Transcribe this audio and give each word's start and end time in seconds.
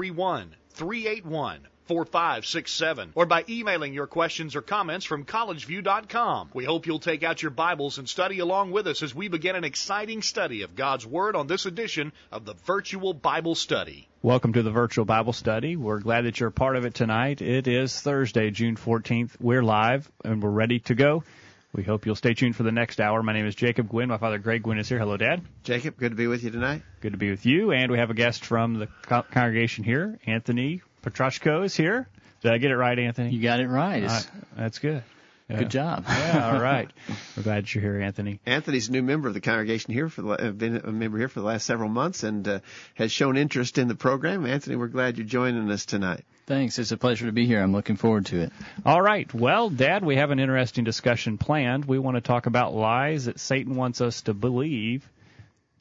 331 0.00 0.56
381 0.70 1.60
4567 1.84 3.12
or 3.14 3.26
by 3.26 3.44
emailing 3.50 3.92
your 3.92 4.06
questions 4.06 4.56
or 4.56 4.62
comments 4.62 5.04
from 5.04 5.26
collegeview.com. 5.26 6.48
We 6.54 6.64
hope 6.64 6.86
you'll 6.86 7.00
take 7.00 7.22
out 7.22 7.42
your 7.42 7.50
Bibles 7.50 7.98
and 7.98 8.08
study 8.08 8.38
along 8.38 8.70
with 8.70 8.86
us 8.86 9.02
as 9.02 9.14
we 9.14 9.28
begin 9.28 9.56
an 9.56 9.64
exciting 9.64 10.22
study 10.22 10.62
of 10.62 10.74
God's 10.74 11.06
Word 11.06 11.36
on 11.36 11.48
this 11.48 11.66
edition 11.66 12.14
of 12.32 12.46
the 12.46 12.54
Virtual 12.54 13.12
Bible 13.12 13.54
Study. 13.54 14.08
Welcome 14.22 14.54
to 14.54 14.62
the 14.62 14.70
Virtual 14.70 15.04
Bible 15.04 15.34
Study. 15.34 15.76
We're 15.76 16.00
glad 16.00 16.24
that 16.24 16.40
you're 16.40 16.48
a 16.48 16.52
part 16.52 16.76
of 16.76 16.86
it 16.86 16.94
tonight. 16.94 17.42
It 17.42 17.68
is 17.68 18.00
Thursday, 18.00 18.50
June 18.50 18.76
14th. 18.76 19.32
We're 19.38 19.62
live 19.62 20.10
and 20.24 20.42
we're 20.42 20.48
ready 20.48 20.78
to 20.78 20.94
go. 20.94 21.24
We 21.72 21.84
hope 21.84 22.04
you'll 22.04 22.16
stay 22.16 22.34
tuned 22.34 22.56
for 22.56 22.64
the 22.64 22.72
next 22.72 23.00
hour. 23.00 23.22
My 23.22 23.32
name 23.32 23.46
is 23.46 23.54
Jacob 23.54 23.88
Gwynn. 23.88 24.08
My 24.08 24.18
father, 24.18 24.38
Greg 24.38 24.62
Gwynn, 24.64 24.78
is 24.78 24.88
here. 24.88 24.98
Hello, 24.98 25.16
Dad. 25.16 25.42
Jacob, 25.62 25.96
good 25.96 26.10
to 26.10 26.16
be 26.16 26.26
with 26.26 26.42
you 26.42 26.50
tonight. 26.50 26.82
Good 27.00 27.12
to 27.12 27.18
be 27.18 27.30
with 27.30 27.46
you. 27.46 27.70
And 27.70 27.92
we 27.92 27.98
have 27.98 28.10
a 28.10 28.14
guest 28.14 28.44
from 28.44 28.74
the 28.74 28.88
co- 29.02 29.22
congregation 29.30 29.84
here. 29.84 30.18
Anthony 30.26 30.82
Petroshko 31.04 31.64
is 31.64 31.76
here. 31.76 32.08
Did 32.42 32.52
I 32.52 32.58
get 32.58 32.72
it 32.72 32.76
right, 32.76 32.98
Anthony? 32.98 33.30
You 33.30 33.40
got 33.40 33.60
it 33.60 33.68
right. 33.68 34.02
Uh, 34.02 34.20
that's 34.56 34.80
good. 34.80 35.04
Yeah. 35.50 35.58
Good 35.58 35.70
job. 35.70 36.04
yeah, 36.08 36.52
all 36.52 36.60
right. 36.60 36.90
We're 37.36 37.42
glad 37.42 37.72
you're 37.72 37.82
here, 37.82 38.00
Anthony. 38.00 38.40
Anthony's 38.46 38.88
a 38.88 38.92
new 38.92 39.02
member 39.02 39.26
of 39.26 39.34
the 39.34 39.40
congregation 39.40 39.92
here 39.92 40.08
for 40.08 40.22
the, 40.22 40.28
uh, 40.30 40.50
been 40.52 40.76
a 40.76 40.92
member 40.92 41.18
here 41.18 41.28
for 41.28 41.40
the 41.40 41.46
last 41.46 41.66
several 41.66 41.88
months 41.88 42.22
and 42.22 42.46
uh, 42.46 42.60
has 42.94 43.10
shown 43.10 43.36
interest 43.36 43.76
in 43.76 43.88
the 43.88 43.96
program. 43.96 44.46
Anthony, 44.46 44.76
we're 44.76 44.86
glad 44.86 45.18
you're 45.18 45.26
joining 45.26 45.68
us 45.70 45.86
tonight. 45.86 46.24
Thanks. 46.46 46.78
It's 46.78 46.92
a 46.92 46.96
pleasure 46.96 47.26
to 47.26 47.32
be 47.32 47.46
here. 47.46 47.60
I'm 47.60 47.72
looking 47.72 47.96
forward 47.96 48.26
to 48.26 48.40
it. 48.40 48.52
All 48.84 49.02
right. 49.02 49.32
Well, 49.34 49.70
Dad, 49.70 50.04
we 50.04 50.16
have 50.16 50.30
an 50.30 50.38
interesting 50.38 50.84
discussion 50.84 51.36
planned. 51.36 51.84
We 51.84 51.98
want 51.98 52.16
to 52.16 52.20
talk 52.20 52.46
about 52.46 52.72
lies 52.72 53.24
that 53.24 53.40
Satan 53.40 53.74
wants 53.74 54.00
us 54.00 54.22
to 54.22 54.34
believe. 54.34 55.08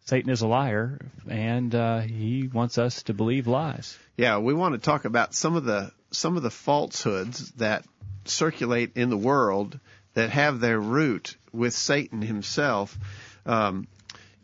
Satan 0.05 0.31
is 0.31 0.41
a 0.41 0.47
liar, 0.47 0.99
and 1.29 1.75
uh, 1.75 1.99
he 1.99 2.49
wants 2.51 2.79
us 2.79 3.03
to 3.03 3.13
believe 3.13 3.45
lies. 3.45 3.95
Yeah, 4.17 4.39
we 4.39 4.55
want 4.55 4.73
to 4.73 4.79
talk 4.79 5.05
about 5.05 5.35
some 5.35 5.55
of 5.55 5.65
the 5.65 5.91
some 6.11 6.37
of 6.37 6.43
the 6.43 6.49
falsehoods 6.49 7.51
that 7.51 7.85
circulate 8.25 8.91
in 8.95 9.09
the 9.09 9.17
world 9.17 9.79
that 10.13 10.29
have 10.31 10.59
their 10.59 10.79
root 10.79 11.35
with 11.51 11.73
Satan 11.73 12.21
himself. 12.21 12.97
Um, 13.45 13.87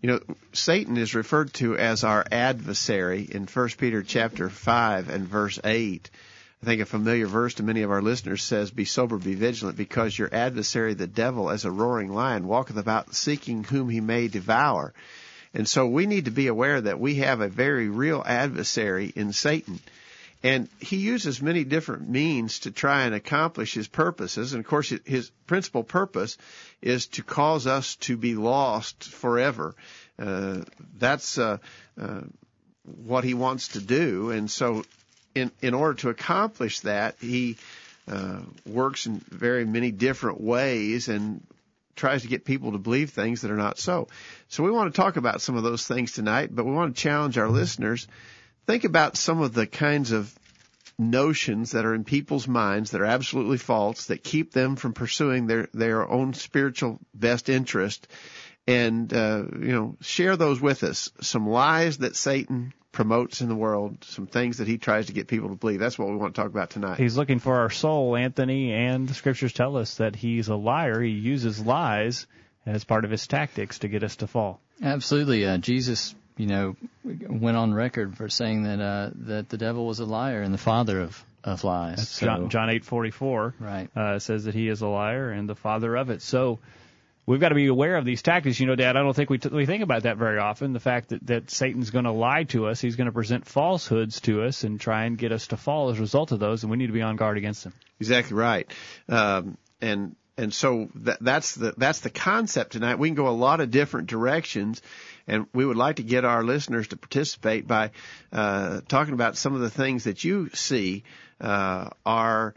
you 0.01 0.11
know, 0.11 0.19
Satan 0.53 0.97
is 0.97 1.15
referred 1.15 1.53
to 1.55 1.77
as 1.77 2.03
our 2.03 2.25
adversary 2.31 3.27
in 3.29 3.47
1 3.47 3.69
Peter 3.77 4.03
chapter 4.03 4.49
5 4.49 5.09
and 5.09 5.27
verse 5.27 5.59
8. 5.63 6.09
I 6.61 6.65
think 6.65 6.81
a 6.81 6.85
familiar 6.85 7.27
verse 7.27 7.55
to 7.55 7.63
many 7.63 7.81
of 7.81 7.91
our 7.91 8.01
listeners 8.01 8.43
says, 8.43 8.71
Be 8.71 8.85
sober, 8.85 9.17
be 9.17 9.35
vigilant, 9.35 9.77
because 9.77 10.17
your 10.17 10.33
adversary, 10.33 10.93
the 10.93 11.07
devil, 11.07 11.49
as 11.49 11.65
a 11.65 11.71
roaring 11.71 12.13
lion, 12.13 12.47
walketh 12.47 12.77
about 12.77 13.13
seeking 13.15 13.63
whom 13.63 13.89
he 13.89 14.01
may 14.01 14.27
devour. 14.27 14.93
And 15.53 15.67
so 15.67 15.87
we 15.87 16.05
need 16.05 16.25
to 16.25 16.31
be 16.31 16.47
aware 16.47 16.81
that 16.81 16.99
we 16.99 17.15
have 17.15 17.41
a 17.41 17.47
very 17.47 17.87
real 17.89 18.23
adversary 18.25 19.11
in 19.15 19.31
Satan. 19.31 19.79
And 20.43 20.69
he 20.79 20.97
uses 20.97 21.41
many 21.41 21.63
different 21.63 22.07
means 22.07 22.59
to 22.59 22.71
try 22.71 23.03
and 23.03 23.15
accomplish 23.15 23.73
his 23.73 23.87
purposes. 23.87 24.53
And 24.53 24.63
of 24.63 24.67
course, 24.67 24.93
his 25.05 25.31
principal 25.47 25.83
purpose 25.83 26.37
is 26.81 27.07
to 27.07 27.23
cause 27.23 27.65
us 27.65 27.95
to 27.97 28.15
be 28.15 28.35
lost 28.35 29.03
forever. 29.03 29.75
Uh, 30.19 30.61
that's 30.97 31.37
uh, 31.37 31.57
uh, 31.99 32.21
what 33.05 33.23
he 33.23 33.33
wants 33.33 33.69
to 33.69 33.81
do. 33.81 34.29
And 34.29 34.49
so, 34.49 34.85
in 35.33 35.51
in 35.61 35.73
order 35.73 35.95
to 36.01 36.09
accomplish 36.09 36.81
that, 36.81 37.15
he 37.19 37.57
uh, 38.07 38.41
works 38.65 39.07
in 39.07 39.19
very 39.19 39.65
many 39.65 39.91
different 39.91 40.39
ways 40.39 41.09
and 41.09 41.41
tries 41.95 42.21
to 42.21 42.27
get 42.27 42.45
people 42.45 42.73
to 42.73 42.77
believe 42.77 43.09
things 43.09 43.41
that 43.41 43.51
are 43.51 43.57
not 43.57 43.79
so. 43.79 44.07
So 44.49 44.63
we 44.63 44.71
want 44.71 44.93
to 44.93 45.01
talk 45.01 45.17
about 45.17 45.41
some 45.41 45.55
of 45.55 45.63
those 45.63 45.87
things 45.87 46.11
tonight, 46.11 46.53
but 46.53 46.65
we 46.65 46.71
want 46.71 46.95
to 46.95 47.01
challenge 47.01 47.37
our 47.37 47.49
listeners 47.49 48.07
think 48.65 48.83
about 48.83 49.17
some 49.17 49.41
of 49.41 49.53
the 49.53 49.67
kinds 49.67 50.11
of 50.11 50.33
notions 50.97 51.71
that 51.71 51.85
are 51.85 51.93
in 51.93 52.03
people's 52.03 52.47
minds 52.47 52.91
that 52.91 53.01
are 53.01 53.05
absolutely 53.05 53.57
false 53.57 54.07
that 54.07 54.23
keep 54.23 54.51
them 54.51 54.75
from 54.75 54.93
pursuing 54.93 55.47
their 55.47 55.67
their 55.73 56.09
own 56.09 56.33
spiritual 56.33 56.99
best 57.13 57.49
interest. 57.49 58.07
And 58.67 59.13
uh, 59.13 59.43
you 59.59 59.73
know 59.73 59.97
share 60.01 60.37
those 60.37 60.59
with 60.59 60.83
us. 60.83 61.11
Some 61.21 61.47
lies 61.47 61.99
that 61.99 62.15
satan 62.15 62.73
promotes 62.91 63.41
in 63.41 63.49
the 63.49 63.55
world 63.55 63.97
some 64.05 64.25
things 64.25 64.59
that 64.59 64.69
he 64.69 64.77
tries 64.77 65.07
to 65.07 65.13
get 65.13 65.27
people 65.27 65.49
to 65.49 65.55
believe. 65.55 65.79
That's 65.79 65.99
what 65.99 66.07
we 66.07 66.15
want 66.15 66.33
to 66.33 66.41
talk 66.41 66.49
about 66.49 66.69
tonight. 66.69 66.97
He's 66.97 67.17
looking 67.17 67.39
for 67.39 67.55
our 67.55 67.69
soul 67.69 68.15
anthony 68.15 68.73
and 68.73 69.07
the 69.07 69.13
scriptures 69.13 69.53
tell 69.53 69.77
us 69.77 69.95
that 69.95 70.15
he's 70.15 70.47
a 70.47 70.55
liar. 70.55 71.01
He 71.01 71.11
uses 71.11 71.63
lies 71.63 72.25
as 72.65 72.85
part 72.85 73.05
of 73.05 73.11
his 73.11 73.27
tactics 73.27 73.79
to 73.79 73.87
get 73.89 74.03
us 74.03 74.15
to 74.17 74.27
fall. 74.27 74.61
Absolutely. 74.81 75.45
Uh, 75.45 75.57
jesus 75.57 76.15
you 76.37 76.47
know, 76.47 76.75
went 77.03 77.57
on 77.57 77.73
record 77.73 78.17
for 78.17 78.29
saying 78.29 78.63
that 78.63 78.81
uh, 78.81 79.09
that 79.27 79.49
the 79.49 79.57
devil 79.57 79.85
was 79.85 79.99
a 79.99 80.05
liar 80.05 80.41
and 80.41 80.53
the 80.53 80.59
father 80.59 81.01
of 81.01 81.23
of 81.43 81.63
lies. 81.63 81.97
That's 81.97 82.09
so, 82.09 82.25
John, 82.25 82.49
John 82.49 82.69
eight 82.69 82.85
forty 82.85 83.11
four. 83.11 83.53
Right. 83.59 83.89
Uh, 83.95 84.19
says 84.19 84.45
that 84.45 84.55
he 84.55 84.67
is 84.67 84.81
a 84.81 84.87
liar 84.87 85.31
and 85.31 85.47
the 85.47 85.55
father 85.55 85.95
of 85.95 86.09
it. 86.09 86.21
So 86.21 86.59
we've 87.25 87.39
got 87.39 87.49
to 87.49 87.55
be 87.55 87.67
aware 87.67 87.95
of 87.97 88.05
these 88.05 88.21
tactics. 88.21 88.59
You 88.59 88.67
know, 88.67 88.75
Dad, 88.75 88.97
I 88.97 89.01
don't 89.01 89.15
think 89.15 89.29
we 89.29 89.37
t- 89.37 89.49
we 89.49 89.65
think 89.65 89.83
about 89.83 90.03
that 90.03 90.17
very 90.17 90.39
often. 90.39 90.73
The 90.73 90.79
fact 90.79 91.09
that 91.09 91.25
that 91.27 91.49
Satan's 91.49 91.91
going 91.91 92.05
to 92.05 92.11
lie 92.11 92.43
to 92.45 92.67
us, 92.67 92.81
he's 92.81 92.95
going 92.95 93.07
to 93.07 93.13
present 93.13 93.45
falsehoods 93.45 94.21
to 94.21 94.43
us 94.43 94.63
and 94.63 94.79
try 94.79 95.05
and 95.05 95.17
get 95.17 95.31
us 95.31 95.47
to 95.47 95.57
fall 95.57 95.89
as 95.89 95.97
a 95.97 96.01
result 96.01 96.31
of 96.31 96.39
those, 96.39 96.63
and 96.63 96.71
we 96.71 96.77
need 96.77 96.87
to 96.87 96.93
be 96.93 97.01
on 97.01 97.15
guard 97.15 97.37
against 97.37 97.63
them. 97.63 97.73
Exactly 97.99 98.35
right. 98.35 98.69
Um, 99.07 99.57
and 99.81 100.15
and 100.37 100.53
so 100.53 100.89
that, 100.95 101.17
that's 101.21 101.55
the 101.55 101.73
that's 101.77 102.01
the 102.01 102.09
concept 102.09 102.73
tonight. 102.73 102.99
We 102.99 103.07
can 103.07 103.15
go 103.15 103.27
a 103.27 103.29
lot 103.29 103.61
of 103.61 103.71
different 103.71 104.07
directions, 104.07 104.81
and 105.27 105.47
we 105.53 105.65
would 105.65 105.77
like 105.77 105.97
to 105.97 106.03
get 106.03 106.25
our 106.25 106.43
listeners 106.43 106.87
to 106.89 106.97
participate 106.97 107.67
by 107.67 107.91
uh, 108.31 108.81
talking 108.87 109.13
about 109.13 109.37
some 109.37 109.53
of 109.55 109.61
the 109.61 109.69
things 109.69 110.05
that 110.05 110.23
you 110.23 110.49
see 110.53 111.03
uh, 111.41 111.89
are 112.05 112.53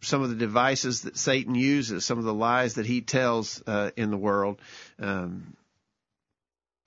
some 0.00 0.22
of 0.22 0.30
the 0.30 0.36
devices 0.36 1.02
that 1.02 1.16
Satan 1.16 1.54
uses, 1.54 2.04
some 2.04 2.18
of 2.18 2.24
the 2.24 2.34
lies 2.34 2.74
that 2.74 2.86
he 2.86 3.00
tells 3.00 3.62
uh, 3.66 3.90
in 3.96 4.10
the 4.10 4.16
world. 4.16 4.60
Um, 5.00 5.56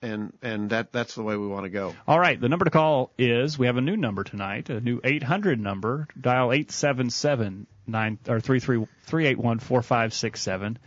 and 0.02 0.32
and 0.40 0.70
that 0.70 0.92
that's 0.92 1.14
the 1.14 1.22
way 1.22 1.36
we 1.36 1.46
want 1.46 1.64
to 1.64 1.70
go. 1.70 1.94
All 2.08 2.18
right, 2.18 2.40
the 2.40 2.48
number 2.48 2.64
to 2.64 2.70
call 2.70 3.12
is 3.18 3.58
we 3.58 3.66
have 3.66 3.76
a 3.76 3.82
new 3.82 3.98
number 3.98 4.24
tonight, 4.24 4.70
a 4.70 4.80
new 4.80 4.98
800 5.04 5.60
number. 5.60 6.08
Dial 6.18 6.52
877 6.52 7.66
9 7.86 8.18
or 8.28 8.40
381 8.40 9.58
4567. 9.58 10.78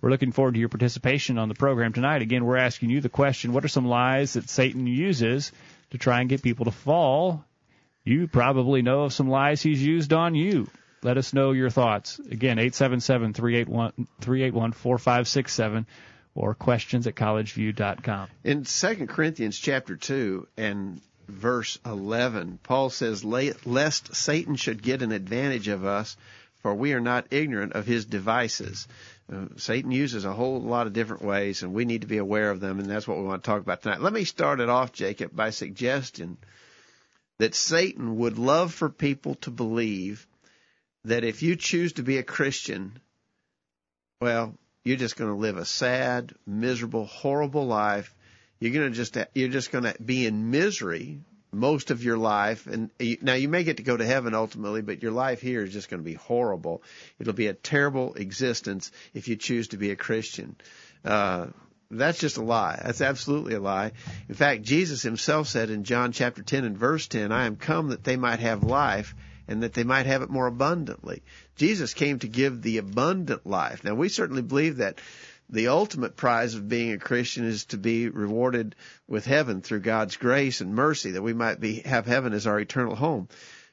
We're 0.05 0.11
looking 0.11 0.33
forward 0.33 0.53
to 0.53 0.61
your 0.61 0.69
participation 0.69 1.39
on 1.39 1.49
the 1.49 1.55
program 1.55 1.95
tonight. 1.95 2.21
Again, 2.21 2.45
we're 2.45 2.59
asking 2.59 2.91
you 2.91 3.01
the 3.01 3.09
question 3.09 3.55
what 3.55 3.65
are 3.65 3.69
some 3.69 3.87
lies 3.87 4.35
that 4.35 4.51
Satan 4.51 4.87
uses 4.87 5.51
to 5.93 5.97
try 5.97 6.21
and 6.21 6.29
get 6.29 6.43
people 6.43 6.67
to 6.67 6.71
fall? 6.71 7.43
You 8.05 8.29
probably 8.29 8.83
know 8.83 9.05
of 9.05 9.15
some 9.15 9.31
lies 9.31 9.63
he's 9.63 9.83
used 9.83 10.13
on 10.13 10.35
you. 10.35 10.69
Let 11.03 11.17
us 11.17 11.33
know 11.33 11.53
your 11.53 11.71
thoughts. 11.71 12.19
Again, 12.19 12.59
877 12.59 13.33
381 13.33 14.73
4567 14.73 15.87
or 16.35 16.55
questions 16.55 17.07
at 17.07 17.15
collegeview.com. 17.15 18.29
In 18.45 18.65
2 18.65 19.07
Corinthians 19.07 19.59
chapter 19.59 19.97
2 19.97 20.47
and 20.59 21.01
verse 21.29 21.79
11, 21.87 22.59
Paul 22.63 22.91
says, 22.91 23.25
Lest 23.25 24.15
Satan 24.15 24.57
should 24.57 24.83
get 24.83 25.01
an 25.01 25.13
advantage 25.13 25.69
of 25.69 25.87
us, 25.87 26.19
for 26.61 26.75
we 26.75 26.93
are 26.93 27.01
not 27.01 27.27
ignorant 27.31 27.73
of 27.73 27.87
his 27.87 28.05
devices. 28.05 28.87
Uh, 29.33 29.47
Satan 29.57 29.91
uses 29.91 30.25
a 30.25 30.33
whole 30.33 30.61
lot 30.61 30.87
of 30.87 30.93
different 30.93 31.23
ways, 31.23 31.63
and 31.63 31.73
we 31.73 31.85
need 31.85 32.03
to 32.03 32.07
be 32.07 32.19
aware 32.19 32.51
of 32.51 32.61
them, 32.61 32.79
and 32.79 32.89
that's 32.89 33.09
what 33.09 33.17
we 33.17 33.25
want 33.25 33.43
to 33.43 33.47
talk 33.47 33.61
about 33.61 33.83
tonight. 33.83 34.03
Let 34.03 34.13
me 34.13 34.25
start 34.25 34.61
it 34.61 34.69
off, 34.69 34.93
Jacob, 34.93 35.35
by 35.35 35.51
suggesting 35.51 36.37
that 37.39 37.55
Satan 37.55 38.17
would 38.17 38.39
love 38.39 38.73
for 38.73 38.91
people 38.91 39.35
to 39.37 39.51
believe 39.51 40.27
that 41.05 41.25
if 41.25 41.43
you 41.43 41.57
choose 41.57 41.95
to 41.95 42.03
be 42.03 42.19
a 42.19 42.23
Christian, 42.23 43.01
well, 44.21 44.55
you're 44.85 44.97
just 44.97 45.17
going 45.17 45.31
to 45.31 45.37
live 45.37 45.57
a 45.57 45.65
sad, 45.65 46.35
miserable, 46.47 47.07
horrible 47.07 47.67
life. 47.67 48.15
You're 48.61 48.73
going 48.73 48.91
to 48.91 48.97
just 48.97 49.17
you're 49.35 49.49
just 49.49 49.73
going 49.73 49.85
to 49.85 49.95
be 50.03 50.27
in 50.27 50.51
misery 50.51 51.21
most 51.55 51.91
of 51.91 52.05
your 52.05 52.19
life 52.19 52.67
and 52.67 52.91
now 53.23 53.35
you 53.35 53.49
may 53.49 53.65
get 53.65 53.79
to 53.79 53.83
go 53.83 53.97
to 53.97 54.05
heaven 54.05 54.35
ultimately 54.35 54.83
but 54.83 55.03
your 55.03 55.13
life 55.13 55.41
here 55.41 55.63
is 55.63 55.73
just 55.73 55.89
going 55.89 56.01
to 56.01 56.05
be 56.05 56.15
horrible 56.15 56.83
it'll 57.19 57.33
be 57.33 57.47
a 57.47 57.55
terrible 57.55 58.15
existence 58.15 58.91
if 59.13 59.29
you 59.29 59.37
choose 59.37 59.69
to 59.69 59.77
be 59.77 59.91
a 59.91 59.97
christian 59.97 60.57
uh, 61.05 61.47
that's 61.91 62.19
just 62.19 62.39
a 62.39 62.43
lie. 62.43 62.81
That's 62.83 63.01
absolutely 63.01 63.55
a 63.55 63.61
lie. 63.61 63.93
In 64.29 64.35
fact, 64.35 64.63
Jesus 64.63 65.03
himself 65.03 65.49
said 65.49 65.71
in 65.71 65.85
John 65.85 66.13
chapter 66.13 66.43
10 66.43 66.65
and 66.65 66.79
verse 66.79 67.07
10, 67.09 67.31
I 67.31 67.47
am 67.47 67.57
come 67.57 67.89
that 67.89 68.05
they 68.05 68.17
might 68.17 68.41
have 68.41 68.65
life 68.65 69.15
and 69.47 69.63
that 69.63 69.75
they 69.75 69.85
might 69.85 70.07
have 70.07 70.23
it 70.23 70.31
more 70.31 70.47
abundantly. 70.47 71.23
Jesus 71.57 71.95
came 71.95 72.19
to 72.21 72.29
give 72.29 72.63
the 72.63 72.79
abundant 72.79 73.47
life. 73.47 73.85
Now 73.85 73.95
we 73.95 74.09
certainly 74.09 74.43
believe 74.43 74.79
that 74.79 75.01
the 75.51 75.69
ultimate 75.69 76.17
prize 76.17 76.55
of 76.55 76.69
being 76.69 76.93
a 76.93 76.99
Christian 76.99 77.45
is 77.45 77.67
to 77.67 77.77
be 77.77 78.09
rewarded 78.09 78.75
with 79.07 79.27
heaven 79.27 79.61
through 79.61 79.81
God's 79.81 80.17
grace 80.17 80.61
and 80.61 80.75
mercy 80.75 81.13
that 81.13 81.23
we 81.23 81.33
might 81.33 81.61
be 81.61 81.81
have 81.81 82.07
heaven 82.07 82.33
as 82.33 82.47
our 82.47 82.59
eternal 82.59 82.95
home. 82.95 83.29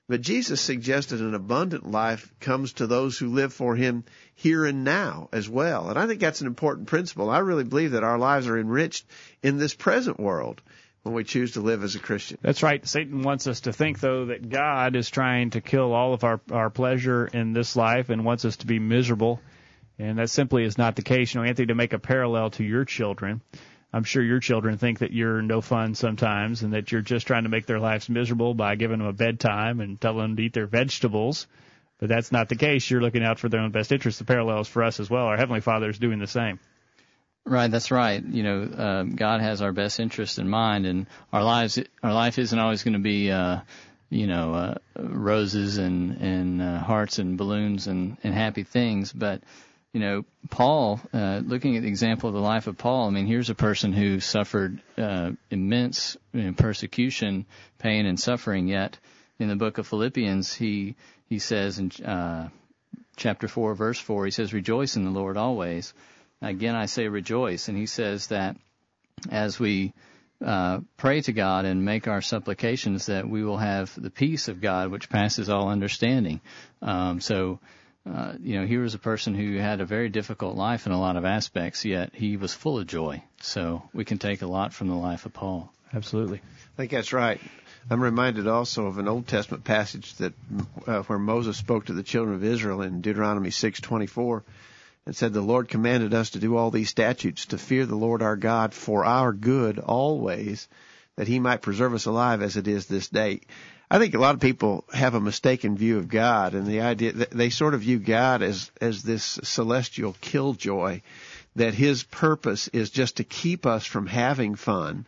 But 0.07 0.21
Jesus 0.21 0.59
suggested 0.59 1.21
an 1.21 1.33
abundant 1.33 1.89
life 1.89 2.33
comes 2.41 2.73
to 2.73 2.87
those 2.87 3.17
who 3.17 3.29
live 3.29 3.53
for 3.53 3.77
Him 3.77 4.03
here 4.35 4.65
and 4.65 4.83
now 4.83 5.29
as 5.31 5.47
well. 5.47 5.89
And 5.89 5.97
I 5.97 6.05
think 6.05 6.19
that's 6.19 6.41
an 6.41 6.47
important 6.47 6.87
principle. 6.87 7.29
I 7.29 7.39
really 7.39 7.63
believe 7.63 7.91
that 7.91 8.03
our 8.03 8.17
lives 8.17 8.47
are 8.47 8.59
enriched 8.59 9.05
in 9.41 9.57
this 9.57 9.73
present 9.73 10.19
world 10.19 10.61
when 11.03 11.15
we 11.15 11.23
choose 11.23 11.53
to 11.53 11.61
live 11.61 11.83
as 11.83 11.95
a 11.95 11.99
Christian. 11.99 12.37
That's 12.41 12.61
right. 12.61 12.85
Satan 12.85 13.23
wants 13.23 13.47
us 13.47 13.61
to 13.61 13.73
think, 13.73 13.99
though, 13.99 14.25
that 14.25 14.49
God 14.49 14.95
is 14.95 15.09
trying 15.09 15.51
to 15.51 15.61
kill 15.61 15.93
all 15.93 16.13
of 16.13 16.23
our, 16.23 16.41
our 16.51 16.69
pleasure 16.69 17.25
in 17.25 17.53
this 17.53 17.75
life 17.75 18.09
and 18.09 18.25
wants 18.25 18.43
us 18.43 18.57
to 18.57 18.67
be 18.67 18.79
miserable. 18.79 19.39
And 20.01 20.17
that 20.17 20.31
simply 20.31 20.63
is 20.63 20.79
not 20.79 20.95
the 20.95 21.03
case. 21.03 21.33
You 21.33 21.41
know, 21.41 21.47
Anthony, 21.47 21.67
to 21.67 21.75
make 21.75 21.93
a 21.93 21.99
parallel 21.99 22.49
to 22.51 22.63
your 22.63 22.85
children, 22.85 23.41
I'm 23.93 24.03
sure 24.03 24.23
your 24.23 24.39
children 24.39 24.79
think 24.79 24.99
that 24.99 25.13
you're 25.13 25.43
no 25.43 25.61
fun 25.61 25.93
sometimes 25.93 26.63
and 26.63 26.73
that 26.73 26.91
you're 26.91 27.01
just 27.01 27.27
trying 27.27 27.43
to 27.43 27.49
make 27.49 27.67
their 27.67 27.79
lives 27.79 28.09
miserable 28.09 28.55
by 28.55 28.75
giving 28.75 28.97
them 28.97 29.07
a 29.07 29.13
bedtime 29.13 29.79
and 29.79 30.01
telling 30.01 30.21
them 30.21 30.35
to 30.37 30.41
eat 30.41 30.53
their 30.53 30.65
vegetables. 30.65 31.45
But 31.99 32.09
that's 32.09 32.31
not 32.31 32.49
the 32.49 32.55
case. 32.55 32.89
You're 32.89 33.01
looking 33.01 33.23
out 33.23 33.37
for 33.37 33.47
their 33.47 33.59
own 33.59 33.69
best 33.69 33.91
interests. 33.91 34.17
The 34.17 34.25
parallels 34.25 34.67
for 34.67 34.81
us 34.81 34.99
as 34.99 35.07
well. 35.07 35.25
Our 35.25 35.37
Heavenly 35.37 35.61
Father 35.61 35.89
is 35.89 35.99
doing 35.99 36.17
the 36.17 36.25
same. 36.25 36.59
Right, 37.45 37.69
that's 37.69 37.91
right. 37.91 38.23
You 38.23 38.41
know, 38.41 38.63
uh, 38.63 39.03
God 39.03 39.41
has 39.41 39.61
our 39.61 39.71
best 39.71 39.99
interest 39.99 40.39
in 40.39 40.49
mind, 40.49 40.87
and 40.87 41.05
our 41.31 41.43
lives, 41.43 41.77
our 42.01 42.13
life 42.13 42.39
isn't 42.39 42.57
always 42.57 42.83
going 42.83 42.93
to 42.93 42.99
be, 42.99 43.31
uh, 43.31 43.59
you 44.09 44.25
know, 44.25 44.53
uh, 44.53 44.75
roses 44.95 45.77
and 45.77 46.17
and 46.21 46.61
uh, 46.61 46.79
hearts 46.79 47.19
and 47.19 47.37
balloons 47.37 47.87
and 47.87 48.17
and 48.23 48.33
happy 48.33 48.63
things, 48.63 49.11
but 49.11 49.41
you 49.93 49.99
know, 49.99 50.23
Paul, 50.49 51.01
uh, 51.13 51.41
looking 51.43 51.75
at 51.75 51.83
the 51.83 51.89
example 51.89 52.29
of 52.29 52.33
the 52.33 52.41
life 52.41 52.67
of 52.67 52.77
Paul, 52.77 53.07
I 53.07 53.09
mean, 53.11 53.25
here's 53.25 53.49
a 53.49 53.55
person 53.55 53.91
who 53.91 54.19
suffered 54.19 54.81
uh, 54.97 55.31
immense 55.49 56.15
you 56.33 56.43
know, 56.43 56.53
persecution, 56.53 57.45
pain, 57.77 58.05
and 58.05 58.19
suffering. 58.19 58.67
Yet, 58.67 58.97
in 59.37 59.49
the 59.49 59.55
book 59.55 59.77
of 59.77 59.87
Philippians, 59.87 60.53
he 60.53 60.95
he 61.27 61.39
says 61.39 61.79
in 61.79 61.91
uh, 62.05 62.49
chapter 63.17 63.47
four, 63.47 63.75
verse 63.75 63.99
four, 63.99 64.25
he 64.25 64.31
says, 64.31 64.53
"Rejoice 64.53 64.95
in 64.95 65.03
the 65.03 65.11
Lord 65.11 65.35
always." 65.35 65.93
Again, 66.41 66.75
I 66.75 66.85
say 66.85 67.07
rejoice, 67.07 67.67
and 67.67 67.77
he 67.77 67.85
says 67.85 68.27
that 68.27 68.55
as 69.29 69.59
we 69.59 69.93
uh, 70.43 70.79
pray 70.97 71.21
to 71.21 71.33
God 71.33 71.65
and 71.65 71.85
make 71.85 72.07
our 72.07 72.21
supplications, 72.21 73.07
that 73.07 73.29
we 73.29 73.43
will 73.43 73.57
have 73.57 73.93
the 74.01 74.09
peace 74.09 74.47
of 74.47 74.61
God, 74.61 74.89
which 74.89 75.09
passes 75.09 75.49
all 75.49 75.69
understanding. 75.69 76.41
Um, 76.81 77.19
so 77.19 77.59
uh, 78.09 78.33
you 78.41 78.59
know, 78.59 78.65
he 78.65 78.77
was 78.77 78.95
a 78.95 78.99
person 78.99 79.35
who 79.35 79.57
had 79.57 79.79
a 79.79 79.85
very 79.85 80.09
difficult 80.09 80.55
life 80.55 80.87
in 80.87 80.91
a 80.91 80.99
lot 80.99 81.17
of 81.17 81.25
aspects, 81.25 81.85
yet 81.85 82.11
he 82.13 82.35
was 82.35 82.53
full 82.53 82.79
of 82.79 82.87
joy. 82.87 83.23
So 83.41 83.83
we 83.93 84.05
can 84.05 84.17
take 84.17 84.41
a 84.41 84.47
lot 84.47 84.73
from 84.73 84.87
the 84.87 84.95
life 84.95 85.25
of 85.25 85.33
Paul. 85.33 85.71
Absolutely. 85.93 86.37
I 86.37 86.77
think 86.77 86.91
that's 86.91 87.13
right. 87.13 87.39
I'm 87.89 88.01
reminded 88.01 88.47
also 88.47 88.87
of 88.87 88.97
an 88.97 89.07
Old 89.07 89.27
Testament 89.27 89.63
passage 89.63 90.15
that 90.15 90.33
uh, 90.87 91.01
where 91.03 91.19
Moses 91.19 91.57
spoke 91.57 91.85
to 91.85 91.93
the 91.93 92.03
children 92.03 92.35
of 92.35 92.43
Israel 92.43 92.81
in 92.81 93.01
Deuteronomy 93.01 93.49
6:24 93.49 94.43
and 95.05 95.15
said, 95.15 95.33
"The 95.33 95.41
Lord 95.41 95.67
commanded 95.67 96.13
us 96.13 96.31
to 96.31 96.39
do 96.39 96.55
all 96.55 96.71
these 96.71 96.89
statutes 96.89 97.47
to 97.47 97.57
fear 97.57 97.85
the 97.85 97.95
Lord 97.95 98.21
our 98.21 98.35
God 98.35 98.73
for 98.73 99.03
our 99.03 99.33
good 99.33 99.79
always, 99.79 100.67
that 101.17 101.27
He 101.27 101.39
might 101.39 101.63
preserve 101.63 101.93
us 101.93 102.05
alive 102.05 102.41
as 102.41 102.55
it 102.55 102.67
is 102.67 102.85
this 102.85 103.09
day." 103.09 103.41
I 103.93 103.99
think 103.99 104.13
a 104.13 104.19
lot 104.19 104.35
of 104.35 104.39
people 104.39 104.85
have 104.93 105.15
a 105.15 105.19
mistaken 105.19 105.75
view 105.75 105.97
of 105.97 106.07
God, 106.07 106.53
and 106.53 106.65
the 106.65 106.79
idea 106.79 107.11
that 107.11 107.31
they 107.31 107.49
sort 107.49 107.73
of 107.73 107.81
view 107.81 107.99
God 107.99 108.41
as 108.41 108.71
as 108.79 109.03
this 109.03 109.37
celestial 109.43 110.15
killjoy, 110.21 111.01
that 111.57 111.73
His 111.73 112.03
purpose 112.03 112.69
is 112.69 112.89
just 112.89 113.17
to 113.17 113.25
keep 113.25 113.65
us 113.65 113.85
from 113.85 114.07
having 114.07 114.55
fun, 114.55 115.05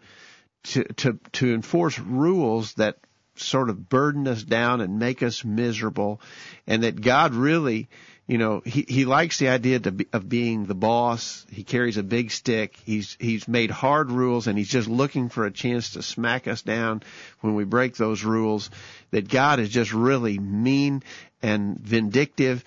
to 0.64 0.84
to 0.96 1.18
to 1.32 1.54
enforce 1.54 1.98
rules 1.98 2.74
that 2.74 2.98
sort 3.36 3.70
of 3.70 3.88
burden 3.88 4.28
us 4.28 4.44
down 4.44 4.82
and 4.82 5.00
make 5.00 5.24
us 5.24 5.46
miserable, 5.46 6.20
and 6.68 6.84
that 6.84 7.00
God 7.00 7.34
really 7.34 7.88
you 8.26 8.38
know, 8.38 8.62
he, 8.66 8.86
he 8.88 9.06
likes 9.06 9.38
the 9.38 9.50
idea 9.50 9.80
be, 9.80 10.08
of 10.14 10.30
being 10.30 10.66
the 10.66 10.76
boss. 10.76 11.46
He 11.52 11.64
carries 11.64 11.98
a 11.98 12.04
big 12.04 12.32
stick. 12.32 12.78
He's, 12.86 13.18
he's 13.20 13.48
made 13.48 13.70
hard 13.70 14.12
rules 14.12 14.48
and 14.48 14.58
he's 14.58 14.70
just 14.70 14.88
looking 14.88 15.30
for 15.30 15.46
a 15.46 15.52
chance 15.52 15.92
to 15.92 16.02
smack 16.02 16.48
us 16.48 16.62
down 16.62 17.04
when 17.42 17.56
we 17.56 17.66
break 17.66 17.98
those 17.98 18.24
rules. 18.24 18.70
That 19.12 19.28
God 19.28 19.60
is 19.60 19.70
just 19.70 19.94
really 19.94 20.40
mean 20.40 21.04
and 21.42 21.78
vindictive. 21.78 22.64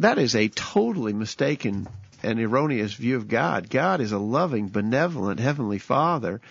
That 0.00 0.18
is 0.18 0.36
a 0.36 0.48
totally 0.48 1.14
mistaken 1.14 1.88
and 2.22 2.38
erroneous 2.38 2.92
view 2.92 3.16
of 3.16 3.28
God. 3.28 3.70
God 3.70 4.00
is 4.00 4.12
a 4.12 4.18
loving, 4.18 4.68
benevolent 4.68 5.40
Heavenly 5.40 5.78
Father 5.78 6.42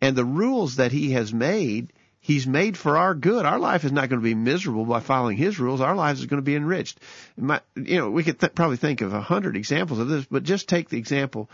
and 0.00 0.16
the 0.16 0.24
rules 0.24 0.76
that 0.76 0.92
He 0.92 1.12
has 1.12 1.32
made 1.32 1.92
He's 2.24 2.46
made 2.46 2.78
for 2.78 2.96
our 2.96 3.16
good. 3.16 3.44
Our 3.44 3.58
life 3.58 3.84
is 3.84 3.90
not 3.90 4.08
going 4.08 4.20
to 4.20 4.24
be 4.24 4.36
miserable 4.36 4.84
by 4.84 5.00
following 5.00 5.36
His 5.36 5.58
rules. 5.58 5.80
Our 5.80 5.96
lives 5.96 6.20
is 6.20 6.26
going 6.26 6.38
to 6.38 6.44
be 6.44 6.54
enriched. 6.54 7.00
My, 7.36 7.60
you 7.74 7.96
know, 7.96 8.10
we 8.10 8.22
could 8.22 8.38
th- 8.38 8.54
probably 8.54 8.76
think 8.76 9.00
of 9.00 9.12
a 9.12 9.20
hundred 9.20 9.56
examples 9.56 9.98
of 9.98 10.06
this, 10.06 10.24
but 10.26 10.44
just 10.44 10.68
take 10.68 10.88
the 10.88 10.98
example, 10.98 11.50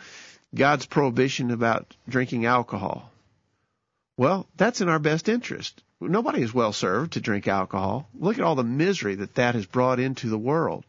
God's 0.54 0.84
prohibition 0.84 1.52
about 1.52 1.96
drinking 2.06 2.44
alcohol. 2.44 3.10
Well, 4.18 4.46
that's 4.56 4.82
in 4.82 4.90
our 4.90 4.98
best 4.98 5.30
interest. 5.30 5.82
Nobody 6.02 6.42
is 6.42 6.52
well 6.52 6.74
served 6.74 7.14
to 7.14 7.20
drink 7.20 7.48
alcohol. 7.48 8.06
Look 8.14 8.38
at 8.38 8.44
all 8.44 8.54
the 8.54 8.62
misery 8.62 9.14
that 9.14 9.36
that 9.36 9.54
has 9.54 9.64
brought 9.64 10.00
into 10.00 10.28
the 10.28 10.36
world. 10.36 10.84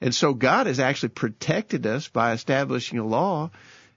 And 0.00 0.12
so 0.12 0.34
God 0.34 0.66
has 0.66 0.80
actually 0.80 1.10
protected 1.10 1.86
us 1.86 2.08
by 2.08 2.32
establishing 2.32 2.98
a 2.98 3.06
law 3.06 3.52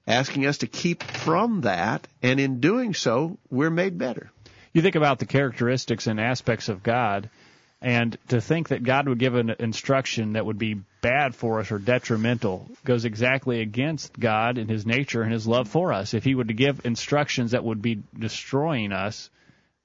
asking 0.05 0.45
us 0.45 0.59
to 0.59 0.67
keep 0.67 1.01
from 1.01 1.61
that, 1.61 2.07
and 2.21 2.39
in 2.39 2.59
doing 2.59 2.93
so, 2.93 3.39
we're 3.49 3.71
made 3.71 3.97
better 3.97 4.29
you 4.75 4.81
think 4.81 4.95
about 4.95 5.19
the 5.19 5.25
characteristics 5.25 6.05
and 6.05 6.19
aspects 6.19 6.67
of 6.67 6.83
God, 6.83 7.29
and 7.81 8.17
to 8.27 8.41
think 8.41 8.69
that 8.69 8.83
God 8.83 9.07
would 9.07 9.19
give 9.19 9.35
an 9.35 9.55
instruction 9.59 10.33
that 10.33 10.45
would 10.45 10.57
be 10.57 10.81
bad 11.01 11.33
for 11.33 11.61
us 11.61 11.71
or 11.71 11.79
detrimental 11.79 12.67
goes 12.83 13.05
exactly 13.05 13.61
against 13.61 14.19
God 14.19 14.57
and 14.57 14.69
His 14.69 14.85
nature 14.85 15.21
and 15.21 15.31
His 15.31 15.47
love 15.47 15.69
for 15.69 15.93
us. 15.93 16.13
If 16.13 16.25
He 16.25 16.35
would 16.35 16.55
give 16.57 16.85
instructions 16.85 17.51
that 17.51 17.63
would 17.63 17.81
be 17.81 18.03
destroying 18.17 18.91
us, 18.91 19.29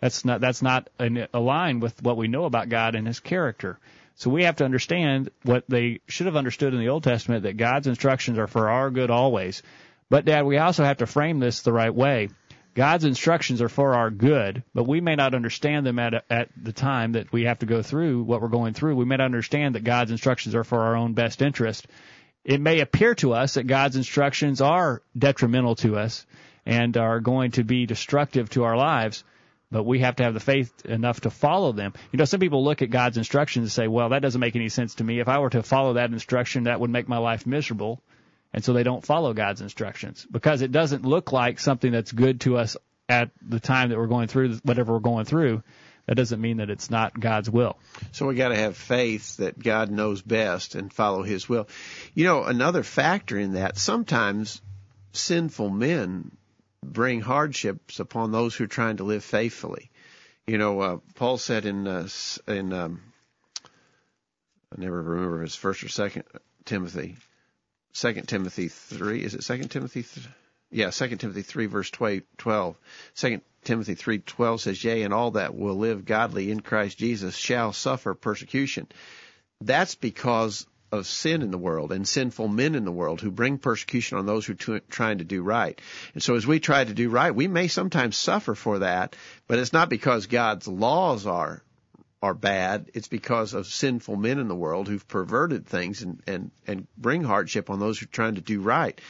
that's 0.00 0.24
not 0.24 0.40
that's 0.40 0.62
not 0.62 0.88
aligned 1.32 1.82
with 1.82 2.02
what 2.02 2.16
we 2.16 2.26
know 2.26 2.44
about 2.44 2.68
God 2.68 2.96
and 2.96 3.06
His 3.06 3.20
character. 3.20 3.78
So 4.16 4.28
we 4.28 4.42
have 4.42 4.56
to 4.56 4.64
understand 4.64 5.30
what 5.44 5.64
they 5.68 6.00
should 6.08 6.26
have 6.26 6.36
understood 6.36 6.74
in 6.74 6.80
the 6.80 6.88
Old 6.88 7.04
Testament 7.04 7.44
that 7.44 7.56
God's 7.56 7.86
instructions 7.86 8.38
are 8.38 8.48
for 8.48 8.68
our 8.68 8.90
good 8.90 9.10
always. 9.10 9.62
But 10.08 10.24
Dad, 10.24 10.44
we 10.44 10.58
also 10.58 10.82
have 10.82 10.98
to 10.98 11.06
frame 11.06 11.38
this 11.38 11.62
the 11.62 11.72
right 11.72 11.94
way. 11.94 12.30
God's 12.74 13.04
instructions 13.04 13.60
are 13.60 13.68
for 13.68 13.94
our 13.94 14.10
good, 14.10 14.62
but 14.74 14.86
we 14.86 15.00
may 15.00 15.16
not 15.16 15.34
understand 15.34 15.84
them 15.84 15.98
at 15.98 16.24
at 16.30 16.50
the 16.56 16.72
time 16.72 17.12
that 17.12 17.32
we 17.32 17.44
have 17.44 17.58
to 17.60 17.66
go 17.66 17.82
through 17.82 18.22
what 18.22 18.40
we're 18.40 18.48
going 18.48 18.74
through. 18.74 18.94
We 18.94 19.04
may 19.04 19.16
not 19.16 19.24
understand 19.24 19.74
that 19.74 19.84
God's 19.84 20.12
instructions 20.12 20.54
are 20.54 20.64
for 20.64 20.80
our 20.80 20.96
own 20.96 21.14
best 21.14 21.42
interest. 21.42 21.88
It 22.44 22.60
may 22.60 22.80
appear 22.80 23.14
to 23.16 23.34
us 23.34 23.54
that 23.54 23.66
God's 23.66 23.96
instructions 23.96 24.60
are 24.60 25.02
detrimental 25.18 25.74
to 25.76 25.96
us 25.96 26.26
and 26.64 26.96
are 26.96 27.20
going 27.20 27.50
to 27.52 27.64
be 27.64 27.86
destructive 27.86 28.48
to 28.50 28.64
our 28.64 28.76
lives, 28.76 29.24
but 29.70 29.84
we 29.84 29.98
have 30.00 30.16
to 30.16 30.22
have 30.22 30.34
the 30.34 30.40
faith 30.40 30.86
enough 30.86 31.22
to 31.22 31.30
follow 31.30 31.72
them. 31.72 31.92
You 32.12 32.18
know, 32.18 32.24
some 32.24 32.40
people 32.40 32.64
look 32.64 32.82
at 32.82 32.90
God's 32.90 33.18
instructions 33.18 33.64
and 33.64 33.72
say, 33.72 33.88
"Well, 33.88 34.10
that 34.10 34.22
doesn't 34.22 34.40
make 34.40 34.56
any 34.56 34.68
sense 34.68 34.94
to 34.96 35.04
me. 35.04 35.18
If 35.18 35.28
I 35.28 35.38
were 35.38 35.50
to 35.50 35.62
follow 35.62 35.94
that 35.94 36.12
instruction, 36.12 36.64
that 36.64 36.80
would 36.80 36.90
make 36.90 37.08
my 37.08 37.18
life 37.18 37.46
miserable." 37.46 38.00
And 38.52 38.64
so 38.64 38.72
they 38.72 38.82
don't 38.82 39.04
follow 39.04 39.32
God's 39.32 39.60
instructions 39.60 40.26
because 40.30 40.62
it 40.62 40.72
doesn't 40.72 41.04
look 41.04 41.32
like 41.32 41.58
something 41.58 41.92
that's 41.92 42.12
good 42.12 42.40
to 42.42 42.56
us 42.56 42.76
at 43.08 43.30
the 43.42 43.60
time 43.60 43.90
that 43.90 43.98
we're 43.98 44.06
going 44.06 44.28
through 44.28 44.56
whatever 44.62 44.92
we're 44.92 45.00
going 45.00 45.24
through. 45.24 45.62
That 46.06 46.16
doesn't 46.16 46.40
mean 46.40 46.56
that 46.56 46.70
it's 46.70 46.90
not 46.90 47.18
God's 47.18 47.48
will. 47.48 47.78
So 48.10 48.26
we 48.26 48.34
got 48.34 48.48
to 48.48 48.56
have 48.56 48.76
faith 48.76 49.36
that 49.36 49.58
God 49.58 49.90
knows 49.90 50.22
best 50.22 50.74
and 50.74 50.92
follow 50.92 51.22
His 51.22 51.48
will. 51.48 51.68
You 52.14 52.24
know, 52.24 52.42
another 52.44 52.82
factor 52.82 53.38
in 53.38 53.52
that 53.52 53.78
sometimes 53.78 54.60
sinful 55.12 55.70
men 55.70 56.32
bring 56.84 57.20
hardships 57.20 58.00
upon 58.00 58.32
those 58.32 58.56
who 58.56 58.64
are 58.64 58.68
trying 58.68 58.96
to 58.96 59.04
live 59.04 59.22
faithfully 59.22 59.90
you 60.50 60.58
know, 60.58 60.80
uh, 60.80 60.98
Paul 61.14 61.38
said 61.38 61.64
in 61.64 61.86
uh, 61.86 62.08
in 62.48 62.72
um, 62.72 63.00
I 64.76 64.80
never 64.80 65.00
remember 65.00 65.42
his 65.42 65.54
first 65.54 65.84
or 65.84 65.88
second 65.88 66.24
Timothy, 66.64 67.16
Second 67.92 68.28
Timothy 68.28 68.68
three. 68.68 69.22
Is 69.22 69.34
it 69.34 69.44
Second 69.44 69.68
Timothy? 69.68 70.02
Th- 70.02 70.28
yeah, 70.70 70.90
Second 70.90 71.18
Timothy 71.18 71.42
three 71.42 71.66
verse 71.66 71.90
twelve. 71.90 72.76
Second 73.14 73.42
Timothy 73.64 73.94
three 73.94 74.18
twelve 74.18 74.60
says, 74.60 74.82
"Yea, 74.82 75.02
and 75.02 75.12
all 75.12 75.32
that 75.32 75.54
will 75.54 75.76
live 75.76 76.04
godly 76.04 76.50
in 76.50 76.60
Christ 76.60 76.98
Jesus 76.98 77.36
shall 77.36 77.72
suffer 77.72 78.14
persecution." 78.14 78.86
That's 79.60 79.94
because 79.94 80.66
of 80.92 81.06
sin 81.06 81.42
in 81.42 81.50
the 81.50 81.58
world 81.58 81.92
and 81.92 82.06
sinful 82.06 82.48
men 82.48 82.74
in 82.74 82.84
the 82.84 82.92
world 82.92 83.20
who 83.20 83.30
bring 83.30 83.58
persecution 83.58 84.18
on 84.18 84.26
those 84.26 84.46
who 84.46 84.54
are 84.72 84.80
trying 84.90 85.18
to 85.18 85.24
do 85.24 85.42
right. 85.42 85.80
And 86.14 86.22
so 86.22 86.34
as 86.34 86.46
we 86.46 86.58
try 86.58 86.82
to 86.82 86.94
do 86.94 87.10
right, 87.10 87.34
we 87.34 87.46
may 87.46 87.68
sometimes 87.68 88.16
suffer 88.16 88.54
for 88.54 88.80
that, 88.80 89.14
but 89.46 89.58
it's 89.58 89.72
not 89.72 89.88
because 89.88 90.26
God's 90.26 90.66
laws 90.66 91.26
are 91.26 91.62
are 92.22 92.34
bad. 92.34 92.90
It's 92.94 93.08
because 93.08 93.52
of 93.54 93.66
sinful 93.66 94.14
men 94.16 94.38
in 94.38 94.46
the 94.48 94.54
world 94.54 94.88
who've 94.88 95.08
perverted 95.08 95.66
things 95.66 96.02
and, 96.02 96.22
and, 96.26 96.50
and 96.66 96.86
bring 96.96 97.24
hardship 97.24 97.70
on 97.70 97.80
those 97.80 97.98
who 97.98 98.04
are 98.04 98.08
trying 98.08 98.34
to 98.34 98.42
do 98.42 98.60
right. 98.60 99.00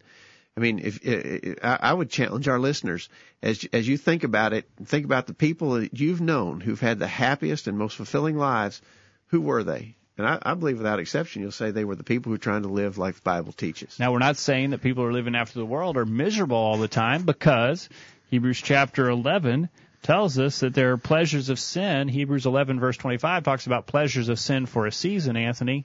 I 0.56 0.60
mean, 0.60 0.80
if, 0.82 1.58
I 1.62 1.92
would 1.92 2.08
challenge 2.08 2.48
our 2.48 2.58
listeners 2.58 3.10
as 3.42 3.66
as 3.74 3.86
you 3.86 3.98
think 3.98 4.24
about 4.24 4.54
it, 4.54 4.66
think 4.84 5.04
about 5.04 5.26
the 5.26 5.34
people 5.34 5.72
that 5.72 5.98
you've 5.98 6.22
known 6.22 6.60
who've 6.60 6.80
had 6.80 6.98
the 6.98 7.06
happiest 7.06 7.66
and 7.66 7.76
most 7.76 7.96
fulfilling 7.96 8.38
lives. 8.38 8.80
Who 9.26 9.42
were 9.42 9.64
they? 9.64 9.96
And 10.16 10.26
I, 10.26 10.38
I 10.40 10.54
believe 10.54 10.78
without 10.78 10.98
exception, 10.98 11.42
you'll 11.42 11.50
say 11.50 11.70
they 11.70 11.84
were 11.84 11.96
the 11.96 12.04
people 12.04 12.30
who 12.30 12.36
are 12.36 12.38
trying 12.38 12.62
to 12.62 12.68
live 12.68 12.96
like 12.96 13.16
the 13.16 13.22
Bible 13.22 13.52
teaches. 13.52 13.98
Now, 13.98 14.12
we're 14.12 14.18
not 14.18 14.38
saying 14.38 14.70
that 14.70 14.80
people 14.80 15.02
who 15.02 15.10
are 15.10 15.12
living 15.12 15.34
after 15.34 15.58
the 15.58 15.66
world 15.66 15.98
are 15.98 16.06
miserable 16.06 16.56
all 16.56 16.78
the 16.78 16.88
time 16.88 17.24
because 17.24 17.90
Hebrews 18.30 18.62
chapter 18.62 19.10
11 19.10 19.68
tells 20.02 20.38
us 20.38 20.60
that 20.60 20.74
there 20.74 20.92
are 20.92 20.98
pleasures 20.98 21.48
of 21.48 21.58
sin. 21.58 22.08
Hebrews 22.08 22.46
11 22.46 22.80
verse 22.80 22.96
25 22.96 23.44
talks 23.44 23.66
about 23.66 23.86
pleasures 23.86 24.28
of 24.28 24.38
sin 24.38 24.66
for 24.66 24.86
a 24.86 24.92
season, 24.92 25.36
Anthony. 25.36 25.84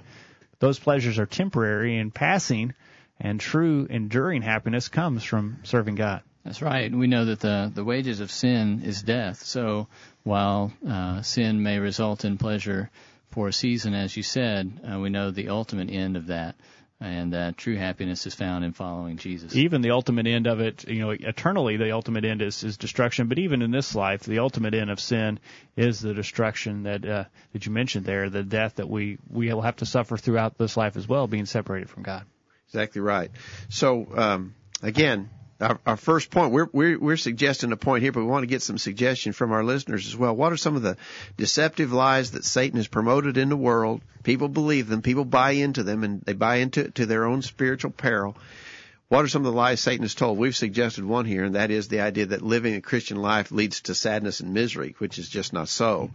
Those 0.60 0.80
pleasures 0.80 1.18
are 1.18 1.26
temporary 1.26 1.98
and 1.98 2.14
passing, 2.14 2.74
and 3.20 3.40
true 3.40 3.88
enduring 3.90 4.44
happiness 4.44 4.90
comes 4.90 5.24
from 5.24 5.60
serving 5.64 5.96
God. 5.96 6.22
That's 6.44 6.62
right. 6.62 6.92
We 6.92 7.08
know 7.08 7.26
that 7.26 7.40
the 7.40 7.72
the 7.74 7.84
wages 7.84 8.20
of 8.20 8.32
sin 8.32 8.82
is 8.84 9.04
death. 9.04 9.44
So 9.44 9.88
while 10.24 10.72
uh, 10.88 11.22
sin 11.22 11.62
may 11.62 11.80
result 11.80 12.26
in 12.26 12.38
pleasure 12.38 12.90
for 13.30 13.48
a 13.48 13.54
season, 13.54 13.94
as 13.94 14.18
you 14.18 14.24
said, 14.24 14.80
uh, 14.92 15.00
we 15.00 15.10
know 15.10 15.32
the 15.32 15.50
ultimate 15.50 15.92
end 15.92 16.18
of 16.18 16.28
that 16.28 16.56
and 17.02 17.34
that 17.34 17.58
true 17.58 17.76
happiness 17.76 18.28
is 18.28 18.36
found 18.36 18.64
in 18.64 18.74
following 18.74 19.18
Jesus. 19.18 19.56
Even 19.56 19.82
the 19.82 19.90
ultimate 19.90 20.28
end 20.28 20.46
of 20.46 20.60
it, 20.60 20.88
you 20.88 21.00
know, 21.00 21.10
eternally, 21.10 21.76
the 21.76 21.92
ultimate 21.94 22.24
end 22.24 22.44
is, 22.44 22.64
is 22.64 22.78
destruction. 22.78 23.28
But 23.28 23.40
even 23.40 23.64
in 23.64 23.72
this 23.72 23.96
life, 23.96 24.22
the 24.22 24.40
ultimate 24.40 24.76
end 24.76 24.92
of 24.92 25.00
sin 25.00 25.40
is 25.76 26.00
the 26.00 26.14
destruction 26.14 26.84
that 26.84 27.04
uh, 27.04 27.24
that 27.54 27.66
you 27.66 27.72
mentioned 27.72 28.06
there, 28.06 28.30
the 28.30 28.44
death 28.44 28.76
that 28.76 28.88
we 28.88 29.18
we 29.28 29.52
will 29.52 29.62
have 29.62 29.78
to 29.78 29.86
suffer 29.88 30.16
throughout 30.16 30.60
this 30.60 30.78
life 30.78 30.96
as 30.96 31.08
well, 31.08 31.26
being 31.26 31.48
separated 31.48 31.90
from 31.90 32.04
God. 32.04 32.24
Exactly 32.68 33.02
right. 33.02 33.32
So 33.70 34.08
um, 34.16 34.54
again, 34.84 35.32
our, 35.62 35.80
our 35.86 35.98
first 35.98 36.32
point, 36.32 36.52
we're, 36.52 36.68
we're, 36.74 37.00
we're 37.00 37.18
suggesting 37.18 37.72
a 37.72 37.78
point 37.78 38.04
here, 38.04 38.12
but 38.12 38.22
we 38.22 38.26
want 38.26 38.44
to 38.44 38.48
get 38.48 38.62
some 38.62 38.78
suggestion 38.78 39.34
from 39.34 39.52
our 39.52 39.64
listeners 39.64 40.08
as 40.08 40.16
well. 40.16 40.36
What 40.36 40.52
are 40.52 40.58
some 40.58 40.76
of 40.76 40.82
the 40.82 40.98
deceptive 41.38 41.94
lies 41.94 42.32
that 42.32 42.44
Satan 42.44 42.78
has 42.78 42.88
promoted 42.88 43.38
in 43.38 43.50
the 43.50 43.58
world? 43.58 44.02
People 44.24 44.50
believe 44.50 44.88
them, 44.88 45.02
people 45.02 45.26
buy 45.26 45.52
into 45.52 45.84
them, 45.84 46.04
and 46.04 46.22
they 46.22 46.34
buy 46.34 46.58
into 46.58 46.82
it 46.82 46.96
to 46.96 47.06
their 47.06 47.26
own 47.26 47.42
spiritual 47.42 47.92
peril. 47.92 48.36
What 49.10 49.26
are 49.26 49.28
some 49.28 49.46
of 49.46 49.52
the 49.52 49.58
lies 49.58 49.82
Satan 49.82 50.04
has 50.04 50.16
told? 50.16 50.38
We've 50.38 50.56
suggested 50.56 51.04
one 51.04 51.26
here, 51.26 51.44
and 51.44 51.56
that 51.56 51.70
is 51.70 51.90
the 51.90 52.00
idea 52.00 52.28
that 52.28 52.42
living 52.42 52.76
a 52.76 52.82
Christian 52.82 53.18
life 53.18 53.52
leads 53.52 53.82
to 53.82 53.96
sadness 53.96 54.40
and 54.40 54.54
misery, 54.54 54.96
which 55.00 55.20
is 55.20 55.28
just 55.28 55.52
not 55.52 55.68
so. 55.68 56.12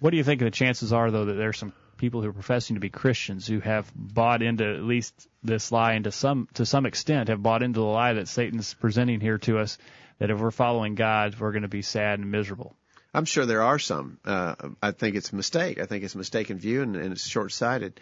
What 0.00 0.10
do 0.10 0.16
you 0.16 0.24
think 0.24 0.40
the 0.40 0.50
chances 0.50 0.92
are, 0.92 1.10
though, 1.10 1.26
that 1.26 1.34
there's 1.34 1.58
some 1.58 1.72
people 2.04 2.20
who 2.20 2.28
are 2.28 2.34
professing 2.34 2.76
to 2.76 2.80
be 2.80 2.90
Christians 2.90 3.46
who 3.46 3.60
have 3.60 3.90
bought 3.96 4.42
into 4.42 4.62
at 4.62 4.82
least 4.82 5.26
this 5.42 5.72
lie 5.72 5.94
and 5.94 6.04
to 6.04 6.12
some 6.12 6.48
to 6.52 6.66
some 6.66 6.84
extent 6.84 7.30
have 7.30 7.42
bought 7.42 7.62
into 7.62 7.80
the 7.80 7.86
lie 7.86 8.12
that 8.12 8.28
Satan's 8.28 8.74
presenting 8.74 9.20
here 9.20 9.38
to 9.38 9.58
us 9.58 9.78
that 10.18 10.30
if 10.30 10.38
we're 10.38 10.50
following 10.50 10.96
God, 10.96 11.40
we're 11.40 11.52
going 11.52 11.62
to 11.62 11.68
be 11.68 11.80
sad 11.80 12.18
and 12.18 12.30
miserable. 12.30 12.76
I'm 13.14 13.24
sure 13.24 13.46
there 13.46 13.62
are 13.62 13.78
some. 13.78 14.18
Uh, 14.22 14.54
I 14.82 14.90
think 14.90 15.16
it's 15.16 15.32
a 15.32 15.36
mistake. 15.36 15.80
I 15.80 15.86
think 15.86 16.04
it's 16.04 16.14
a 16.14 16.18
mistaken 16.18 16.58
view 16.58 16.82
and, 16.82 16.94
and 16.94 17.12
it's 17.12 17.26
short-sighted. 17.26 17.98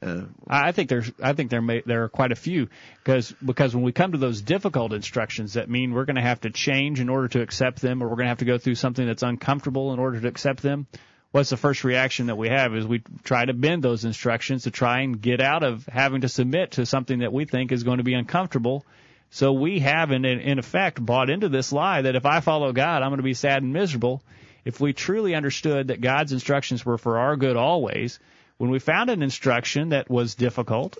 Uh, 0.00 0.26
I 0.46 0.70
think 0.70 0.88
there's, 0.88 1.10
I 1.20 1.32
think 1.32 1.50
there 1.50 1.60
may, 1.60 1.82
there 1.84 2.04
are 2.04 2.08
quite 2.08 2.30
a 2.30 2.36
few 2.36 2.68
because 3.02 3.34
because 3.44 3.74
when 3.74 3.82
we 3.82 3.90
come 3.90 4.12
to 4.12 4.18
those 4.18 4.42
difficult 4.42 4.92
instructions 4.92 5.54
that 5.54 5.68
mean 5.68 5.92
we're 5.92 6.04
going 6.04 6.16
to 6.16 6.22
have 6.22 6.40
to 6.42 6.50
change 6.50 7.00
in 7.00 7.08
order 7.08 7.26
to 7.28 7.42
accept 7.42 7.82
them, 7.82 8.00
or 8.00 8.08
we're 8.08 8.16
going 8.16 8.26
to 8.26 8.30
have 8.30 8.38
to 8.38 8.44
go 8.44 8.58
through 8.58 8.76
something 8.76 9.06
that's 9.06 9.24
uncomfortable 9.24 9.92
in 9.92 9.98
order 9.98 10.20
to 10.20 10.28
accept 10.28 10.62
them 10.62 10.86
what's 11.32 11.50
the 11.50 11.56
first 11.56 11.84
reaction 11.84 12.26
that 12.26 12.36
we 12.36 12.48
have 12.48 12.74
is 12.74 12.86
we 12.86 13.02
try 13.22 13.44
to 13.44 13.52
bend 13.52 13.82
those 13.82 14.04
instructions 14.04 14.64
to 14.64 14.70
try 14.70 15.00
and 15.00 15.20
get 15.20 15.40
out 15.40 15.62
of 15.62 15.86
having 15.86 16.22
to 16.22 16.28
submit 16.28 16.72
to 16.72 16.86
something 16.86 17.20
that 17.20 17.32
we 17.32 17.44
think 17.44 17.72
is 17.72 17.84
going 17.84 17.98
to 17.98 18.04
be 18.04 18.14
uncomfortable. 18.14 18.84
So 19.30 19.52
we 19.52 19.78
have, 19.80 20.10
in, 20.10 20.24
in 20.24 20.58
effect, 20.58 21.04
bought 21.04 21.30
into 21.30 21.48
this 21.48 21.72
lie 21.72 22.02
that 22.02 22.16
if 22.16 22.26
I 22.26 22.40
follow 22.40 22.72
God, 22.72 23.02
I'm 23.02 23.10
going 23.10 23.18
to 23.18 23.22
be 23.22 23.34
sad 23.34 23.62
and 23.62 23.72
miserable. 23.72 24.22
If 24.64 24.80
we 24.80 24.92
truly 24.92 25.34
understood 25.34 25.88
that 25.88 26.00
God's 26.00 26.32
instructions 26.32 26.84
were 26.84 26.98
for 26.98 27.18
our 27.18 27.36
good 27.36 27.56
always, 27.56 28.18
when 28.58 28.70
we 28.70 28.78
found 28.80 29.08
an 29.08 29.22
instruction 29.22 29.90
that 29.90 30.10
was 30.10 30.34
difficult 30.34 30.98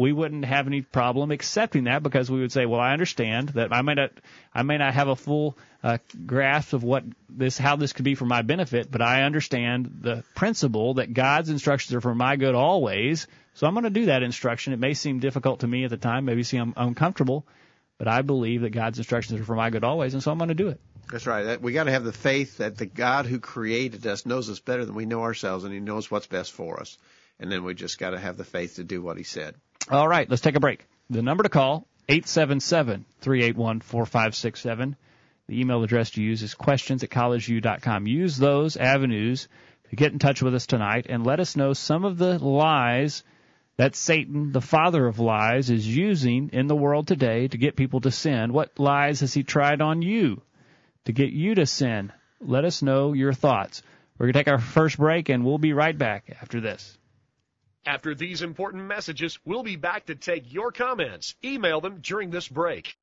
we 0.00 0.12
wouldn't 0.14 0.46
have 0.46 0.66
any 0.66 0.80
problem 0.80 1.30
accepting 1.30 1.84
that 1.84 2.02
because 2.02 2.30
we 2.30 2.40
would 2.40 2.50
say, 2.50 2.64
well, 2.64 2.80
I 2.80 2.94
understand 2.94 3.50
that 3.50 3.70
I 3.70 3.82
may 3.82 3.92
not, 3.92 4.12
I 4.54 4.62
may 4.62 4.78
not 4.78 4.94
have 4.94 5.08
a 5.08 5.14
full 5.14 5.58
uh, 5.84 5.98
grasp 6.24 6.72
of 6.72 6.82
what 6.82 7.04
this, 7.28 7.58
how 7.58 7.76
this 7.76 7.92
could 7.92 8.06
be 8.06 8.14
for 8.14 8.24
my 8.24 8.40
benefit, 8.40 8.90
but 8.90 9.02
I 9.02 9.24
understand 9.24 9.98
the 10.00 10.24
principle 10.34 10.94
that 10.94 11.12
God's 11.12 11.50
instructions 11.50 11.94
are 11.94 12.00
for 12.00 12.14
my 12.14 12.36
good 12.36 12.54
always. 12.54 13.26
So 13.52 13.66
I'm 13.66 13.74
going 13.74 13.84
to 13.84 13.90
do 13.90 14.06
that 14.06 14.22
instruction. 14.22 14.72
It 14.72 14.78
may 14.78 14.94
seem 14.94 15.18
difficult 15.18 15.60
to 15.60 15.66
me 15.66 15.84
at 15.84 15.90
the 15.90 15.98
time, 15.98 16.24
maybe 16.24 16.44
seem 16.44 16.72
uncomfortable, 16.78 17.46
but 17.98 18.08
I 18.08 18.22
believe 18.22 18.62
that 18.62 18.70
God's 18.70 18.96
instructions 18.96 19.38
are 19.38 19.44
for 19.44 19.54
my 19.54 19.68
good 19.68 19.84
always, 19.84 20.14
and 20.14 20.22
so 20.22 20.30
I'm 20.30 20.38
going 20.38 20.48
to 20.48 20.54
do 20.54 20.68
it. 20.68 20.80
That's 21.12 21.26
right. 21.26 21.60
We 21.60 21.74
got 21.74 21.84
to 21.84 21.90
have 21.90 22.04
the 22.04 22.12
faith 22.12 22.56
that 22.56 22.78
the 22.78 22.86
God 22.86 23.26
who 23.26 23.38
created 23.38 24.06
us 24.06 24.24
knows 24.24 24.48
us 24.48 24.60
better 24.60 24.86
than 24.86 24.94
we 24.94 25.04
know 25.04 25.24
ourselves, 25.24 25.64
and 25.64 25.74
He 25.74 25.80
knows 25.80 26.10
what's 26.10 26.26
best 26.26 26.52
for 26.52 26.80
us. 26.80 26.96
And 27.38 27.52
then 27.52 27.64
we 27.64 27.74
just 27.74 27.98
got 27.98 28.10
to 28.10 28.18
have 28.18 28.38
the 28.38 28.44
faith 28.44 28.76
to 28.76 28.84
do 28.84 29.02
what 29.02 29.18
He 29.18 29.24
said. 29.24 29.56
All 29.88 30.08
right, 30.08 30.28
let's 30.28 30.42
take 30.42 30.56
a 30.56 30.60
break. 30.60 30.84
The 31.08 31.22
number 31.22 31.42
to 31.42 31.48
call, 31.48 31.86
877-381-4567. 32.08 34.94
The 35.48 35.60
email 35.60 35.82
address 35.82 36.10
to 36.12 36.22
use 36.22 36.42
is 36.42 36.54
questions 36.54 37.02
at 37.02 37.10
collegeview.com. 37.10 38.06
Use 38.06 38.36
those 38.36 38.76
avenues 38.76 39.48
to 39.88 39.96
get 39.96 40.12
in 40.12 40.20
touch 40.20 40.42
with 40.42 40.54
us 40.54 40.66
tonight 40.66 41.06
and 41.08 41.26
let 41.26 41.40
us 41.40 41.56
know 41.56 41.72
some 41.72 42.04
of 42.04 42.18
the 42.18 42.38
lies 42.38 43.24
that 43.76 43.96
Satan, 43.96 44.52
the 44.52 44.60
father 44.60 45.06
of 45.06 45.18
lies, 45.18 45.70
is 45.70 45.86
using 45.86 46.50
in 46.52 46.66
the 46.66 46.76
world 46.76 47.08
today 47.08 47.48
to 47.48 47.58
get 47.58 47.76
people 47.76 48.00
to 48.02 48.10
sin. 48.10 48.52
What 48.52 48.78
lies 48.78 49.20
has 49.20 49.32
he 49.32 49.42
tried 49.42 49.80
on 49.80 50.02
you 50.02 50.42
to 51.06 51.12
get 51.12 51.30
you 51.30 51.54
to 51.56 51.66
sin? 51.66 52.12
Let 52.40 52.64
us 52.64 52.82
know 52.82 53.12
your 53.12 53.32
thoughts. 53.32 53.82
We're 54.18 54.26
going 54.26 54.34
to 54.34 54.38
take 54.40 54.52
our 54.52 54.60
first 54.60 54.98
break 54.98 55.30
and 55.30 55.44
we'll 55.44 55.58
be 55.58 55.72
right 55.72 55.96
back 55.96 56.36
after 56.40 56.60
this. 56.60 56.98
After 57.86 58.14
these 58.14 58.42
important 58.42 58.84
messages, 58.84 59.38
we'll 59.46 59.62
be 59.62 59.76
back 59.76 60.06
to 60.06 60.14
take 60.14 60.52
your 60.52 60.70
comments. 60.70 61.34
Email 61.42 61.80
them 61.80 62.00
during 62.02 62.30
this 62.30 62.46
break. 62.46 62.94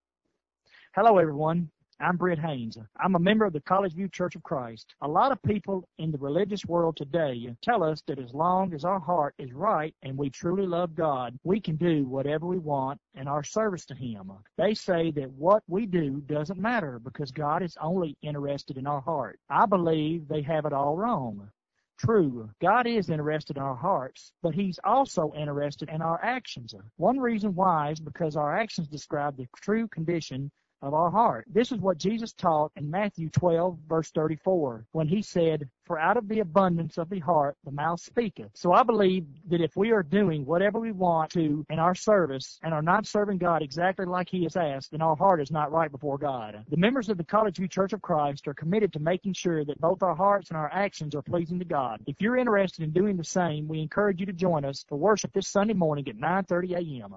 Hello, 0.93 1.17
everyone. 1.17 1.72
I'm 2.00 2.15
Brent 2.15 2.39
Haynes. 2.39 2.77
I'm 3.00 3.15
a 3.15 3.19
member 3.19 3.43
of 3.46 3.53
the 3.53 3.62
College 3.62 3.93
View 3.93 4.07
Church 4.07 4.36
of 4.36 4.43
Christ. 4.43 4.93
A 5.01 5.07
lot 5.07 5.31
of 5.31 5.41
people 5.41 5.89
in 5.98 6.12
the 6.12 6.19
religious 6.19 6.63
world 6.63 6.96
today 6.96 7.51
tell 7.63 7.84
us 7.84 8.03
that 8.05 8.19
as 8.19 8.36
long 8.36 8.72
as 8.75 8.86
our 8.86 9.00
heart 9.00 9.34
is 9.39 9.51
right 9.51 9.96
and 10.03 10.15
we 10.15 10.29
truly 10.29 10.67
love 10.67 10.93
God, 10.93 11.39
we 11.43 11.60
can 11.60 11.75
do 11.75 12.05
whatever 12.05 12.46
we 12.46 12.60
want 12.60 13.01
in 13.15 13.27
our 13.27 13.43
service 13.43 13.84
to 13.88 13.96
Him. 13.96 14.31
They 14.60 14.75
say 14.75 15.10
that 15.12 15.31
what 15.31 15.63
we 15.67 15.88
do 15.88 16.22
doesn't 16.27 16.60
matter 16.60 17.00
because 17.00 17.31
God 17.31 17.63
is 17.63 17.75
only 17.81 18.15
interested 18.22 18.77
in 18.77 18.86
our 18.86 19.01
heart. 19.01 19.39
I 19.50 19.65
believe 19.65 20.27
they 20.27 20.43
have 20.43 20.67
it 20.67 20.74
all 20.74 20.96
wrong. 20.96 21.50
True, 21.98 22.50
God 22.62 22.86
is 22.86 23.10
interested 23.10 23.58
in 23.58 23.63
our 23.63 23.75
hearts, 23.75 24.32
but 24.44 24.54
He's 24.54 24.80
also 24.84 25.34
interested 25.36 25.89
in 25.89 26.01
our 26.01 26.24
actions. 26.24 26.75
One 26.98 27.20
reason 27.20 27.56
why 27.56 27.92
is 27.92 28.00
because 28.00 28.36
our 28.36 28.56
actions 28.56 28.88
describe 28.88 29.36
the 29.36 29.48
true 29.56 29.88
condition 29.88 30.51
of 30.81 30.93
our 30.93 31.10
heart. 31.10 31.46
This 31.50 31.72
is 31.72 31.79
what 31.79 31.98
Jesus 31.98 32.34
taught 32.34 32.72
in 32.75 32.89
Matthew 32.89 33.29
12, 33.29 33.77
verse 33.88 34.12
34, 34.12 34.86
when 34.91 35.07
he 35.07 35.22
said, 35.22 35.67
For 35.86 36.00
out 36.00 36.17
of 36.17 36.27
the 36.27 36.39
abundance 36.39 36.98
of 36.98 37.10
the 37.10 37.19
heart 37.19 37.57
the 37.63 37.72
mouth 37.72 38.00
speaketh. 38.00 38.51
So 38.53 38.74
I 38.74 38.84
believe 38.84 39.25
that 39.50 39.62
if 39.62 39.75
we 39.75 39.91
are 39.91 40.03
doing 40.03 40.46
whatever 40.46 40.79
we 40.79 40.91
want 40.91 41.31
to 41.31 41.65
in 41.69 41.79
our 41.79 41.96
service 41.96 42.60
and 42.63 42.74
are 42.74 42.81
not 42.81 43.07
serving 43.07 43.39
God 43.39 43.62
exactly 43.62 44.05
like 44.05 44.29
he 44.29 44.43
has 44.43 44.55
asked, 44.55 44.91
then 44.91 45.01
our 45.01 45.15
heart 45.15 45.41
is 45.41 45.51
not 45.51 45.72
right 45.72 45.91
before 45.91 46.17
God. 46.17 46.63
The 46.69 46.77
members 46.77 47.10
of 47.10 47.17
the 47.17 47.24
College 47.24 47.57
View 47.57 47.67
Church 47.67 47.93
of 47.93 48.01
Christ 48.01 48.48
are 48.48 48.53
committed 48.53 48.93
to 48.93 49.00
making 49.00 49.34
sure 49.34 49.65
that 49.65 49.81
both 49.81 50.03
our 50.03 50.15
hearts 50.15 50.50
and 50.50 50.57
our 50.57 50.72
actions 50.72 51.15
are 51.15 51.22
pleasing 51.22 51.60
to 51.60 51.65
God. 51.65 52.01
If 52.05 52.22
you're 52.22 52.38
interested 52.38 52.84
in 52.84 52.91
doing 52.91 53.17
the 53.17 53.24
same, 53.24 53.67
we 53.67 53.81
encourage 53.81 54.19
you 54.19 54.25
to 54.27 54.34
join 54.34 54.65
us 54.65 54.86
for 54.88 54.98
worship 54.98 55.34
this 55.34 55.48
Sunday 55.48 55.74
morning 55.74 56.07
at 56.07 56.17
9:30 56.17 56.75
a.m. 56.75 57.15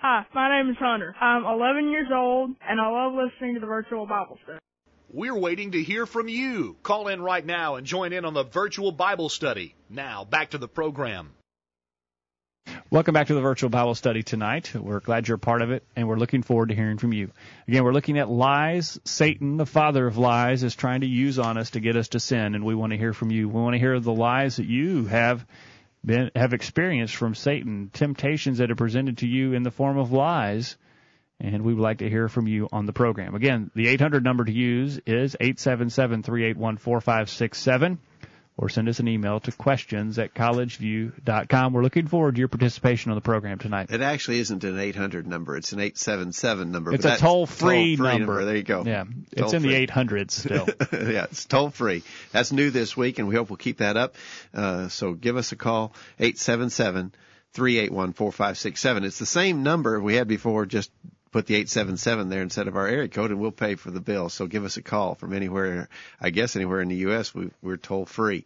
Hi, 0.00 0.24
my 0.32 0.62
name 0.62 0.70
is 0.70 0.76
Hunter. 0.78 1.12
I'm 1.20 1.44
11 1.44 1.90
years 1.90 2.06
old, 2.14 2.50
and 2.60 2.80
I 2.80 2.88
love 2.88 3.14
listening 3.14 3.54
to 3.54 3.60
the 3.60 3.66
virtual 3.66 4.06
Bible 4.06 4.38
study. 4.44 4.60
We're 5.12 5.36
waiting 5.36 5.72
to 5.72 5.82
hear 5.82 6.06
from 6.06 6.28
you. 6.28 6.76
Call 6.84 7.08
in 7.08 7.20
right 7.20 7.44
now 7.44 7.74
and 7.74 7.84
join 7.84 8.12
in 8.12 8.24
on 8.24 8.32
the 8.32 8.44
virtual 8.44 8.92
Bible 8.92 9.28
study. 9.28 9.74
Now, 9.90 10.24
back 10.24 10.50
to 10.50 10.58
the 10.58 10.68
program. 10.68 11.32
Welcome 12.90 13.12
back 13.12 13.26
to 13.26 13.34
the 13.34 13.40
virtual 13.40 13.70
Bible 13.70 13.96
study 13.96 14.22
tonight. 14.22 14.72
We're 14.72 15.00
glad 15.00 15.26
you're 15.26 15.34
a 15.34 15.40
part 15.40 15.62
of 15.62 15.72
it, 15.72 15.82
and 15.96 16.06
we're 16.06 16.16
looking 16.16 16.44
forward 16.44 16.68
to 16.68 16.76
hearing 16.76 16.98
from 16.98 17.12
you. 17.12 17.32
Again, 17.66 17.82
we're 17.82 17.92
looking 17.92 18.20
at 18.20 18.30
lies. 18.30 19.00
Satan, 19.04 19.56
the 19.56 19.66
father 19.66 20.06
of 20.06 20.16
lies, 20.16 20.62
is 20.62 20.76
trying 20.76 21.00
to 21.00 21.08
use 21.08 21.40
on 21.40 21.58
us 21.58 21.70
to 21.70 21.80
get 21.80 21.96
us 21.96 22.06
to 22.10 22.20
sin, 22.20 22.54
and 22.54 22.64
we 22.64 22.76
want 22.76 22.92
to 22.92 22.96
hear 22.96 23.14
from 23.14 23.32
you. 23.32 23.48
We 23.48 23.60
want 23.60 23.74
to 23.74 23.80
hear 23.80 23.98
the 23.98 24.12
lies 24.12 24.58
that 24.58 24.66
you 24.66 25.06
have 25.06 25.44
been 26.04 26.30
have 26.34 26.52
experienced 26.52 27.16
from 27.16 27.34
Satan, 27.34 27.88
temptations 27.92 28.58
that 28.58 28.70
are 28.70 28.76
presented 28.76 29.16
to 29.18 29.26
you 29.26 29.54
in 29.54 29.62
the 29.62 29.70
form 29.70 29.96
of 29.98 30.12
lies. 30.12 30.76
And 31.40 31.62
we 31.62 31.72
would 31.72 31.82
like 31.82 31.98
to 31.98 32.10
hear 32.10 32.28
from 32.28 32.48
you 32.48 32.68
on 32.72 32.86
the 32.86 32.92
program. 32.92 33.36
Again, 33.36 33.70
the 33.74 33.88
800 33.88 34.24
number 34.24 34.44
to 34.44 34.52
use 34.52 35.00
is 35.06 35.36
877-381-4567 35.40 37.98
or 38.58 38.68
send 38.68 38.88
us 38.88 38.98
an 38.98 39.06
email 39.06 39.38
to 39.38 39.52
questions 39.52 40.18
at 40.18 40.34
collegeview.com. 40.34 41.72
We're 41.72 41.84
looking 41.84 42.08
forward 42.08 42.34
to 42.34 42.38
your 42.40 42.48
participation 42.48 43.12
on 43.12 43.14
the 43.14 43.22
program 43.22 43.58
tonight. 43.58 43.90
It 43.90 44.00
actually 44.00 44.40
isn't 44.40 44.64
an 44.64 44.78
800 44.78 45.28
number. 45.28 45.56
It's 45.56 45.72
an 45.72 45.78
877 45.78 46.72
number. 46.72 46.92
It's 46.92 47.04
a 47.04 47.16
toll-free, 47.16 47.96
toll-free 47.96 47.96
number. 47.96 48.18
number. 48.18 48.44
There 48.44 48.56
you 48.56 48.64
go. 48.64 48.82
Yeah, 48.84 49.04
it's 49.30 49.52
in 49.52 49.62
the 49.62 49.86
800s 49.86 50.32
still. 50.32 50.66
yeah, 50.92 51.26
it's 51.30 51.44
toll 51.44 51.70
free. 51.70 52.02
That's 52.32 52.50
new 52.50 52.70
this 52.70 52.96
week, 52.96 53.20
and 53.20 53.28
we 53.28 53.36
hope 53.36 53.48
we'll 53.48 53.58
keep 53.58 53.78
that 53.78 53.96
up. 53.96 54.16
Uh, 54.52 54.88
so 54.88 55.12
give 55.12 55.36
us 55.36 55.52
a 55.52 55.56
call, 55.56 55.94
877 56.18 57.14
381 57.52 58.12
4567. 58.12 59.04
It's 59.04 59.18
the 59.20 59.26
same 59.26 59.62
number 59.62 60.00
we 60.00 60.16
had 60.16 60.26
before, 60.26 60.66
just 60.66 60.90
put 61.30 61.46
the 61.46 61.54
877 61.54 62.28
there 62.28 62.42
instead 62.42 62.68
of 62.68 62.76
our 62.76 62.86
area 62.86 63.08
code 63.08 63.30
and 63.30 63.40
we'll 63.40 63.50
pay 63.50 63.74
for 63.74 63.90
the 63.90 64.00
bill. 64.00 64.28
So 64.28 64.46
give 64.46 64.64
us 64.64 64.76
a 64.76 64.82
call 64.82 65.14
from 65.14 65.32
anywhere, 65.32 65.88
I 66.20 66.30
guess 66.30 66.56
anywhere 66.56 66.80
in 66.80 66.88
the 66.88 66.96
U.S. 66.96 67.34
We, 67.34 67.50
we're 67.62 67.76
toll 67.76 68.06
free. 68.06 68.44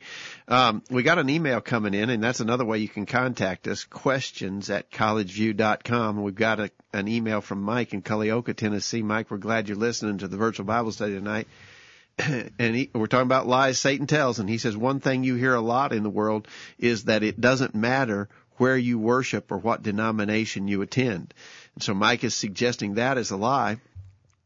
Um, 0.49 0.83
we 0.91 1.03
got 1.03 1.19
an 1.19 1.31
email 1.31 1.61
coming 1.61 1.95
in 1.95 2.11
and 2.11 2.23
that's 2.23 2.41
another 2.41 2.65
way 2.65 2.79
you 2.79 2.89
can 2.89 3.07
contact 3.07 3.69
us, 3.69 3.85
questions 3.85 4.71
at 4.71 4.91
collegeview.com. 4.91 6.23
We've 6.23 6.35
got 6.35 6.61
a, 6.61 6.71
an 6.93 7.09
email 7.09 7.41
from 7.41 7.63
Mike 7.63 7.93
in 7.93 8.03
Culleoka, 8.03 8.57
Tennessee. 8.57 9.03
Mike, 9.03 9.31
we're 9.31 9.39
glad 9.39 9.69
you're 9.69 9.77
listening 9.77 10.19
to 10.19 10.29
the 10.29 10.37
virtual 10.37 10.67
Bible 10.67 10.93
study 10.93 11.15
tonight. 11.15 11.49
and 12.19 12.77
he, 12.77 12.91
we're 12.95 13.07
talking 13.07 13.27
about 13.27 13.47
lies 13.47 13.79
Satan 13.79 14.07
tells, 14.07 14.39
and 14.39 14.49
he 14.49 14.59
says 14.59 14.77
one 14.77 15.01
thing 15.01 15.25
you 15.25 15.35
hear 15.35 15.55
a 15.55 15.61
lot 15.61 15.93
in 15.93 16.03
the 16.03 16.11
world 16.11 16.47
is 16.79 17.05
that 17.05 17.23
it 17.23 17.41
doesn't 17.41 17.75
matter 17.75 18.29
where 18.57 18.77
you 18.77 18.99
worship 18.99 19.51
or 19.51 19.59
what 19.59 19.83
denomination 19.83 20.69
you 20.69 20.83
attend. 20.83 21.33
And 21.75 21.83
so 21.83 21.95
Mike 21.95 22.25
is 22.25 22.35
suggesting 22.35 22.95
that 22.95 23.19
is 23.19 23.31
a 23.31 23.37
lie. 23.37 23.79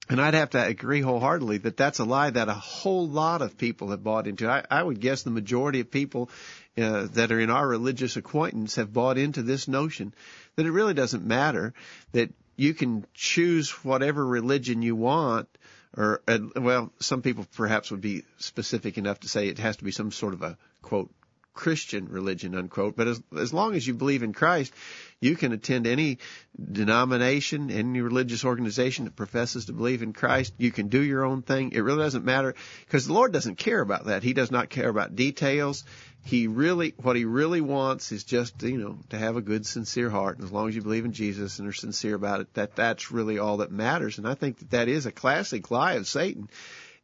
And 0.09 0.21
I'd 0.21 0.35
have 0.35 0.51
to 0.51 0.65
agree 0.65 1.01
wholeheartedly 1.01 1.59
that 1.59 1.77
that's 1.77 1.99
a 1.99 2.05
lie 2.05 2.31
that 2.31 2.49
a 2.49 2.55
whole 2.55 3.09
lot 3.09 3.43
of 3.43 3.59
people 3.59 3.91
have 3.91 4.05
bought 4.05 4.29
into. 4.29 4.49
I, 4.49 4.65
I 4.71 4.83
would 4.83 5.01
guess 5.01 5.23
the 5.23 5.31
majority 5.31 5.81
of 5.81 5.91
people 5.91 6.31
uh, 6.79 7.09
that 7.15 7.33
are 7.33 7.41
in 7.41 7.51
our 7.51 7.67
religious 7.67 8.17
acquaintance 8.17 8.77
have 8.77 8.93
bought 8.93 9.19
into 9.19 9.43
this 9.43 9.67
notion 9.67 10.15
that 10.55 10.67
it 10.67 10.71
really 10.71 10.95
doesn't 10.95 11.25
matter 11.25 11.75
that 12.13 12.33
you 12.57 12.73
can 12.73 13.05
choose 13.15 13.71
whatever 13.85 14.25
religion 14.25 14.83
you 14.83 14.95
want 14.95 15.49
or 15.97 16.23
uh, 16.29 16.39
well 16.57 16.93
some 17.01 17.23
people 17.23 17.47
perhaps 17.57 17.91
would 17.91 18.01
be 18.01 18.25
specific 18.39 18.99
enough 18.99 19.21
to 19.21 19.29
say 19.29 19.49
it 19.49 19.59
has 19.59 19.77
to 19.79 19.85
be 19.85 19.91
some 19.91 20.13
sort 20.13 20.35
of 20.35 20.43
a 20.43 20.57
quote 20.83 21.11
Christian 21.57 22.09
religion, 22.09 22.55
unquote. 22.55 22.97
But 22.97 23.09
as, 23.09 23.23
as 23.37 23.53
long 23.53 23.75
as 23.75 23.85
you 23.85 23.95
believe 23.95 24.23
in 24.23 24.33
Christ, 24.33 24.73
you 25.21 25.35
can 25.35 25.53
attend 25.53 25.87
any 25.87 26.19
denomination, 26.61 27.71
any 27.71 28.03
religious 28.03 28.45
organization 28.45 29.07
that 29.07 29.17
professes 29.17 29.65
to 29.65 29.73
believe 29.73 30.03
in 30.03 30.13
Christ. 30.13 30.53
You 30.59 30.71
can 30.71 30.89
do 30.89 31.01
your 31.01 31.25
own 31.25 31.43
thing. 31.43 31.73
It 31.73 31.81
really 31.81 32.03
doesn't 32.03 32.25
matter 32.25 32.55
because 32.85 33.07
the 33.07 33.15
Lord 33.15 33.33
doesn't 33.33 33.57
care 33.57 33.81
about 33.81 34.05
that. 34.05 34.23
He 34.23 34.35
does 34.35 34.51
not 34.51 34.69
care 34.69 34.89
about 34.89 35.17
details. 35.17 35.85
He 36.23 36.47
really, 36.47 36.93
what 36.99 37.17
he 37.17 37.25
really 37.25 37.61
wants 37.61 38.13
is 38.13 38.25
just, 38.25 38.63
you 38.63 38.79
know, 38.79 38.99
to 39.11 39.19
have 39.19 39.37
a 39.37 39.43
good, 39.43 39.65
sincere 39.65 40.11
heart. 40.11 40.37
And 40.37 40.45
as 40.45 40.53
long 40.53 40.69
as 40.69 40.77
you 40.77 40.83
believe 40.83 41.05
in 41.05 41.13
Jesus 41.13 41.59
and 41.59 41.69
are 41.69 41.73
sincere 41.73 42.15
about 42.15 42.41
it, 42.41 42.53
that 42.55 42.77
that's 42.77 43.11
really 43.11 43.39
all 43.39 43.59
that 43.59 43.73
matters. 43.73 44.19
And 44.19 44.29
I 44.29 44.35
think 44.35 44.59
that 44.59 44.71
that 44.73 44.89
is 44.89 45.07
a 45.07 45.13
classic 45.13 45.71
lie 45.71 45.95
of 45.95 46.07
Satan. 46.07 46.51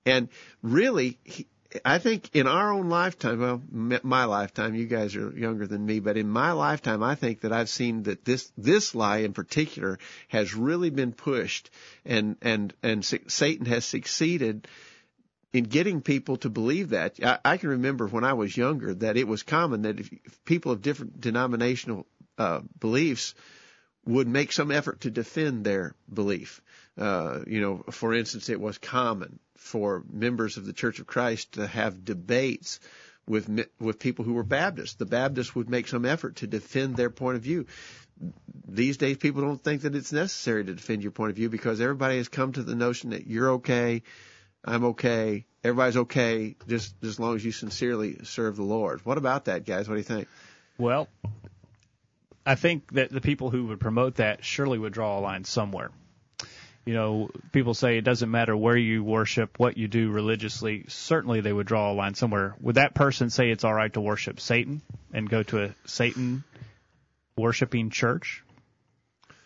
And 0.04 0.28
really, 0.62 1.18
he, 1.24 1.46
I 1.84 1.98
think 1.98 2.34
in 2.34 2.46
our 2.46 2.72
own 2.72 2.88
lifetime, 2.88 3.40
well, 3.40 3.62
my 4.02 4.24
lifetime, 4.24 4.74
you 4.74 4.86
guys 4.86 5.16
are 5.16 5.30
younger 5.30 5.66
than 5.66 5.84
me, 5.84 6.00
but 6.00 6.16
in 6.16 6.28
my 6.28 6.52
lifetime, 6.52 7.02
I 7.02 7.14
think 7.14 7.40
that 7.40 7.52
I've 7.52 7.68
seen 7.68 8.04
that 8.04 8.24
this, 8.24 8.52
this 8.56 8.94
lie 8.94 9.18
in 9.18 9.32
particular 9.32 9.98
has 10.28 10.54
really 10.54 10.90
been 10.90 11.12
pushed 11.12 11.70
and, 12.04 12.36
and, 12.42 12.74
and 12.82 13.04
Satan 13.04 13.66
has 13.66 13.84
succeeded 13.84 14.68
in 15.52 15.64
getting 15.64 16.00
people 16.00 16.36
to 16.38 16.50
believe 16.50 16.90
that. 16.90 17.22
I, 17.22 17.38
I 17.44 17.56
can 17.56 17.70
remember 17.70 18.06
when 18.06 18.24
I 18.24 18.32
was 18.32 18.56
younger 18.56 18.94
that 18.94 19.16
it 19.16 19.28
was 19.28 19.42
common 19.42 19.82
that 19.82 20.00
if, 20.00 20.12
if 20.12 20.44
people 20.44 20.72
of 20.72 20.82
different 20.82 21.20
denominational, 21.20 22.06
uh, 22.38 22.60
beliefs 22.80 23.34
would 24.04 24.26
make 24.26 24.52
some 24.52 24.70
effort 24.70 25.02
to 25.02 25.10
defend 25.10 25.64
their 25.64 25.94
belief. 26.12 26.60
Uh, 26.98 27.40
you 27.46 27.60
know, 27.60 27.84
for 27.90 28.12
instance, 28.12 28.48
it 28.48 28.60
was 28.60 28.78
common 28.78 29.38
for 29.56 30.04
members 30.10 30.56
of 30.56 30.66
the 30.66 30.72
Church 30.72 30.98
of 30.98 31.06
Christ 31.06 31.52
to 31.52 31.66
have 31.66 32.04
debates 32.04 32.80
with 33.26 33.48
with 33.80 33.98
people 33.98 34.24
who 34.24 34.34
were 34.34 34.42
Baptists. 34.42 34.94
The 34.94 35.06
Baptists 35.06 35.54
would 35.54 35.70
make 35.70 35.88
some 35.88 36.04
effort 36.04 36.36
to 36.36 36.46
defend 36.46 36.96
their 36.96 37.10
point 37.10 37.36
of 37.36 37.42
view. 37.42 37.66
These 38.68 38.98
days, 38.98 39.16
people 39.16 39.42
don't 39.42 39.62
think 39.62 39.82
that 39.82 39.94
it's 39.94 40.12
necessary 40.12 40.64
to 40.64 40.74
defend 40.74 41.02
your 41.02 41.12
point 41.12 41.30
of 41.30 41.36
view 41.36 41.48
because 41.48 41.80
everybody 41.80 42.18
has 42.18 42.28
come 42.28 42.52
to 42.52 42.62
the 42.62 42.74
notion 42.74 43.10
that 43.10 43.26
you're 43.26 43.52
okay, 43.52 44.02
I'm 44.64 44.84
okay, 44.84 45.46
everybody's 45.64 45.96
okay, 45.96 46.56
just, 46.68 47.00
just 47.00 47.04
as 47.04 47.20
long 47.20 47.36
as 47.36 47.44
you 47.44 47.52
sincerely 47.52 48.18
serve 48.24 48.56
the 48.56 48.62
Lord. 48.62 49.04
What 49.04 49.18
about 49.18 49.46
that, 49.46 49.64
guys? 49.64 49.88
What 49.88 49.94
do 49.94 49.98
you 49.98 50.04
think? 50.04 50.28
Well, 50.78 51.08
I 52.46 52.54
think 52.54 52.92
that 52.92 53.10
the 53.10 53.20
people 53.20 53.50
who 53.50 53.66
would 53.66 53.80
promote 53.80 54.16
that 54.16 54.44
surely 54.44 54.78
would 54.78 54.92
draw 54.92 55.18
a 55.18 55.20
line 55.20 55.44
somewhere 55.44 55.90
you 56.84 56.94
know, 56.94 57.30
people 57.52 57.74
say 57.74 57.96
it 57.96 58.04
doesn't 58.04 58.30
matter 58.30 58.56
where 58.56 58.76
you 58.76 59.04
worship, 59.04 59.58
what 59.58 59.76
you 59.76 59.86
do 59.86 60.10
religiously. 60.10 60.84
Certainly, 60.88 61.42
they 61.42 61.52
would 61.52 61.66
draw 61.66 61.92
a 61.92 61.94
line 61.94 62.14
somewhere. 62.14 62.56
Would 62.60 62.74
that 62.74 62.94
person 62.94 63.30
say 63.30 63.50
it's 63.50 63.64
all 63.64 63.74
right 63.74 63.92
to 63.92 64.00
worship 64.00 64.40
Satan 64.40 64.82
and 65.12 65.28
go 65.28 65.42
to 65.44 65.64
a 65.64 65.74
Satan 65.86 66.42
worshiping 67.36 67.90
church? 67.90 68.42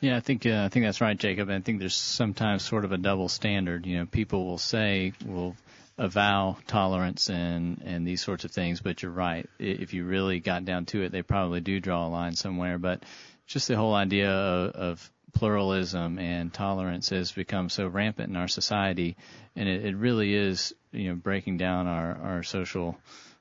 Yeah, 0.00 0.16
I 0.16 0.20
think 0.20 0.46
uh, 0.46 0.64
I 0.64 0.68
think 0.68 0.86
that's 0.86 1.00
right, 1.00 1.16
Jacob. 1.16 1.50
I 1.50 1.60
think 1.60 1.78
there's 1.78 1.94
sometimes 1.94 2.62
sort 2.62 2.84
of 2.84 2.92
a 2.92 2.98
double 2.98 3.28
standard. 3.28 3.86
You 3.86 3.98
know, 3.98 4.06
people 4.06 4.46
will 4.46 4.58
say, 4.58 5.12
will 5.24 5.56
avow 5.98 6.56
tolerance 6.66 7.30
and 7.30 7.82
and 7.84 8.06
these 8.06 8.22
sorts 8.22 8.44
of 8.44 8.50
things. 8.50 8.80
But 8.80 9.02
you're 9.02 9.12
right. 9.12 9.48
If 9.58 9.94
you 9.94 10.04
really 10.04 10.40
got 10.40 10.64
down 10.64 10.86
to 10.86 11.02
it, 11.02 11.12
they 11.12 11.22
probably 11.22 11.60
do 11.60 11.80
draw 11.80 12.06
a 12.06 12.08
line 12.08 12.34
somewhere. 12.34 12.78
But 12.78 13.02
just 13.46 13.68
the 13.68 13.76
whole 13.76 13.94
idea 13.94 14.30
of, 14.30 14.70
of 14.74 15.10
pluralism 15.38 16.18
and 16.18 16.52
tolerance 16.52 17.10
has 17.10 17.32
become 17.32 17.68
so 17.68 17.86
rampant 17.86 18.30
in 18.30 18.36
our 18.36 18.48
society, 18.48 19.16
and 19.54 19.68
it, 19.68 19.84
it 19.84 19.96
really 19.96 20.34
is 20.34 20.74
you 20.92 21.08
know 21.10 21.14
breaking 21.14 21.58
down 21.58 21.86
our 21.86 22.16
our 22.22 22.42
social 22.42 22.96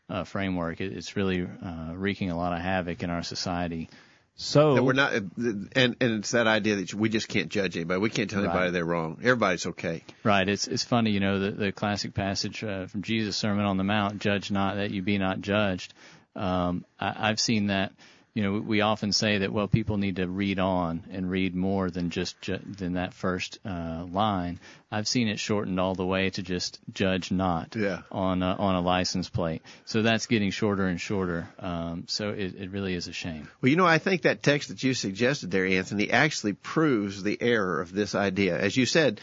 uh, 0.10 0.24
framework. 0.24 0.82
It, 0.82 0.94
it's 0.94 1.16
really 1.16 1.44
uh, 1.44 1.94
wreaking 1.96 2.32
a 2.32 2.38
lot 2.38 2.54
of 2.54 2.60
havoc 2.60 3.02
in 3.04 3.10
our 3.10 3.24
society. 3.24 3.90
So 4.38 4.76
That 4.76 4.84
we're 4.84 4.92
not, 4.92 5.14
and 5.14 5.70
and 5.76 5.96
it's 6.02 6.32
that 6.32 6.46
idea 6.46 6.76
that 6.76 6.94
we 6.94 7.08
just 7.08 7.30
can't 7.30 7.48
judge 7.48 7.78
anybody. 7.78 8.02
We 8.02 8.10
can't 8.10 8.30
tell 8.30 8.42
anybody 8.42 8.66
Right. 8.66 8.72
they're 8.74 8.84
wrong. 8.84 9.20
Everybody's 9.24 9.66
okay. 9.66 10.04
Right. 10.26 10.48
It's 10.50 10.68
it's 10.68 10.84
funny, 10.84 11.12
you 11.12 11.22
know, 11.22 11.40
the 11.40 11.52
the 11.52 11.72
classic 11.72 12.14
passage 12.14 12.62
uh, 12.62 12.88
from 12.88 13.02
Jesus' 13.02 13.38
Sermon 13.38 13.64
on 13.66 13.78
the 13.78 13.86
Mount: 13.86 14.20
"Judge 14.20 14.52
not, 14.52 14.76
that 14.76 14.92
you 14.92 15.02
be 15.02 15.18
not 15.18 15.40
judged." 15.40 15.94
Um, 16.36 16.84
I, 17.00 17.30
I've 17.30 17.40
seen 17.40 17.68
that. 17.68 17.94
You 18.36 18.44
know, 18.44 18.60
we 18.60 18.82
often 18.82 19.14
say 19.14 19.40
that 19.40 19.54
well, 19.54 19.70
people 19.70 19.98
need 19.98 20.18
to 20.18 20.28
read 20.28 20.60
on 20.60 21.06
and 21.10 21.32
read 21.32 21.56
more 21.56 21.90
than 21.90 22.10
just 22.10 22.40
ju- 22.42 22.60
than 22.66 22.94
that 22.94 23.14
first 23.14 23.60
uh, 23.66 24.06
line. 24.12 24.60
I've 24.96 25.10
seen 25.10 25.28
it 25.28 25.40
shortened 25.40 25.78
all 25.78 25.94
the 25.94 26.06
way 26.06 26.30
to 26.30 26.42
just 26.42 26.80
"judge 26.94 27.30
not" 27.30 27.76
Yeah. 27.76 28.04
on 28.14 28.42
a, 28.42 28.54
on 28.54 28.76
a 28.76 28.80
license 28.80 29.28
plate. 29.28 29.62
So 29.84 30.02
that's 30.02 30.26
getting 30.28 30.52
shorter 30.52 30.86
and 30.86 31.02
shorter. 31.02 31.50
Um, 31.60 32.06
so 32.08 32.30
it, 32.30 32.56
it 32.56 32.72
really 32.72 32.94
is 32.94 33.10
a 33.10 33.12
shame. 33.12 33.50
Well, 33.60 33.70
you 33.70 33.76
know, 33.76 33.86
I 33.86 33.98
think 33.98 34.22
that 34.22 34.42
text 34.42 34.70
that 34.70 34.82
you 34.84 34.94
suggested 34.94 35.52
there, 35.52 35.66
Anthony, 35.66 36.12
actually 36.12 36.54
proves 36.54 37.22
the 37.22 37.38
error 37.42 37.82
of 37.82 37.92
this 37.92 38.16
idea. 38.16 38.58
As 38.58 38.78
you 38.78 38.86
said, 38.86 39.20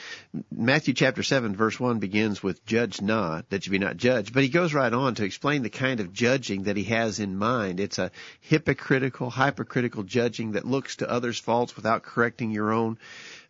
Matthew 0.51 0.93
chapter 0.93 1.23
7 1.23 1.57
verse 1.57 1.81
1 1.81 2.01
begins 2.01 2.43
with 2.43 2.67
judge 2.67 3.01
not, 3.01 3.49
that 3.49 3.65
you 3.65 3.73
be 3.73 3.79
not 3.79 3.97
judged, 3.97 4.35
but 4.35 4.43
he 4.43 4.51
goes 4.51 4.75
right 4.75 4.93
on 4.93 5.15
to 5.15 5.25
explain 5.25 5.63
the 5.63 5.71
kind 5.71 6.01
of 6.01 6.13
judging 6.13 6.65
that 6.65 6.77
he 6.77 6.85
has 6.85 7.19
in 7.19 7.39
mind. 7.39 7.81
It's 7.81 7.99
a 7.99 8.11
hypocritical, 8.41 9.31
hypercritical 9.31 10.03
judging 10.03 10.53
that 10.53 10.67
looks 10.67 10.97
to 10.97 11.11
others' 11.11 11.39
faults 11.39 11.77
without 11.77 12.03
correcting 12.03 12.51
your 12.51 12.73
own. 12.73 12.99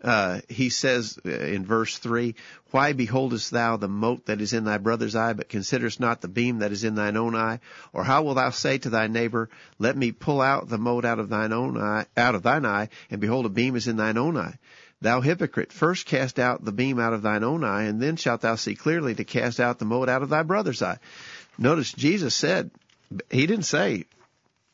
Uh, 0.03 0.41
he 0.49 0.69
says 0.69 1.19
uh, 1.25 1.31
in 1.31 1.65
verse 1.65 1.97
3, 1.99 2.35
Why 2.73 2.93
beholdest 2.93 3.53
thou 3.53 3.77
the 3.77 3.89
mote 3.89 4.27
that 4.27 4.41
is 4.41 4.53
in 4.53 4.65
thy 4.65 4.79
brother's 4.79 5.15
eye, 5.15 5.33
but 5.33 5.49
considerest 5.49 6.01
not 6.01 6.21
the 6.21 6.29
beam 6.29 6.59
that 6.59 6.73
is 6.73 6.83
in 6.83 6.97
thine 6.97 7.17
own 7.17 7.37
eye? 7.37 7.61
Or 7.93 8.03
how 8.03 8.23
wilt 8.23 8.37
thou 8.37 8.51
say 8.51 8.79
to 8.79 8.91
thy 8.91 9.07
neighbor, 9.07 9.49
Let 9.79 9.97
me 9.97 10.11
pull 10.11 10.41
out 10.41 10.69
the 10.69 10.79
mote 10.79 11.05
out 11.05 11.21
of 11.21 11.29
thine 11.29 11.53
own 11.53 11.79
eye, 11.79 12.07
out 12.17 12.35
of 12.35 12.43
thine 12.43 12.67
eye, 12.67 12.89
and 13.11 13.21
behold, 13.21 13.47
a 13.47 13.49
beam 13.49 13.77
is 13.77 13.87
in 13.87 13.97
thine 13.97 14.19
own 14.19 14.37
eye? 14.37 14.59
Thou 15.01 15.21
hypocrite, 15.21 15.73
first 15.73 16.07
cast 16.07 16.39
out 16.39 16.65
the 16.65 16.73
beam 16.73 16.99
out 16.99 17.13
of 17.13 17.23
thine 17.23 17.45
own 17.45 17.65
eye, 17.65 17.85
and 17.85 18.01
then 18.01 18.17
shalt 18.17 18.41
thou 18.41 18.57
see 18.57 18.75
clearly 18.75 19.15
to 19.15 19.25
cast 19.25 19.61
out 19.61 19.79
the 19.79 19.85
mote 19.85 20.09
out 20.09 20.23
of 20.23 20.29
thy 20.29 20.43
brother's 20.43 20.83
eye. 20.83 20.99
Notice 21.59 21.93
Jesus 21.93 22.35
said, 22.35 22.71
he 23.31 23.47
didn't 23.47 23.65
say, 23.65 24.05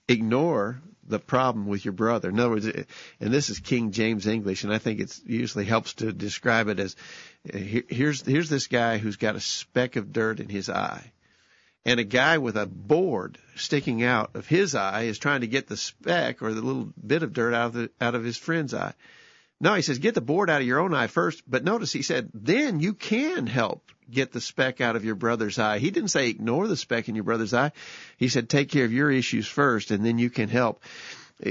ignore 0.07 0.81
the 1.09 1.19
problem 1.19 1.67
with 1.67 1.85
your 1.85 1.93
brother. 1.93 2.29
In 2.29 2.39
other 2.39 2.51
words, 2.51 2.67
and 2.67 3.33
this 3.33 3.51
is 3.51 3.59
King 3.59 3.93
James 3.93 4.27
English, 4.27 4.65
and 4.65 4.73
I 4.73 4.79
think 4.79 5.01
it 5.01 5.19
usually 5.27 5.65
helps 5.65 5.95
to 5.95 6.13
describe 6.13 6.69
it 6.69 6.79
as 6.79 6.97
here's 7.45 8.23
here's 8.23 8.49
this 8.49 8.67
guy 8.67 8.99
who's 8.99 9.17
got 9.17 9.37
a 9.37 9.41
speck 9.41 9.97
of 9.97 10.13
dirt 10.13 10.41
in 10.41 10.49
his 10.49 10.69
eye, 10.69 11.13
and 11.85 11.99
a 11.99 12.05
guy 12.05 12.39
with 12.39 12.57
a 12.57 12.67
board 12.67 13.39
sticking 13.57 14.03
out 14.03 14.35
of 14.35 14.47
his 14.47 14.75
eye 14.75 15.03
is 15.03 15.19
trying 15.19 15.41
to 15.41 15.47
get 15.47 15.67
the 15.67 15.77
speck 15.77 16.43
or 16.43 16.53
the 16.53 16.63
little 16.63 16.93
bit 17.05 17.23
of 17.23 17.33
dirt 17.33 17.55
out 17.55 17.67
of 17.67 17.73
the, 17.73 17.91
out 18.01 18.15
of 18.15 18.25
his 18.25 18.37
friend's 18.37 18.75
eye. 18.75 18.95
No, 19.61 19.75
he 19.75 19.83
says 19.83 19.99
get 19.99 20.15
the 20.15 20.21
board 20.21 20.51
out 20.51 20.61
of 20.61 20.67
your 20.67 20.81
own 20.81 20.95
eye 20.95 21.09
first, 21.09 21.43
but 21.49 21.65
notice 21.65 21.93
he 21.93 22.03
said 22.03 22.31
then 22.35 22.81
you 22.81 22.95
can 22.95 23.47
help 23.47 23.91
get 24.11 24.33
the 24.33 24.41
speck 24.41 24.81
out 24.81 24.97
of 24.97 25.05
your 25.05 25.15
brother's 25.15 25.59
eye. 25.59 25.79
He 25.79 25.91
didn't 25.91 26.11
say 26.11 26.29
ignore 26.29 26.67
the 26.67 26.77
speck 26.77 27.09
in 27.09 27.15
your 27.15 27.25
brother's 27.25 27.55
eye. 27.55 27.73
He 28.17 28.29
said 28.29 28.49
take 28.49 28.71
care 28.71 28.85
of 28.85 28.93
your 28.93 29.11
issues 29.11 29.47
first 29.47 29.91
and 29.91 30.05
then 30.05 30.19
you 30.19 30.31
can 30.31 30.49
help. 30.49 30.83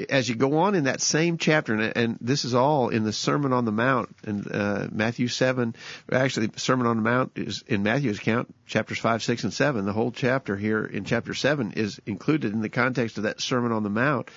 As 0.09 0.27
you 0.27 0.35
go 0.35 0.57
on 0.57 0.75
in 0.75 0.83
that 0.83 0.99
same 0.99 1.37
chapter, 1.37 1.73
and, 1.73 2.17
this 2.19 2.43
is 2.43 2.53
all 2.53 2.89
in 2.89 3.05
the 3.05 3.13
Sermon 3.13 3.53
on 3.53 3.63
the 3.63 3.71
Mount 3.71 4.13
in 4.25 4.45
uh, 4.45 4.89
Matthew 4.91 5.29
7, 5.29 5.75
actually 6.11 6.49
Sermon 6.57 6.87
on 6.87 6.97
the 6.97 7.03
Mount 7.03 7.31
is 7.35 7.63
in 7.67 7.83
Matthew's 7.83 8.19
account, 8.19 8.53
chapters 8.65 8.99
5, 8.99 9.23
6, 9.23 9.45
and 9.45 9.53
7. 9.53 9.85
The 9.85 9.93
whole 9.93 10.11
chapter 10.11 10.57
here 10.57 10.83
in 10.83 11.05
chapter 11.05 11.33
7 11.33 11.71
is 11.73 12.01
included 12.05 12.51
in 12.51 12.59
the 12.59 12.67
context 12.67 13.17
of 13.17 13.23
that 13.23 13.39
Sermon 13.39 13.71
on 13.71 13.83
the 13.83 13.89
Mount. 13.89 14.29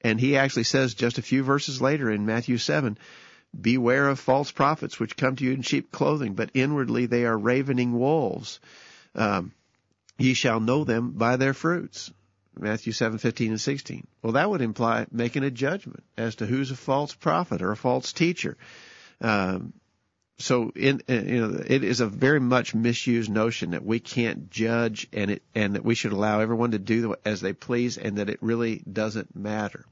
And 0.00 0.18
he 0.18 0.38
actually 0.38 0.64
says 0.64 0.94
just 0.94 1.18
a 1.18 1.22
few 1.22 1.42
verses 1.42 1.82
later 1.82 2.10
in 2.10 2.24
Matthew 2.24 2.56
7, 2.56 2.96
Beware 3.58 4.08
of 4.08 4.20
false 4.20 4.50
prophets 4.50 5.00
which 5.00 5.16
come 5.16 5.36
to 5.36 5.44
you 5.44 5.52
in 5.52 5.62
sheep 5.62 5.90
clothing, 5.90 6.34
but 6.34 6.50
inwardly 6.54 7.06
they 7.06 7.24
are 7.24 7.36
ravening 7.36 7.98
wolves. 7.98 8.60
Um, 9.14 9.52
ye 10.18 10.34
shall 10.34 10.60
know 10.60 10.84
them 10.84 11.12
by 11.12 11.36
their 11.36 11.54
fruits. 11.54 12.12
Matthew 12.58 12.92
7:15 12.92 13.48
and 13.48 13.60
16. 13.60 14.06
Well, 14.22 14.32
that 14.32 14.50
would 14.50 14.60
imply 14.60 15.06
making 15.10 15.44
a 15.44 15.50
judgment 15.50 16.02
as 16.16 16.36
to 16.36 16.46
who's 16.46 16.70
a 16.70 16.76
false 16.76 17.14
prophet 17.14 17.62
or 17.62 17.70
a 17.70 17.76
false 17.76 18.12
teacher. 18.12 18.56
Um, 19.20 19.72
so 20.38 20.70
in, 20.76 21.02
uh, 21.08 21.12
you 21.14 21.40
know, 21.40 21.62
it 21.66 21.82
is 21.82 22.00
a 22.00 22.06
very 22.06 22.40
much 22.40 22.74
misused 22.74 23.30
notion 23.30 23.72
that 23.72 23.84
we 23.84 23.98
can't 23.98 24.50
judge 24.50 25.08
and 25.12 25.32
it, 25.32 25.42
and 25.54 25.74
that 25.74 25.84
we 25.84 25.94
should 25.94 26.12
allow 26.12 26.40
everyone 26.40 26.72
to 26.72 26.78
do 26.78 27.16
as 27.24 27.40
they 27.40 27.52
please 27.52 27.98
and 27.98 28.18
that 28.18 28.30
it 28.30 28.38
really 28.40 28.82
doesn't 28.90 29.34
matter. 29.34 29.84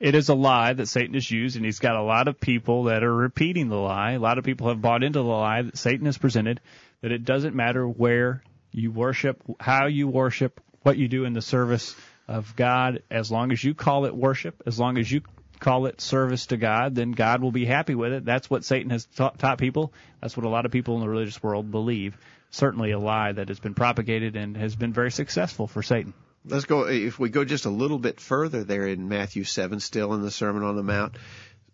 It 0.00 0.14
is 0.14 0.30
a 0.30 0.34
lie 0.34 0.72
that 0.72 0.88
Satan 0.88 1.14
has 1.14 1.30
used, 1.30 1.56
and 1.56 1.64
he's 1.64 1.78
got 1.78 1.94
a 1.94 2.02
lot 2.02 2.26
of 2.26 2.40
people 2.40 2.84
that 2.84 3.04
are 3.04 3.14
repeating 3.14 3.68
the 3.68 3.76
lie. 3.76 4.12
A 4.12 4.18
lot 4.18 4.38
of 4.38 4.44
people 4.44 4.68
have 4.68 4.80
bought 4.80 5.04
into 5.04 5.18
the 5.18 5.24
lie 5.24 5.62
that 5.62 5.76
Satan 5.76 6.06
has 6.06 6.16
presented 6.16 6.60
that 7.02 7.12
it 7.12 7.24
doesn't 7.24 7.54
matter 7.54 7.86
where 7.86 8.42
you 8.72 8.90
worship, 8.90 9.42
how 9.60 9.86
you 9.86 10.08
worship, 10.08 10.60
what 10.82 10.96
you 10.96 11.06
do 11.06 11.26
in 11.26 11.34
the 11.34 11.42
service 11.42 11.94
of 12.26 12.56
God, 12.56 13.02
as 13.10 13.30
long 13.30 13.52
as 13.52 13.62
you 13.62 13.74
call 13.74 14.06
it 14.06 14.16
worship, 14.16 14.62
as 14.66 14.78
long 14.78 14.96
as 14.96 15.10
you 15.10 15.20
call 15.58 15.84
it 15.84 16.00
service 16.00 16.46
to 16.46 16.56
God, 16.56 16.94
then 16.94 17.12
God 17.12 17.42
will 17.42 17.52
be 17.52 17.66
happy 17.66 17.94
with 17.94 18.12
it. 18.12 18.24
That's 18.24 18.48
what 18.48 18.64
Satan 18.64 18.90
has 18.90 19.04
taught, 19.04 19.38
taught 19.38 19.58
people. 19.58 19.92
That's 20.22 20.36
what 20.36 20.46
a 20.46 20.48
lot 20.48 20.64
of 20.64 20.72
people 20.72 20.94
in 20.94 21.02
the 21.02 21.08
religious 21.08 21.42
world 21.42 21.70
believe. 21.70 22.16
Certainly 22.50 22.92
a 22.92 22.98
lie 22.98 23.32
that 23.32 23.48
has 23.48 23.60
been 23.60 23.74
propagated 23.74 24.36
and 24.36 24.56
has 24.56 24.74
been 24.74 24.94
very 24.94 25.10
successful 25.10 25.66
for 25.66 25.82
Satan. 25.82 26.14
Let's 26.44 26.64
go, 26.64 26.88
if 26.88 27.18
we 27.18 27.28
go 27.28 27.44
just 27.44 27.66
a 27.66 27.70
little 27.70 27.98
bit 27.98 28.18
further 28.18 28.64
there 28.64 28.86
in 28.86 29.08
Matthew 29.08 29.44
7, 29.44 29.78
still 29.78 30.14
in 30.14 30.22
the 30.22 30.30
Sermon 30.30 30.62
on 30.62 30.74
the 30.74 30.82
Mount, 30.82 31.18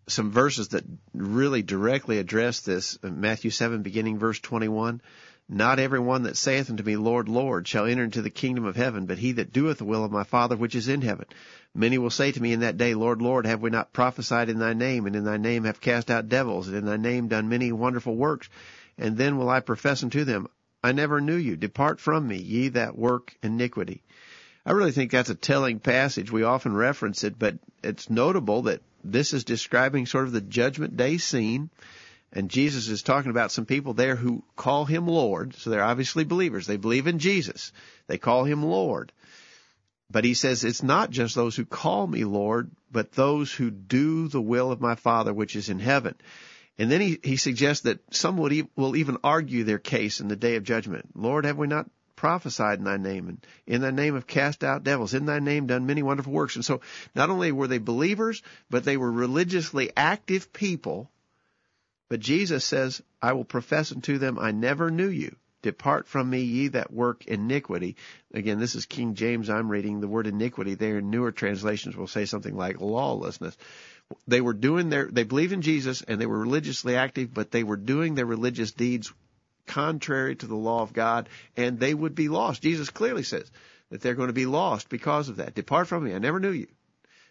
some 0.09 0.33
verses 0.33 0.69
that 0.69 0.83
really 1.15 1.63
directly 1.63 2.19
address 2.19 2.61
this. 2.61 2.99
Uh, 3.01 3.09
Matthew 3.09 3.51
7, 3.51 3.83
beginning 3.83 4.19
verse 4.19 4.41
21. 4.41 5.01
Not 5.49 5.79
everyone 5.79 6.25
that 6.25 6.37
saith 6.37 6.69
unto 6.69 6.83
me, 6.83 6.97
Lord, 6.97 7.29
Lord, 7.29 7.69
shall 7.69 7.87
enter 7.87 8.03
into 8.03 8.23
the 8.23 8.31
kingdom 8.31 8.65
of 8.65 8.75
heaven, 8.75 9.07
but 9.07 9.19
he 9.19 9.33
that 9.33 9.53
doeth 9.53 9.79
the 9.79 9.85
will 9.85 10.05
of 10.05 10.11
my 10.11 10.25
Father 10.25 10.57
which 10.57 10.75
is 10.75 10.89
in 10.89 11.03
heaven. 11.03 11.27
Many 11.73 11.99
will 11.99 12.11
say 12.11 12.33
to 12.33 12.43
me 12.43 12.53
in 12.53 12.61
that 12.61 12.77
day, 12.77 12.95
Lord, 12.95 13.23
Lord, 13.23 13.47
have 13.47 13.63
we 13.63 13.71
not 13.71 13.93
prophesied 13.93 14.49
in 14.49 14.59
thy 14.59 14.73
name, 14.73 15.07
and 15.07 15.15
in 15.15 15.25
thy 15.25 15.37
name 15.37 15.63
have 15.63 15.81
cast 15.81 16.11
out 16.11 16.29
devils, 16.29 16.67
and 16.67 16.77
in 16.77 16.87
thy 16.87 16.97
name 16.97 17.29
done 17.29 17.49
many 17.49 17.71
wonderful 17.71 18.17
works? 18.17 18.49
And 18.99 19.17
then 19.17 19.39
will 19.39 19.49
I 19.49 19.61
profess 19.61 20.03
unto 20.03 20.25
them, 20.25 20.49
I 20.83 20.91
never 20.91 21.21
knew 21.21 21.37
you. 21.37 21.57
Depart 21.57 22.01
from 22.01 22.27
me, 22.27 22.39
ye 22.39 22.69
that 22.71 22.99
work 22.99 23.37
iniquity. 23.43 24.03
I 24.67 24.73
really 24.73 24.91
think 24.91 25.13
that's 25.13 25.31
a 25.31 25.37
telling 25.37 25.79
passage. 25.79 26.33
We 26.33 26.43
often 26.43 26.75
reference 26.75 27.23
it, 27.23 27.39
but 27.39 27.57
it's 27.85 28.11
notable 28.11 28.63
that 28.63 28.83
this 29.05 29.33
is 29.33 29.45
describing 29.45 30.07
sort 30.07 30.25
of 30.25 30.33
the 30.33 30.41
judgment 30.41 30.97
day 30.97 31.19
scene. 31.19 31.71
And 32.33 32.51
Jesus 32.51 32.89
is 32.89 33.03
talking 33.03 33.31
about 33.31 33.53
some 33.53 33.65
people 33.65 33.95
there 33.95 34.17
who 34.17 34.43
call 34.57 34.85
him 34.85 35.07
Lord. 35.07 35.55
So 35.55 35.71
they're 35.71 35.85
obviously 35.85 36.25
believers. 36.25 36.67
They 36.67 36.79
believe 36.79 37.07
in 37.07 37.21
Jesus. 37.21 37.73
They 38.09 38.19
call 38.19 38.43
him 38.43 38.65
Lord. 38.65 39.13
But 40.11 40.25
he 40.25 40.35
says 40.35 40.65
it's 40.65 40.83
not 40.83 41.11
just 41.11 41.37
those 41.37 41.55
who 41.55 41.65
call 41.65 42.05
me 42.09 42.25
Lord, 42.25 42.73
but 42.91 43.13
those 43.13 43.53
who 43.53 43.71
do 43.71 44.27
the 44.27 44.43
will 44.43 44.73
of 44.73 44.81
my 44.81 44.97
Father 44.97 45.33
which 45.33 45.55
is 45.55 45.69
in 45.69 45.79
heaven. 45.79 46.17
And 46.77 46.91
then 46.91 47.01
he, 47.01 47.21
he 47.23 47.37
suggests 47.37 47.85
that 47.85 48.01
some 48.13 48.37
would 48.39 48.53
e- 48.53 48.69
will 48.75 48.97
even 48.97 49.19
argue 49.23 49.63
their 49.63 49.79
case 49.79 50.21
in 50.21 50.27
the 50.27 50.37
day 50.37 50.57
of 50.57 50.65
judgment. 50.65 51.11
Lord, 51.15 51.45
have 51.45 51.57
we 51.57 51.69
not 51.69 51.89
prophesied 52.17 52.79
in 52.79 52.85
thy 52.85 52.97
name 52.97 53.29
and 53.29 53.47
in 53.67 53.83
thy 53.83 53.91
name 53.91 54.15
have 54.15 54.27
cast 54.27 54.65
out 54.65 54.83
devils, 54.83 55.15
in 55.15 55.27
thy 55.27 55.39
name 55.39 55.67
done 55.67 55.87
many 55.87 56.03
wonderful 56.03 56.33
works. 56.33 56.57
And 56.57 56.65
so 56.65 56.81
not 57.15 57.31
only 57.31 57.53
were 57.53 57.69
they 57.69 57.79
believers, 57.79 58.43
but 58.71 58.85
they 58.85 58.97
were 58.97 59.13
religiously 59.13 59.93
active 59.97 60.53
people. 60.53 61.11
But 62.09 62.21
Jesus 62.21 62.65
says, 62.65 63.03
I 63.21 63.35
will 63.35 63.45
profess 63.45 63.93
unto 63.93 64.19
them, 64.19 64.39
I 64.39 64.53
never 64.53 64.91
knew 64.91 65.09
you. 65.09 65.37
Depart 65.63 66.07
from 66.07 66.31
me, 66.31 66.43
ye 66.43 66.69
that 66.69 66.93
work 66.93 67.27
iniquity. 67.27 67.97
Again, 68.33 68.61
this 68.61 68.77
is 68.77 68.87
King 68.87 69.15
James 69.15 69.51
I'm 69.51 69.69
reading. 69.69 70.01
The 70.01 70.07
word 70.07 70.29
iniquity 70.29 70.75
there 70.75 70.99
in 70.99 71.11
newer 71.11 71.33
translations 71.33 71.97
will 71.97 72.07
say 72.07 72.25
something 72.25 72.57
like 72.57 72.81
lawlessness. 72.81 73.57
They 74.29 74.41
were 74.41 74.53
doing 74.53 74.91
their, 74.91 75.07
they 75.07 75.25
believed 75.25 75.53
in 75.53 75.63
Jesus 75.63 76.03
and 76.03 76.21
they 76.21 76.27
were 76.27 76.39
religiously 76.39 76.95
active, 76.95 77.35
but 77.35 77.51
they 77.51 77.65
were 77.65 77.77
doing 77.77 78.15
their 78.15 78.27
religious 78.27 78.71
deeds 78.71 79.13
contrary 79.67 80.37
to 80.37 80.47
the 80.47 80.57
law 80.57 80.83
of 80.83 80.93
God 80.93 81.29
and 81.57 81.79
they 81.79 81.95
would 81.95 82.15
be 82.15 82.29
lost. 82.29 82.63
Jesus 82.63 82.91
clearly 82.91 83.23
says 83.23 83.51
that 83.91 84.01
they're 84.01 84.15
going 84.15 84.29
to 84.29 84.33
be 84.33 84.47
lost 84.47 84.89
because 84.89 85.29
of 85.29 85.37
that. 85.37 85.55
Depart 85.55 85.89
from 85.89 86.05
me. 86.05 86.15
I 86.15 86.19
never 86.19 86.41
knew 86.41 86.53
you. 86.53 86.69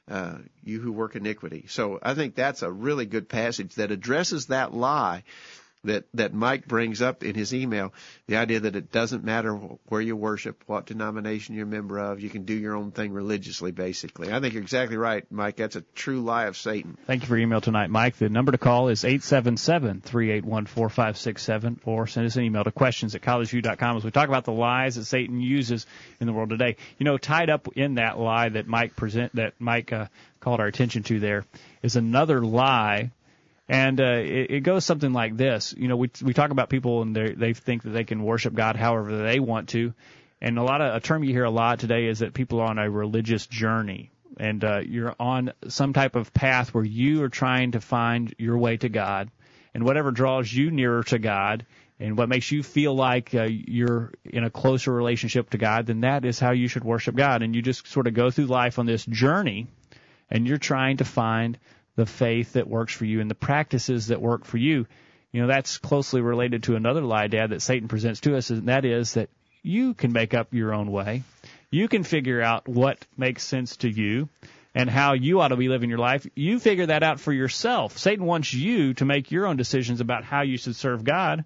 Uh, 0.08 0.38
you 0.64 0.80
who 0.80 0.92
work 0.92 1.16
iniquity. 1.16 1.66
So 1.68 1.98
I 2.02 2.14
think 2.14 2.36
that's 2.36 2.62
a 2.62 2.72
really 2.72 3.08
good 3.08 3.28
passage 3.28 3.74
that 3.76 3.90
addresses 3.90 4.48
that 4.48 4.72
lie 4.72 5.24
that 5.86 6.06
that 6.14 6.34
Mike 6.34 6.68
brings 6.68 7.02
up 7.02 7.24
in 7.24 7.36
his 7.36 7.54
email, 7.54 7.94
the 8.28 8.38
idea 8.38 8.60
that 8.62 8.76
it 8.76 8.92
doesn't 8.92 9.24
matter 9.24 9.54
where 9.54 10.02
you 10.02 10.16
worship, 10.16 10.64
what 10.68 10.86
denomination 10.86 11.56
you're 11.56 11.66
a 11.66 11.70
member 11.70 11.98
of, 12.00 12.20
you 12.20 12.30
can 12.30 12.44
do 12.44 12.54
your 12.54 12.76
own 12.76 12.92
thing 12.92 13.12
religiously, 13.12 13.72
basically. 13.72 14.32
I 14.32 14.40
think 14.40 14.54
you're 14.54 14.64
exactly 14.64 14.98
right, 14.98 15.26
Mike. 15.32 15.58
That's 15.58 15.76
a 15.76 15.82
true 15.96 16.22
lie 16.22 16.46
of 16.46 16.58
Satan. 16.58 16.98
Thank 17.06 17.24
you 17.24 17.28
for 17.28 17.38
your 17.38 17.44
email 17.44 17.62
tonight, 17.62 17.90
Mike. 17.90 18.18
The 18.18 18.30
number 18.30 18.52
to 18.52 18.58
call 18.58 18.90
is 18.90 19.06
eight 19.06 19.24
seven 19.24 19.58
seven 19.58 20.02
three 20.02 20.32
eight 20.32 20.46
one 20.46 20.66
four 20.66 20.90
five 20.90 21.18
six 21.18 21.44
seven, 21.44 21.80
or 21.86 22.08
send 22.08 22.28
us 22.28 22.36
an 22.36 22.44
email 22.44 22.64
to 22.64 22.72
questions 22.72 23.16
at 23.16 23.22
collegeview.com 23.22 23.98
as 23.98 24.04
we 24.04 24.12
talk 24.12 24.28
about 24.28 24.46
the 24.46 24.52
lies 24.52 24.96
that 24.96 25.06
Satan 25.06 25.40
uses 25.40 25.86
in 26.20 26.28
the 26.28 26.34
world 26.34 26.50
today. 26.50 26.78
You 26.98 27.06
know, 27.06 27.18
tied 27.18 27.50
up 27.50 27.68
in 27.76 27.96
that 27.96 28.20
lie 28.20 28.50
that 28.50 28.68
Mike 28.68 28.96
present 28.96 29.36
that 29.36 29.54
Mike 29.60 29.94
uh, 29.94 30.08
called 30.40 30.60
our 30.60 30.68
attention 30.68 31.04
to 31.04 31.20
there 31.20 31.46
is 31.82 31.96
another 31.96 32.42
lie 32.42 33.12
and 33.68 34.00
uh, 34.00 34.04
it, 34.04 34.52
it 34.52 34.60
goes 34.62 34.86
something 34.86 35.14
like 35.14 35.38
this. 35.38 35.74
You 35.78 35.88
know, 35.88 35.98
we 35.98 36.10
we 36.22 36.34
talk 36.34 36.52
about 36.52 36.70
people 36.70 37.02
and 37.02 37.16
they 37.16 37.32
they 37.32 37.54
think 37.54 37.84
that 37.84 37.92
they 37.92 38.04
can 38.04 38.24
worship 38.24 38.54
God 38.54 38.76
however 38.76 39.24
they 39.24 39.40
want 39.40 39.70
to, 39.70 39.94
and 40.42 40.58
a 40.58 40.64
lot 40.64 40.82
of 40.82 40.96
a 40.96 41.00
term 41.00 41.24
you 41.24 41.34
hear 41.34 41.46
a 41.46 41.50
lot 41.50 41.80
today 41.80 42.06
is 42.06 42.20
that 42.20 42.34
people 42.34 42.60
are 42.60 42.70
on 42.70 42.78
a 42.78 42.90
religious 42.90 43.48
journey, 43.48 44.12
and 44.38 44.64
uh, 44.64 44.80
you're 44.80 45.16
on 45.20 45.54
some 45.68 45.94
type 45.94 46.16
of 46.16 46.34
path 46.34 46.74
where 46.74 46.86
you 46.86 47.24
are 47.24 47.30
trying 47.30 47.72
to 47.72 47.82
find 47.82 48.34
your 48.38 48.58
way 48.58 48.78
to 48.78 48.90
God, 48.90 49.32
and 49.74 49.84
whatever 49.84 50.12
draws 50.12 50.52
you 50.52 50.72
nearer 50.72 51.04
to 51.04 51.20
God. 51.20 51.66
And 51.98 52.18
what 52.18 52.28
makes 52.28 52.52
you 52.52 52.62
feel 52.62 52.94
like 52.94 53.34
uh, 53.34 53.44
you're 53.44 54.12
in 54.26 54.44
a 54.44 54.50
closer 54.50 54.92
relationship 54.92 55.52
to 55.52 55.58
God, 55.58 55.86
then 55.86 56.02
that 56.02 56.26
is 56.26 56.38
how 56.38 56.52
you 56.52 56.68
should 56.68 56.84
worship 56.84 57.16
God. 57.16 57.42
And 57.42 57.56
you 57.56 57.62
just 57.62 57.88
sort 57.88 58.08
of 58.08 58.14
go 58.14 58.30
through 58.30 58.48
life 58.48 58.80
on 58.80 58.86
this 58.86 59.06
journey, 59.06 59.68
and 60.30 60.46
you're 60.46 60.58
trying 60.58 60.98
to 60.98 61.06
find 61.06 61.58
the 61.96 62.06
faith 62.06 62.54
that 62.54 62.68
works 62.68 62.94
for 62.94 63.06
you 63.06 63.22
and 63.22 63.30
the 63.30 63.36
practices 63.36 64.08
that 64.08 64.22
work 64.22 64.46
for 64.46 64.58
you. 64.58 64.86
You 65.32 65.42
know, 65.42 65.48
that's 65.48 65.78
closely 65.78 66.22
related 66.22 66.64
to 66.64 66.76
another 66.76 67.02
lie, 67.02 67.28
Dad, 67.28 67.50
that 67.50 67.62
Satan 67.62 67.88
presents 67.88 68.22
to 68.22 68.38
us, 68.38 68.50
and 68.50 68.68
that 68.68 68.86
is 68.86 69.16
that 69.16 69.30
you 69.64 69.94
can 69.94 70.14
make 70.14 70.34
up 70.34 70.54
your 70.54 70.74
own 70.74 70.92
way. 70.92 71.24
You 71.72 71.88
can 71.88 72.04
figure 72.04 72.42
out 72.42 72.68
what 72.68 73.06
makes 73.18 73.44
sense 73.44 73.78
to 73.78 73.90
you 73.90 74.30
and 74.74 74.90
how 74.90 75.14
you 75.14 75.42
ought 75.42 75.50
to 75.50 75.56
be 75.56 75.70
living 75.70 75.90
your 75.90 76.00
life. 76.00 76.28
You 76.36 76.60
figure 76.60 76.86
that 76.86 77.04
out 77.04 77.20
for 77.20 77.34
yourself. 77.34 77.98
Satan 77.98 78.26
wants 78.26 78.54
you 78.54 78.94
to 78.96 79.06
make 79.06 79.32
your 79.32 79.48
own 79.48 79.58
decisions 79.58 80.02
about 80.02 80.24
how 80.24 80.44
you 80.44 80.58
should 80.58 80.76
serve 80.76 81.04
God. 81.04 81.46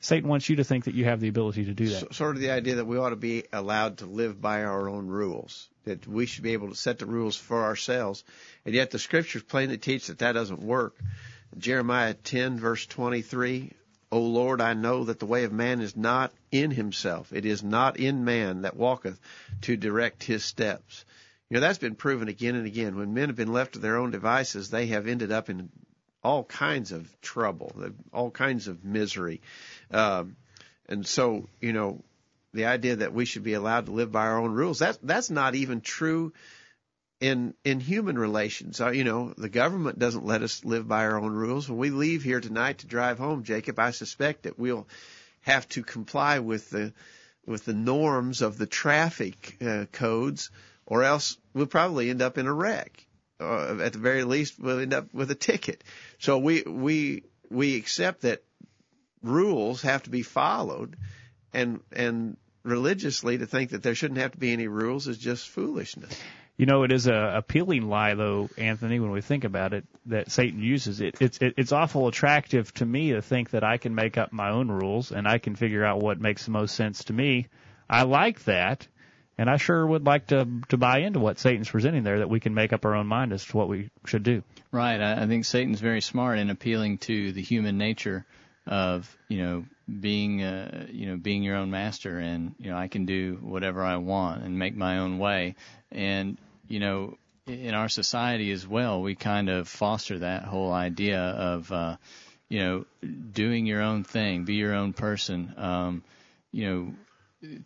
Satan 0.00 0.28
wants 0.28 0.48
you 0.48 0.56
to 0.56 0.64
think 0.64 0.84
that 0.84 0.94
you 0.94 1.04
have 1.04 1.20
the 1.20 1.28
ability 1.28 1.64
to 1.66 1.74
do 1.74 1.88
that. 1.88 2.00
So, 2.00 2.08
sort 2.12 2.36
of 2.36 2.42
the 2.42 2.52
idea 2.52 2.76
that 2.76 2.86
we 2.86 2.96
ought 2.98 3.10
to 3.10 3.16
be 3.16 3.44
allowed 3.52 3.98
to 3.98 4.06
live 4.06 4.40
by 4.40 4.62
our 4.62 4.88
own 4.88 5.08
rules, 5.08 5.68
that 5.88 6.06
we 6.06 6.26
should 6.26 6.44
be 6.44 6.52
able 6.52 6.68
to 6.68 6.74
set 6.74 6.98
the 6.98 7.06
rules 7.06 7.36
for 7.36 7.64
ourselves. 7.64 8.24
And 8.64 8.74
yet 8.74 8.90
the 8.90 8.98
scriptures 8.98 9.42
plainly 9.42 9.78
teach 9.78 10.06
that 10.06 10.18
that 10.18 10.32
doesn't 10.32 10.62
work. 10.62 10.96
Jeremiah 11.56 12.14
10 12.14 12.58
verse 12.60 12.86
23, 12.86 13.72
O 14.10 14.20
Lord, 14.20 14.60
I 14.60 14.74
know 14.74 15.04
that 15.04 15.18
the 15.18 15.26
way 15.26 15.44
of 15.44 15.52
man 15.52 15.80
is 15.80 15.96
not 15.96 16.32
in 16.50 16.70
himself. 16.70 17.32
It 17.32 17.44
is 17.44 17.62
not 17.62 17.98
in 17.98 18.24
man 18.24 18.62
that 18.62 18.76
walketh 18.76 19.18
to 19.62 19.76
direct 19.76 20.22
his 20.22 20.44
steps. 20.44 21.04
You 21.50 21.54
know, 21.54 21.60
that's 21.60 21.78
been 21.78 21.94
proven 21.94 22.28
again 22.28 22.54
and 22.54 22.66
again. 22.66 22.96
When 22.96 23.14
men 23.14 23.28
have 23.28 23.36
been 23.36 23.52
left 23.52 23.72
to 23.72 23.78
their 23.78 23.96
own 23.96 24.10
devices, 24.10 24.70
they 24.70 24.86
have 24.88 25.06
ended 25.06 25.32
up 25.32 25.48
in 25.50 25.70
all 26.22 26.44
kinds 26.44 26.92
of 26.92 27.20
trouble, 27.20 27.72
all 28.12 28.30
kinds 28.30 28.68
of 28.68 28.84
misery. 28.84 29.40
Um, 29.90 30.36
and 30.86 31.06
so, 31.06 31.48
you 31.60 31.72
know, 31.72 32.02
the 32.58 32.66
idea 32.66 32.96
that 32.96 33.14
we 33.14 33.24
should 33.24 33.44
be 33.44 33.54
allowed 33.54 33.86
to 33.86 33.92
live 33.92 34.12
by 34.12 34.26
our 34.26 34.38
own 34.38 34.52
rules, 34.52 34.78
that's, 34.78 34.98
that's 35.02 35.30
not 35.30 35.54
even 35.54 35.80
true 35.80 36.32
in, 37.20 37.54
in 37.64 37.80
human 37.80 38.18
relations. 38.18 38.80
Uh, 38.80 38.90
you 38.90 39.04
know, 39.04 39.32
the 39.36 39.48
government 39.48 39.98
doesn't 39.98 40.26
let 40.26 40.42
us 40.42 40.64
live 40.64 40.86
by 40.86 41.04
our 41.04 41.18
own 41.18 41.32
rules. 41.32 41.68
When 41.68 41.78
we 41.78 41.90
leave 41.90 42.22
here 42.22 42.40
tonight 42.40 42.78
to 42.78 42.86
drive 42.86 43.18
home, 43.18 43.44
Jacob, 43.44 43.78
I 43.78 43.92
suspect 43.92 44.42
that 44.42 44.58
we'll 44.58 44.88
have 45.42 45.68
to 45.70 45.82
comply 45.82 46.40
with 46.40 46.70
the, 46.70 46.92
with 47.46 47.64
the 47.64 47.74
norms 47.74 48.42
of 48.42 48.58
the 48.58 48.66
traffic 48.66 49.56
uh, 49.64 49.86
codes 49.92 50.50
or 50.84 51.04
else 51.04 51.36
we'll 51.54 51.66
probably 51.66 52.10
end 52.10 52.22
up 52.22 52.38
in 52.38 52.46
a 52.46 52.52
wreck. 52.52 53.06
Uh, 53.40 53.78
at 53.80 53.92
the 53.92 53.98
very 54.00 54.24
least, 54.24 54.58
we'll 54.58 54.80
end 54.80 54.92
up 54.92 55.14
with 55.14 55.30
a 55.30 55.36
ticket. 55.36 55.84
So 56.18 56.38
we, 56.38 56.62
we, 56.62 57.22
we 57.50 57.76
accept 57.76 58.22
that 58.22 58.42
rules 59.22 59.82
have 59.82 60.02
to 60.04 60.10
be 60.10 60.22
followed, 60.22 60.96
and 61.52 61.80
and 61.92 62.36
religiously 62.62 63.38
to 63.38 63.46
think 63.46 63.70
that 63.70 63.82
there 63.82 63.94
shouldn't 63.94 64.20
have 64.20 64.32
to 64.32 64.38
be 64.38 64.52
any 64.52 64.68
rules 64.68 65.08
is 65.08 65.18
just 65.18 65.48
foolishness. 65.48 66.20
You 66.58 66.66
know, 66.66 66.82
it 66.82 66.90
is 66.90 67.06
a 67.06 67.34
appealing 67.36 67.88
lie, 67.88 68.14
though, 68.14 68.50
Anthony. 68.58 68.98
When 68.98 69.12
we 69.12 69.20
think 69.20 69.44
about 69.44 69.72
it, 69.74 69.84
that 70.06 70.32
Satan 70.32 70.60
uses 70.60 71.00
it, 71.00 71.16
it's 71.20 71.38
it, 71.38 71.54
it's 71.56 71.70
awful 71.70 72.08
attractive 72.08 72.74
to 72.74 72.84
me 72.84 73.12
to 73.12 73.22
think 73.22 73.50
that 73.50 73.62
I 73.62 73.76
can 73.76 73.94
make 73.94 74.18
up 74.18 74.32
my 74.32 74.50
own 74.50 74.68
rules 74.68 75.12
and 75.12 75.28
I 75.28 75.38
can 75.38 75.54
figure 75.54 75.84
out 75.84 76.00
what 76.00 76.20
makes 76.20 76.46
the 76.46 76.50
most 76.50 76.74
sense 76.74 77.04
to 77.04 77.12
me. 77.12 77.46
I 77.88 78.02
like 78.02 78.42
that, 78.44 78.88
and 79.38 79.48
I 79.48 79.56
sure 79.56 79.86
would 79.86 80.04
like 80.04 80.26
to 80.28 80.48
to 80.70 80.76
buy 80.76 80.98
into 80.98 81.20
what 81.20 81.38
Satan's 81.38 81.70
presenting 81.70 82.02
there. 82.02 82.18
That 82.18 82.28
we 82.28 82.40
can 82.40 82.54
make 82.54 82.72
up 82.72 82.84
our 82.84 82.96
own 82.96 83.06
mind 83.06 83.32
as 83.32 83.44
to 83.44 83.56
what 83.56 83.68
we 83.68 83.90
should 84.06 84.24
do. 84.24 84.42
Right. 84.72 85.00
I, 85.00 85.22
I 85.22 85.26
think 85.28 85.44
Satan's 85.44 85.80
very 85.80 86.00
smart 86.00 86.40
in 86.40 86.50
appealing 86.50 86.98
to 86.98 87.30
the 87.30 87.42
human 87.42 87.78
nature 87.78 88.26
of 88.68 89.16
you 89.28 89.42
know 89.42 89.64
being 90.00 90.42
uh, 90.42 90.86
you 90.90 91.06
know 91.06 91.16
being 91.16 91.42
your 91.42 91.56
own 91.56 91.70
master 91.70 92.18
and 92.18 92.54
you 92.58 92.70
know 92.70 92.76
I 92.76 92.88
can 92.88 93.06
do 93.06 93.38
whatever 93.40 93.82
I 93.82 93.96
want 93.96 94.44
and 94.44 94.58
make 94.58 94.76
my 94.76 94.98
own 94.98 95.18
way. 95.18 95.56
And 95.90 96.38
you 96.68 96.78
know 96.78 97.16
in 97.46 97.74
our 97.74 97.88
society 97.88 98.52
as 98.52 98.66
well 98.66 99.00
we 99.00 99.14
kind 99.14 99.48
of 99.48 99.68
foster 99.68 100.18
that 100.18 100.44
whole 100.44 100.72
idea 100.72 101.20
of 101.20 101.72
uh, 101.72 101.96
you 102.50 102.60
know 102.60 102.84
doing 103.32 103.64
your 103.64 103.80
own 103.80 104.04
thing 104.04 104.44
be 104.44 104.54
your 104.54 104.74
own 104.74 104.92
person. 104.92 105.54
Um, 105.56 106.04
you 106.52 106.66
know 106.66 106.94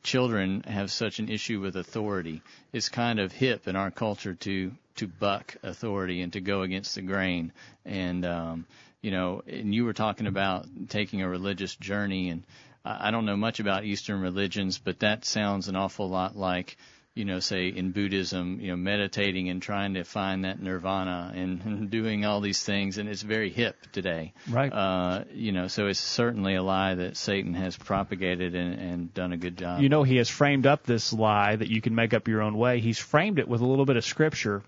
children 0.03 0.63
have 0.67 0.93
such 0.93 1.19
an 1.19 1.31
issue 1.31 1.59
with 1.61 1.77
authority. 1.77 2.43
It's 2.73 2.89
kind 2.89 3.19
of 3.19 3.33
hip 3.33 3.67
in 3.67 3.75
our 3.75 3.91
culture 3.91 4.35
to 4.35 4.73
to 4.97 5.07
buck 5.09 5.57
authority 5.63 6.21
and 6.21 6.33
to 6.35 6.41
go 6.41 6.63
against 6.63 6.95
the 6.95 7.03
grain. 7.03 7.53
And 7.85 8.25
um, 8.27 8.67
you 9.03 9.11
know, 9.11 9.43
and 9.47 9.75
you 9.75 9.85
were 9.85 9.93
talking 9.93 10.29
about 10.29 10.67
taking 10.89 11.23
a 11.23 11.29
religious 11.29 11.75
journey, 11.75 12.31
and 12.31 12.45
I 12.85 13.11
don't 13.11 13.27
know 13.27 13.37
much 13.37 13.61
about 13.61 13.85
Eastern 13.85 14.21
religions, 14.21 14.79
but 14.79 15.01
that 15.01 15.25
sounds 15.25 15.69
an 15.69 15.75
awful 15.75 16.09
lot 16.09 16.37
like, 16.37 16.77
you 17.15 17.25
know, 17.25 17.41
say 17.41 17.67
in 17.67 17.91
Buddhism, 17.91 18.61
you 18.61 18.69
know, 18.69 18.77
meditating 18.77 19.49
and 19.49 19.61
trying 19.61 19.95
to 19.95 20.05
find 20.05 20.45
that 20.45 20.63
nirvana 20.63 21.33
and, 21.35 21.61
and 21.65 21.91
doing 21.91 22.25
all 22.25 22.41
these 22.41 22.63
things, 22.63 22.99
and 22.99 23.09
it's 23.09 23.23
very 23.23 23.51
hip 23.51 23.77
today. 23.91 24.35
Right. 24.49 24.73
Uh, 24.73 25.25
you 25.35 25.51
know, 25.51 25.67
so 25.67 25.89
it's 25.89 25.99
certainly 25.99 26.55
a 26.55 26.63
lie 26.63 26.95
that 26.95 27.17
Satan 27.17 27.55
has 27.55 27.77
propagated 27.77 28.55
and, 28.55 28.75
and 28.79 29.15
done 29.15 29.33
a 29.33 29.37
good 29.37 29.59
job. 29.59 29.83
You 29.83 29.89
know, 29.89 30.05
he 30.05 30.17
has 30.19 30.29
framed 30.29 30.65
up 30.65 30.85
this 30.85 31.13
lie 31.13 31.57
that 31.57 31.69
you 31.69 31.81
can 31.81 31.97
make 31.97 32.15
up 32.15 32.29
your 32.29 32.41
own 32.41 32.57
way. 32.57 32.79
He's 32.79 33.01
framed 33.01 33.41
it 33.41 33.49
with 33.49 33.63
a 33.63 33.67
little 33.67 33.85
bit 33.85 33.97
of 33.97 34.05
scripture, 34.05 34.63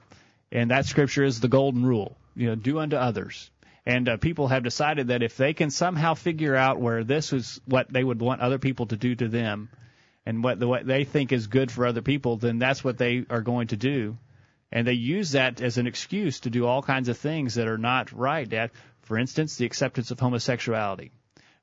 and 0.51 0.73
that 0.73 0.87
scripture 0.87 1.23
is 1.23 1.39
the 1.39 1.49
golden 1.49 1.87
rule. 1.87 2.17
You 2.37 2.49
know, 2.49 2.57
do 2.57 2.81
unto 2.81 2.97
others 2.97 3.49
and 3.87 4.09
uh, 4.09 4.17
people 4.17 4.49
have 4.49 4.63
decided 4.63 5.09
that 5.09 5.23
if 5.23 5.37
they 5.37 5.53
can 5.53 5.71
somehow 5.71 6.15
figure 6.15 6.57
out 6.57 6.81
where 6.81 7.05
this 7.05 7.33
is 7.33 7.61
what 7.67 7.93
they 7.93 8.03
would 8.03 8.21
want 8.21 8.41
other 8.41 8.59
people 8.59 8.87
to 8.87 8.97
do 8.97 9.15
to 9.15 9.29
them, 9.29 9.69
and 10.27 10.43
what 10.43 10.59
the 10.59 10.67
what 10.67 10.87
they 10.87 11.05
think 11.05 11.33
is 11.33 11.47
good 11.47 11.71
for 11.71 11.87
other 11.87 12.03
people, 12.03 12.37
then 12.37 12.59
that's 12.59 12.83
what 12.83 12.99
they 12.99 13.27
are 13.29 13.43
going 13.43 13.69
to 13.69 13.77
do. 13.77 14.17
And 14.73 14.87
they 14.87 14.95
use 14.95 15.33
that 15.33 15.61
as 15.61 15.79
an 15.79 15.87
excuse 15.87 16.41
to 16.41 16.51
do 16.51 16.67
all 16.67 16.83
kinds 16.83 17.09
of 17.09 17.19
things 17.19 17.55
that 17.55 17.69
are 17.69 17.79
not 17.79 18.11
right. 18.13 18.49
Dad, 18.49 18.71
for 19.03 19.19
instance, 19.19 19.57
the 19.57 19.67
acceptance 19.67 20.11
of 20.11 20.19
homosexuality. 20.19 21.13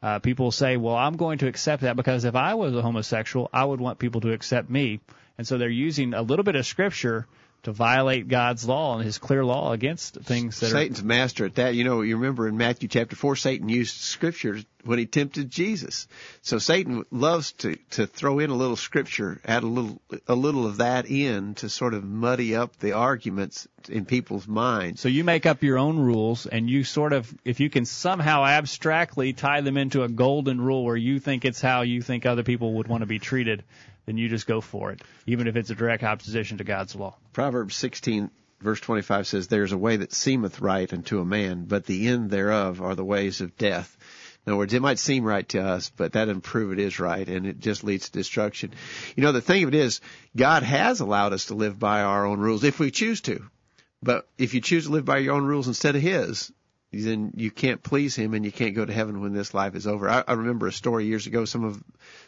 Uh, 0.02 0.20
people 0.20 0.52
say, 0.52 0.78
well, 0.78 0.96
I'm 0.96 1.18
going 1.18 1.40
to 1.40 1.48
accept 1.48 1.84
that 1.84 1.96
because 1.96 2.24
if 2.24 2.36
I 2.36 2.54
was 2.54 2.76
a 2.76 2.82
homosexual, 2.82 3.50
I 3.52 3.66
would 3.66 3.82
want 3.82 4.00
people 4.00 4.22
to 4.22 4.32
accept 4.32 4.70
me. 4.70 5.02
And 5.38 5.46
so 5.46 5.58
they're 5.58 5.70
using 5.70 6.14
a 6.14 6.22
little 6.22 6.44
bit 6.44 6.56
of 6.56 6.66
scripture 6.66 7.28
to 7.64 7.72
violate 7.72 8.28
God's 8.28 8.68
law 8.68 8.96
and 8.96 9.06
His 9.06 9.18
clear 9.18 9.46
law 9.46 9.72
against 9.72 10.16
things 10.16 10.60
that 10.60 10.72
Satan's 10.72 11.02
are... 11.02 11.06
master 11.06 11.46
at 11.46 11.56
that. 11.56 11.76
You 11.76 11.84
know, 11.84 12.02
you 12.02 12.18
remember 12.18 12.48
in 12.48 12.58
Matthew 12.58 12.90
chapter 12.90 13.16
four, 13.16 13.36
Satan 13.36 13.70
used 13.70 13.96
scripture 13.96 14.60
when 14.84 15.00
he 15.00 15.06
tempted 15.06 15.50
Jesus. 15.50 16.08
So 16.42 16.58
Satan 16.58 17.06
loves 17.12 17.52
to 17.54 17.76
to 17.92 18.08
throw 18.08 18.40
in 18.40 18.50
a 18.50 18.56
little 18.56 18.76
scripture, 18.76 19.40
add 19.46 19.64
a 19.64 19.68
little 19.68 20.02
a 20.28 20.36
little 20.36 20.66
of 20.66 20.78
that 20.78 21.10
in 21.10 21.56
to 21.56 21.70
sort 21.70 21.94
of 21.94 22.04
muddy 22.04 22.56
up 22.56 22.78
the 22.78 22.94
arguments 22.94 23.68
in 23.90 24.06
people's 24.06 24.48
minds. 24.48 25.02
So 25.02 25.10
you 25.10 25.24
make 25.24 25.46
up 25.46 25.64
your 25.64 25.78
own 25.78 26.00
rules, 26.00 26.46
and 26.46 26.70
you 26.70 26.84
sort 26.84 27.14
of, 27.14 27.34
if 27.46 27.60
you 27.60 27.70
can 27.70 27.86
somehow 27.86 28.46
abstractly 28.46 29.34
tie 29.34 29.62
them 29.62 29.78
into 29.78 30.04
a 30.04 30.10
golden 30.10 30.62
rule 30.62 30.84
where 30.84 30.98
you 30.98 31.20
think 31.20 31.46
it's 31.46 31.62
how 31.62 31.82
you 31.82 32.02
think 32.02 32.26
other 32.26 32.44
people 32.44 32.74
would 32.76 32.88
want 32.88 33.02
to 33.02 33.08
be 33.08 33.20
treated 33.20 33.64
then 34.06 34.18
you 34.18 34.30
just 34.30 34.48
go 34.48 34.62
for 34.62 34.92
it, 34.92 35.02
even 35.26 35.48
if 35.48 35.56
it's 35.56 35.70
a 35.70 35.76
direct 35.76 36.04
opposition 36.04 36.58
to 36.58 36.64
God's 36.64 36.96
law. 36.96 37.18
Proverbs 37.34 37.76
16 37.76 38.30
verse 38.62 38.80
25 38.80 39.28
says, 39.28 39.48
There's 39.48 39.72
a 39.72 39.78
way 39.78 39.98
that 39.98 40.14
seemeth 40.14 40.62
right 40.62 40.92
unto 40.92 41.20
a 41.20 41.26
man, 41.26 41.66
but 41.66 41.86
the 41.86 42.08
end 42.08 42.30
thereof 42.30 42.82
are 42.82 42.96
the 42.96 43.06
ways 43.06 43.42
of 43.42 43.58
death. 43.58 43.98
In 44.46 44.52
other 44.54 44.58
words, 44.58 44.74
it 44.74 44.82
might 44.82 44.98
seem 44.98 45.24
right 45.24 45.48
to 45.50 45.62
us, 45.62 45.92
but 45.96 46.14
that 46.14 46.26
doesn't 46.26 46.42
prove 46.42 46.72
it 46.72 46.80
is 46.80 47.00
right, 47.00 47.28
and 47.28 47.46
it 47.46 47.60
just 47.60 47.84
leads 47.84 48.08
to 48.10 48.18
destruction. 48.18 48.72
You 49.16 49.24
know, 49.24 49.32
the 49.32 49.42
thing 49.42 49.64
of 49.64 49.70
it 49.70 49.76
is, 49.76 50.02
God 50.36 50.64
has 50.64 51.00
allowed 51.00 51.34
us 51.34 51.46
to 51.46 51.56
live 51.56 51.78
by 51.78 52.02
our 52.02 52.26
own 52.26 52.40
rules 52.40 52.64
if 52.64 52.80
we 52.80 52.90
choose 52.90 53.22
to. 53.22 53.44
But 54.02 54.28
if 54.40 54.56
you 54.56 54.62
choose 54.62 54.86
to 54.86 54.92
live 54.92 55.06
by 55.06 55.20
your 55.20 55.36
own 55.36 55.46
rules 55.46 55.68
instead 55.68 55.96
of 55.96 56.02
His, 56.02 56.52
then 56.92 57.32
you 57.38 57.52
can't 57.52 57.82
please 57.82 58.16
him 58.16 58.34
and 58.34 58.44
you 58.44 58.52
can't 58.52 58.76
go 58.76 58.84
to 58.84 58.92
heaven 58.92 59.22
when 59.22 59.34
this 59.34 59.54
life 59.54 59.76
is 59.76 59.88
over. 59.88 60.10
I, 60.10 60.24
I 60.28 60.34
remember 60.34 60.68
a 60.68 60.74
story 60.74 61.06
years 61.06 61.26
ago. 61.26 61.46
Some 61.46 61.64
of 61.64 61.82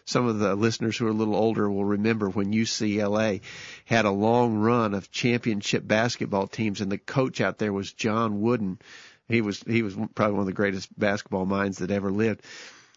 some 0.06 0.26
of 0.26 0.40
the 0.40 0.56
listeners 0.56 0.98
who 0.98 1.08
are 1.08 1.12
a 1.12 1.14
little 1.14 1.36
older 1.36 1.70
will 1.70 1.84
remember 1.84 2.30
when 2.30 2.54
UCLA 2.54 3.42
had 3.86 4.06
a 4.06 4.12
long 4.12 4.56
run 4.56 4.94
of 4.94 5.12
championship 5.12 5.86
basketball 5.86 6.48
teams, 6.48 6.80
and 6.80 6.92
the 6.92 6.98
coach 6.98 7.42
out 7.42 7.58
there 7.58 7.74
was 7.74 7.92
John 7.92 8.40
Wooden. 8.42 8.80
He 9.28 9.42
was 9.42 9.62
he 9.68 9.82
was 9.82 9.96
probably 10.16 10.34
one 10.34 10.42
of 10.42 10.48
the 10.48 10.54
greatest 10.54 10.98
basketball 10.98 11.46
minds 11.46 11.80
that 11.80 11.92
ever 11.92 12.12
lived, 12.12 12.42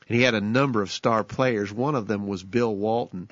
and 0.08 0.16
he 0.16 0.22
had 0.22 0.34
a 0.34 0.40
number 0.40 0.82
of 0.82 0.92
star 0.92 1.24
players. 1.24 1.72
One 1.72 1.96
of 1.96 2.06
them 2.06 2.28
was 2.28 2.44
Bill 2.44 2.74
Walton, 2.74 3.28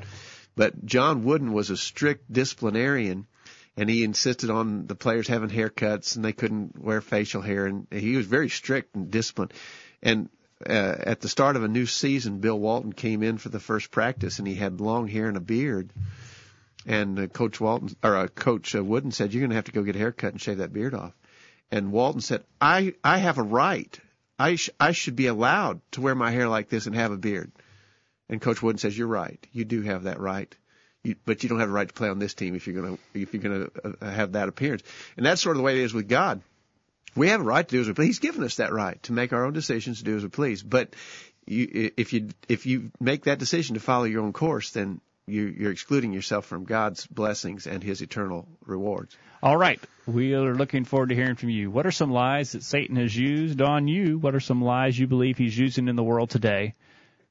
but 0.56 0.84
John 0.84 1.22
Wooden 1.22 1.52
was 1.52 1.70
a 1.70 1.76
strict 1.76 2.32
disciplinarian 2.32 3.28
and 3.76 3.90
he 3.90 4.04
insisted 4.04 4.50
on 4.50 4.86
the 4.86 4.94
players 4.94 5.26
having 5.26 5.50
haircuts 5.50 6.16
and 6.16 6.24
they 6.24 6.32
couldn't 6.32 6.80
wear 6.80 7.00
facial 7.00 7.42
hair. 7.42 7.66
And 7.66 7.86
he 7.90 8.16
was 8.16 8.26
very 8.26 8.48
strict 8.48 8.94
and 8.94 9.10
disciplined. 9.10 9.52
And 10.02 10.28
uh, 10.64 10.94
at 10.98 11.20
the 11.20 11.28
start 11.28 11.56
of 11.56 11.64
a 11.64 11.68
new 11.68 11.86
season 11.86 12.38
bill 12.38 12.58
walton 12.58 12.92
came 12.92 13.22
in 13.22 13.38
for 13.38 13.48
the 13.48 13.60
first 13.60 13.90
practice 13.90 14.38
and 14.38 14.46
he 14.46 14.54
had 14.54 14.80
long 14.80 15.08
hair 15.08 15.26
and 15.26 15.36
a 15.36 15.40
beard. 15.40 15.92
And 16.86 17.18
uh, 17.18 17.26
coach 17.26 17.60
walton 17.60 17.96
or 18.02 18.16
uh, 18.16 18.28
coach 18.28 18.74
uh, 18.74 18.84
wooden 18.84 19.10
said 19.10 19.32
you're 19.32 19.40
going 19.40 19.50
to 19.50 19.56
have 19.56 19.64
to 19.64 19.72
go 19.72 19.82
get 19.82 19.96
a 19.96 20.00
haircut 20.00 20.32
and 20.32 20.40
shave 20.40 20.58
that 20.58 20.72
beard 20.72 20.94
off. 20.94 21.14
And 21.70 21.90
walton 21.90 22.20
said 22.20 22.44
i 22.60 22.94
i 23.02 23.18
have 23.18 23.38
a 23.38 23.42
right. 23.42 23.98
I 24.38 24.56
sh- 24.56 24.70
i 24.78 24.92
should 24.92 25.16
be 25.16 25.26
allowed 25.26 25.80
to 25.92 26.00
wear 26.00 26.14
my 26.14 26.30
hair 26.30 26.48
like 26.48 26.68
this 26.68 26.86
and 26.86 26.94
have 26.94 27.10
a 27.10 27.16
beard. 27.16 27.50
And 28.28 28.40
coach 28.40 28.62
wooden 28.62 28.78
says 28.78 28.96
you're 28.96 29.08
right. 29.08 29.44
You 29.52 29.64
do 29.64 29.82
have 29.82 30.04
that 30.04 30.20
right 30.20 30.54
you, 31.04 31.14
but 31.24 31.42
you 31.42 31.48
don't 31.48 31.60
have 31.60 31.68
the 31.68 31.74
right 31.74 31.86
to 31.86 31.94
play 31.94 32.08
on 32.08 32.18
this 32.18 32.34
team 32.34 32.54
if 32.54 32.66
you're 32.66 32.80
going 32.80 32.96
to 32.96 33.20
if 33.20 33.32
you're 33.32 33.42
going 33.42 33.66
to 33.66 33.96
uh, 34.00 34.10
have 34.10 34.32
that 34.32 34.48
appearance. 34.48 34.82
And 35.16 35.24
that's 35.24 35.40
sort 35.40 35.56
of 35.56 35.58
the 35.58 35.64
way 35.64 35.78
it 35.78 35.84
is 35.84 35.94
with 35.94 36.08
God. 36.08 36.40
We 37.14 37.28
have 37.28 37.40
a 37.40 37.44
right 37.44 37.66
to 37.66 37.76
do 37.76 37.80
as 37.80 37.86
we 37.86 37.94
please. 37.94 38.06
He's 38.06 38.18
given 38.18 38.42
us 38.42 38.56
that 38.56 38.72
right 38.72 39.00
to 39.04 39.12
make 39.12 39.32
our 39.32 39.44
own 39.44 39.52
decisions, 39.52 39.98
to 39.98 40.04
do 40.04 40.16
as 40.16 40.24
we 40.24 40.30
please. 40.30 40.62
But 40.62 40.94
you, 41.46 41.92
if 41.96 42.12
you 42.12 42.30
if 42.48 42.66
you 42.66 42.90
make 42.98 43.24
that 43.24 43.38
decision 43.38 43.74
to 43.74 43.80
follow 43.80 44.04
your 44.04 44.22
own 44.22 44.32
course, 44.32 44.70
then 44.70 45.00
you, 45.26 45.42
you're 45.46 45.70
excluding 45.70 46.12
yourself 46.12 46.46
from 46.46 46.64
God's 46.64 47.06
blessings 47.06 47.66
and 47.66 47.82
His 47.82 48.02
eternal 48.02 48.48
rewards. 48.64 49.16
All 49.42 49.56
right, 49.56 49.80
we 50.06 50.34
are 50.34 50.54
looking 50.54 50.84
forward 50.84 51.10
to 51.10 51.14
hearing 51.14 51.36
from 51.36 51.50
you. 51.50 51.70
What 51.70 51.86
are 51.86 51.92
some 51.92 52.10
lies 52.10 52.52
that 52.52 52.62
Satan 52.62 52.96
has 52.96 53.16
used 53.16 53.60
on 53.60 53.88
you? 53.88 54.18
What 54.18 54.34
are 54.34 54.40
some 54.40 54.62
lies 54.62 54.98
you 54.98 55.06
believe 55.06 55.36
he's 55.36 55.56
using 55.56 55.88
in 55.88 55.96
the 55.96 56.02
world 56.02 56.30
today? 56.30 56.74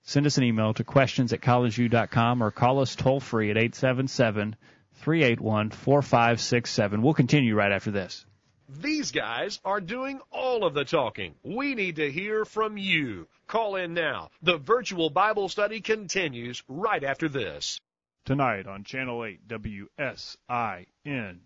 Send 0.04 0.26
us 0.26 0.38
an 0.38 0.44
email 0.44 0.74
to 0.74 0.84
questions 0.84 1.32
at 1.32 1.42
collegeview.com 1.42 2.44
or 2.44 2.52
call 2.52 2.80
us 2.80 2.96
toll 2.96 3.20
free 3.20 3.50
at 3.52 3.58
877 3.58 4.56
381 4.96 5.70
4567. 5.72 7.02
We'll 7.02 7.14
continue 7.14 7.56
right 7.56 7.72
after 7.72 7.92
this. 7.92 8.26
These 8.70 9.12
guys 9.12 9.60
are 9.64 9.82
doing 9.82 10.20
all 10.32 10.66
of 10.66 10.74
the 10.74 10.86
talking. 10.86 11.36
We 11.44 11.76
need 11.76 11.98
to 11.98 12.12
hear 12.12 12.44
from 12.44 12.78
you. 12.78 13.28
Call 13.48 13.76
in 13.76 13.94
now. 13.94 14.30
The 14.42 14.58
virtual 14.58 15.10
Bible 15.10 15.48
study 15.48 15.80
continues 15.82 16.64
right 16.68 17.04
after 17.04 17.30
this. 17.30 17.80
Tonight 18.26 18.68
on 18.68 18.84
Channel 18.84 19.26
8 19.26 19.48
WSIN. 19.48 20.86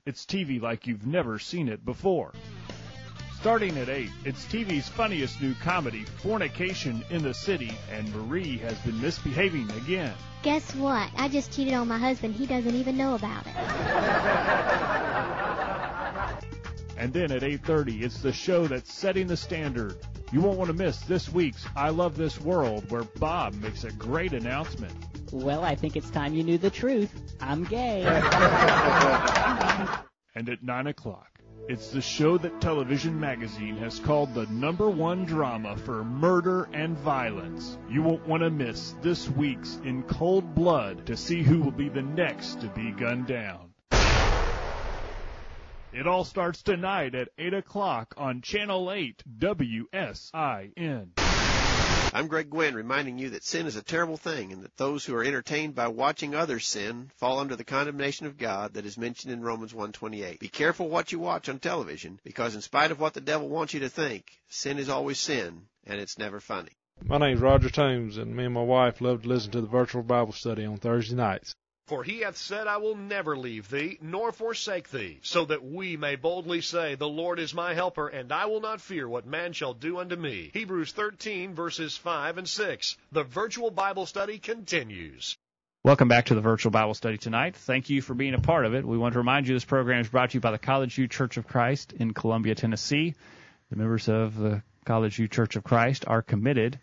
It's 0.06 0.26
TV 0.26 0.62
like 0.62 0.88
you've 0.88 1.08
never 1.08 1.40
seen 1.40 1.70
it 1.70 1.84
before. 1.84 2.34
Starting 3.40 3.78
at 3.78 3.88
8, 3.88 4.10
it's 4.26 4.46
TV's 4.46 4.88
funniest 4.90 5.40
new 5.42 5.54
comedy, 5.62 6.06
Fornication 6.24 7.04
in 7.12 7.22
the 7.22 7.36
City, 7.36 7.72
and 7.92 8.12
Marie 8.16 8.58
has 8.58 8.76
been 8.80 9.00
misbehaving 9.00 9.70
again. 9.72 10.16
Guess 10.42 10.74
what? 10.76 11.12
I 11.16 11.28
just 11.28 11.52
cheated 11.54 11.76
on 11.76 11.88
my 11.88 12.00
husband. 12.00 12.34
He 12.34 12.48
doesn't 12.48 12.74
even 12.74 12.98
know 12.98 13.14
about 13.14 13.46
it. 13.46 13.54
And 17.00 17.14
then 17.14 17.32
at 17.32 17.44
8:30, 17.44 18.02
it's 18.02 18.22
the 18.22 18.34
show 18.34 18.66
that's 18.66 18.92
setting 18.92 19.28
the 19.28 19.38
standard. 19.38 19.98
You 20.32 20.42
won't 20.42 20.58
want 20.58 20.70
to 20.70 20.74
miss 20.76 20.98
this 21.02 21.32
week's 21.32 21.64
I 21.76 21.90
Love 21.90 22.18
This 22.18 22.42
World 22.42 22.90
where 22.90 23.04
Bob 23.04 23.54
makes 23.54 23.84
a 23.84 23.92
great 23.92 24.34
announcement. 24.34 24.94
Well, 25.32 25.64
I 25.64 25.76
think 25.76 25.96
it's 25.96 26.10
time 26.10 26.34
you 26.34 26.44
knew 26.44 26.58
the 26.58 26.72
truth. 26.72 27.12
I'm 27.40 27.66
gay. 27.66 28.02
and 30.34 30.50
at 30.50 30.64
9 30.64 30.88
o'clock, 30.88 31.37
it's 31.70 31.90
the 31.90 32.02
show 32.02 32.38
that 32.38 32.62
Television 32.62 33.20
Magazine 33.20 33.76
has 33.78 34.00
called 34.00 34.34
the 34.34 34.46
number 34.46 34.90
one 34.90 35.26
drama 35.26 35.76
for 35.76 36.04
murder 36.06 36.70
and 36.72 36.98
violence. 36.98 37.78
You 37.90 38.04
won't 38.04 38.26
want 38.26 38.44
to 38.44 38.50
miss 38.50 38.96
this 39.02 39.30
week's 39.30 39.78
In 39.84 40.04
Cold 40.04 40.56
Blood 40.56 41.06
to 41.08 41.18
see 41.18 41.44
who 41.44 41.62
will 41.62 41.72
be 41.72 41.90
the 41.90 42.02
next 42.02 42.62
to 42.62 42.68
be 42.68 42.92
gunned 42.92 43.28
down. 43.28 43.74
It 45.92 46.08
all 46.08 46.24
starts 46.24 46.62
tonight 46.62 47.16
at 47.16 47.30
8 47.38 47.54
o'clock 47.54 48.14
on 48.18 48.42
Channel 48.42 48.92
8 48.92 49.24
WSIN. 49.40 51.27
I'm 52.18 52.26
Greg 52.26 52.50
Gwynn 52.50 52.74
reminding 52.74 53.20
you 53.20 53.30
that 53.30 53.44
sin 53.44 53.68
is 53.68 53.76
a 53.76 53.84
terrible 53.84 54.18
thing 54.18 54.52
and 54.52 54.64
that 54.64 54.76
those 54.78 55.06
who 55.06 55.14
are 55.14 55.24
entertained 55.24 55.76
by 55.76 55.90
watching 55.90 56.34
others 56.34 56.66
sin 56.66 57.12
fall 57.16 57.38
under 57.38 57.56
the 57.56 57.64
condemnation 57.64 58.26
of 58.26 58.40
God 58.40 58.74
that 58.74 58.88
is 58.88 58.98
mentioned 58.98 59.32
in 59.32 59.44
Romans 59.44 59.72
1:28. 59.72 60.40
Be 60.40 60.48
careful 60.48 60.90
what 60.90 61.12
you 61.12 61.20
watch 61.20 61.48
on 61.48 61.60
television 61.60 62.20
because 62.24 62.56
in 62.56 62.62
spite 62.62 62.90
of 62.90 63.00
what 63.00 63.14
the 63.14 63.22
devil 63.22 63.48
wants 63.48 63.76
you 63.76 63.82
to 63.82 63.90
think, 63.90 64.32
sin 64.50 64.80
is 64.80 64.90
always 64.90 65.20
sin 65.20 65.68
and 65.86 66.02
it's 66.02 66.18
never 66.18 66.40
funny. 66.40 66.72
My 67.06 67.20
name's 67.20 67.40
Roger 67.40 67.70
Toombs 67.70 68.18
and 68.18 68.36
me 68.36 68.46
and 68.46 68.54
my 68.56 68.64
wife 68.64 69.00
love 69.00 69.22
to 69.22 69.30
listen 69.30 69.52
to 69.52 69.62
the 69.62 69.68
virtual 69.68 70.02
Bible 70.02 70.34
study 70.34 70.66
on 70.66 70.78
Thursday 70.78 71.16
nights. 71.16 71.54
For 71.88 72.04
he 72.04 72.20
hath 72.20 72.36
said, 72.36 72.68
I 72.68 72.78
will 72.78 72.96
never 72.96 73.38
leave 73.38 73.70
thee, 73.70 73.98
nor 74.02 74.34
forsake 74.34 74.92
thee, 74.92 75.20
so 75.22 75.46
that 75.46 75.64
we 75.64 75.96
may 75.96 76.18
boldly 76.18 76.60
say, 76.60 76.96
The 76.96 77.08
Lord 77.08 77.40
is 77.40 77.54
my 77.54 77.74
helper, 77.74 78.10
and 78.10 78.30
I 78.34 78.48
will 78.48 78.60
not 78.60 78.82
fear 78.82 79.08
what 79.08 79.26
man 79.26 79.54
shall 79.54 79.74
do 79.74 80.00
unto 80.00 80.18
me. 80.18 80.52
Hebrews 80.54 80.92
13, 80.92 81.56
verses 81.56 81.96
5 81.96 82.40
and 82.40 82.50
6. 82.50 82.98
The 83.14 83.24
virtual 83.24 83.72
Bible 83.72 84.06
study 84.06 84.38
continues. 84.38 85.38
Welcome 85.86 86.10
back 86.10 86.26
to 86.26 86.36
the 86.36 86.42
virtual 86.42 86.72
Bible 86.72 86.94
study 86.94 87.18
tonight. 87.18 87.56
Thank 87.56 87.90
you 87.90 88.02
for 88.02 88.14
being 88.14 88.34
a 88.34 88.42
part 88.42 88.66
of 88.66 88.74
it. 88.74 88.86
We 88.86 88.98
want 88.98 89.14
to 89.14 89.20
remind 89.20 89.48
you 89.48 89.54
this 89.54 89.64
program 89.64 90.02
is 90.02 90.10
brought 90.10 90.32
to 90.32 90.34
you 90.34 90.42
by 90.42 90.52
the 90.52 90.58
College 90.58 90.94
View 90.96 91.08
Church 91.08 91.38
of 91.38 91.48
Christ 91.48 91.94
in 91.94 92.14
Columbia, 92.14 92.56
Tennessee. 92.56 93.16
The 93.70 93.78
members 93.78 94.10
of 94.10 94.38
the 94.38 94.62
College 94.84 95.16
View 95.16 95.30
Church 95.30 95.56
of 95.56 95.64
Christ 95.64 96.04
are 96.06 96.22
committed 96.22 96.80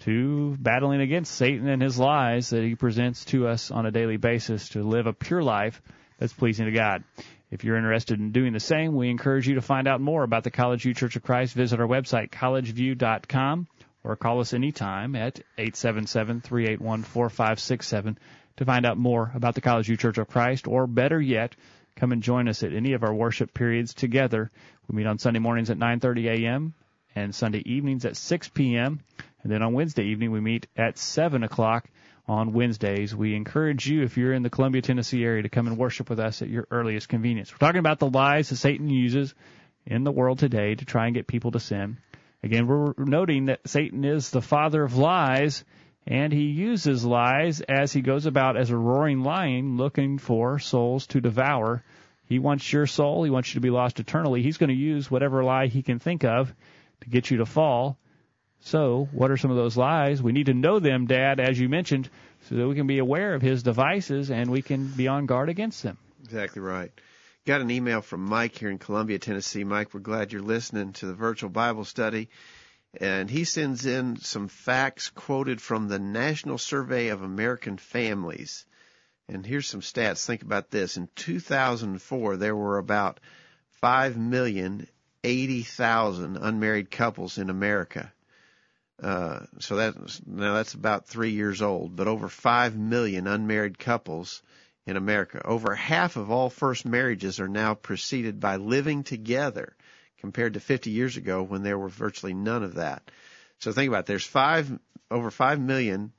to 0.00 0.56
battling 0.58 1.00
against 1.00 1.34
Satan 1.34 1.68
and 1.68 1.80
his 1.80 1.98
lies 1.98 2.50
that 2.50 2.62
he 2.62 2.74
presents 2.74 3.24
to 3.26 3.46
us 3.46 3.70
on 3.70 3.86
a 3.86 3.90
daily 3.90 4.16
basis 4.16 4.70
to 4.70 4.82
live 4.82 5.06
a 5.06 5.12
pure 5.12 5.42
life 5.42 5.80
that's 6.18 6.32
pleasing 6.32 6.66
to 6.66 6.72
God. 6.72 7.04
If 7.50 7.64
you're 7.64 7.76
interested 7.76 8.18
in 8.18 8.32
doing 8.32 8.52
the 8.52 8.60
same, 8.60 8.94
we 8.94 9.10
encourage 9.10 9.46
you 9.46 9.54
to 9.54 9.62
find 9.62 9.86
out 9.86 10.00
more 10.00 10.24
about 10.24 10.42
the 10.42 10.50
College 10.50 10.82
View 10.82 10.94
Church 10.94 11.16
of 11.16 11.22
Christ. 11.22 11.54
Visit 11.54 11.80
our 11.80 11.86
website, 11.86 12.30
collegeview.com, 12.30 13.68
or 14.02 14.16
call 14.16 14.40
us 14.40 14.52
anytime 14.52 15.14
at 15.14 15.40
877-381-4567 15.58 18.16
to 18.56 18.64
find 18.64 18.86
out 18.86 18.98
more 18.98 19.30
about 19.34 19.54
the 19.54 19.60
College 19.60 19.86
View 19.86 19.96
Church 19.96 20.18
of 20.18 20.28
Christ, 20.28 20.66
or 20.66 20.86
better 20.86 21.20
yet, 21.20 21.54
come 21.96 22.12
and 22.12 22.22
join 22.22 22.48
us 22.48 22.62
at 22.62 22.72
any 22.72 22.92
of 22.92 23.04
our 23.04 23.14
worship 23.14 23.54
periods 23.54 23.94
together. 23.94 24.50
We 24.88 24.96
meet 24.96 25.06
on 25.06 25.18
Sunday 25.18 25.40
mornings 25.40 25.70
at 25.70 25.78
9.30 25.78 26.44
a.m. 26.44 26.74
and 27.14 27.34
Sunday 27.34 27.62
evenings 27.64 28.04
at 28.04 28.16
6 28.16 28.48
p.m. 28.48 29.00
And 29.44 29.52
then 29.52 29.62
on 29.62 29.74
Wednesday 29.74 30.04
evening, 30.04 30.30
we 30.32 30.40
meet 30.40 30.66
at 30.74 30.98
7 30.98 31.44
o'clock 31.44 31.88
on 32.26 32.54
Wednesdays. 32.54 33.14
We 33.14 33.36
encourage 33.36 33.86
you, 33.86 34.02
if 34.02 34.16
you're 34.16 34.32
in 34.32 34.42
the 34.42 34.48
Columbia, 34.48 34.80
Tennessee 34.80 35.22
area, 35.22 35.42
to 35.42 35.50
come 35.50 35.66
and 35.66 35.76
worship 35.76 36.08
with 36.08 36.18
us 36.18 36.40
at 36.40 36.48
your 36.48 36.66
earliest 36.70 37.10
convenience. 37.10 37.52
We're 37.52 37.58
talking 37.58 37.78
about 37.78 37.98
the 37.98 38.08
lies 38.08 38.48
that 38.48 38.56
Satan 38.56 38.88
uses 38.88 39.34
in 39.86 40.02
the 40.02 40.10
world 40.10 40.38
today 40.38 40.74
to 40.74 40.84
try 40.86 41.06
and 41.06 41.14
get 41.14 41.26
people 41.26 41.50
to 41.50 41.60
sin. 41.60 41.98
Again, 42.42 42.66
we're 42.66 42.94
noting 42.96 43.46
that 43.46 43.68
Satan 43.68 44.04
is 44.04 44.30
the 44.30 44.40
father 44.40 44.82
of 44.82 44.96
lies, 44.96 45.62
and 46.06 46.32
he 46.32 46.44
uses 46.44 47.04
lies 47.04 47.60
as 47.60 47.92
he 47.92 48.00
goes 48.00 48.24
about 48.24 48.56
as 48.56 48.70
a 48.70 48.76
roaring 48.76 49.20
lion 49.20 49.76
looking 49.76 50.16
for 50.16 50.58
souls 50.58 51.06
to 51.08 51.20
devour. 51.20 51.84
He 52.26 52.38
wants 52.38 52.72
your 52.72 52.86
soul. 52.86 53.24
He 53.24 53.30
wants 53.30 53.50
you 53.50 53.58
to 53.58 53.62
be 53.62 53.70
lost 53.70 54.00
eternally. 54.00 54.42
He's 54.42 54.56
going 54.56 54.70
to 54.70 54.74
use 54.74 55.10
whatever 55.10 55.44
lie 55.44 55.66
he 55.66 55.82
can 55.82 55.98
think 55.98 56.24
of 56.24 56.54
to 57.02 57.10
get 57.10 57.30
you 57.30 57.38
to 57.38 57.46
fall. 57.46 57.98
So, 58.66 59.10
what 59.12 59.30
are 59.30 59.36
some 59.36 59.50
of 59.50 59.58
those 59.58 59.76
lies? 59.76 60.22
We 60.22 60.32
need 60.32 60.46
to 60.46 60.54
know 60.54 60.78
them, 60.78 61.06
Dad, 61.06 61.38
as 61.38 61.60
you 61.60 61.68
mentioned, 61.68 62.08
so 62.48 62.54
that 62.54 62.66
we 62.66 62.74
can 62.74 62.86
be 62.86 62.98
aware 62.98 63.34
of 63.34 63.42
his 63.42 63.62
devices 63.62 64.30
and 64.30 64.50
we 64.50 64.62
can 64.62 64.86
be 64.86 65.06
on 65.06 65.26
guard 65.26 65.50
against 65.50 65.82
them. 65.82 65.98
Exactly 66.24 66.62
right. 66.62 66.90
Got 67.44 67.60
an 67.60 67.70
email 67.70 68.00
from 68.00 68.24
Mike 68.24 68.56
here 68.56 68.70
in 68.70 68.78
Columbia, 68.78 69.18
Tennessee. 69.18 69.64
Mike, 69.64 69.92
we're 69.92 70.00
glad 70.00 70.32
you're 70.32 70.40
listening 70.40 70.94
to 70.94 71.04
the 71.04 71.12
virtual 71.12 71.50
Bible 71.50 71.84
study. 71.84 72.30
And 72.98 73.28
he 73.28 73.44
sends 73.44 73.84
in 73.84 74.16
some 74.16 74.48
facts 74.48 75.10
quoted 75.10 75.60
from 75.60 75.88
the 75.88 75.98
National 75.98 76.56
Survey 76.56 77.08
of 77.08 77.20
American 77.20 77.76
Families. 77.76 78.64
And 79.28 79.44
here's 79.44 79.68
some 79.68 79.82
stats. 79.82 80.24
Think 80.24 80.40
about 80.40 80.70
this. 80.70 80.96
In 80.96 81.10
2004, 81.16 82.38
there 82.38 82.56
were 82.56 82.78
about 82.78 83.20
5,080,000 83.82 86.38
unmarried 86.40 86.90
couples 86.90 87.36
in 87.36 87.50
America. 87.50 88.10
Uh, 89.02 89.40
so 89.58 89.76
that's 89.76 90.20
now 90.26 90.54
that's 90.54 90.74
about 90.74 91.06
three 91.06 91.30
years 91.30 91.62
old, 91.62 91.96
but 91.96 92.08
over 92.08 92.28
five 92.28 92.76
million 92.76 93.26
unmarried 93.26 93.78
couples 93.78 94.42
in 94.86 94.96
America. 94.96 95.42
Over 95.44 95.74
half 95.74 96.16
of 96.16 96.30
all 96.30 96.50
first 96.50 96.84
marriages 96.84 97.40
are 97.40 97.48
now 97.48 97.74
preceded 97.74 98.38
by 98.38 98.56
living 98.56 99.02
together, 99.02 99.74
compared 100.24 100.54
to 100.54 100.60
50 100.60 100.90
years 100.90 101.18
ago 101.18 101.42
when 101.42 101.62
there 101.62 101.78
were 101.78 101.90
virtually 101.90 102.32
none 102.32 102.62
of 102.62 102.76
that. 102.76 103.10
So 103.58 103.72
think 103.72 103.88
about 103.88 104.00
it. 104.00 104.06
There's 104.06 104.24
five, 104.24 104.72
over 105.10 105.30
5 105.30 105.60
million 105.60 106.12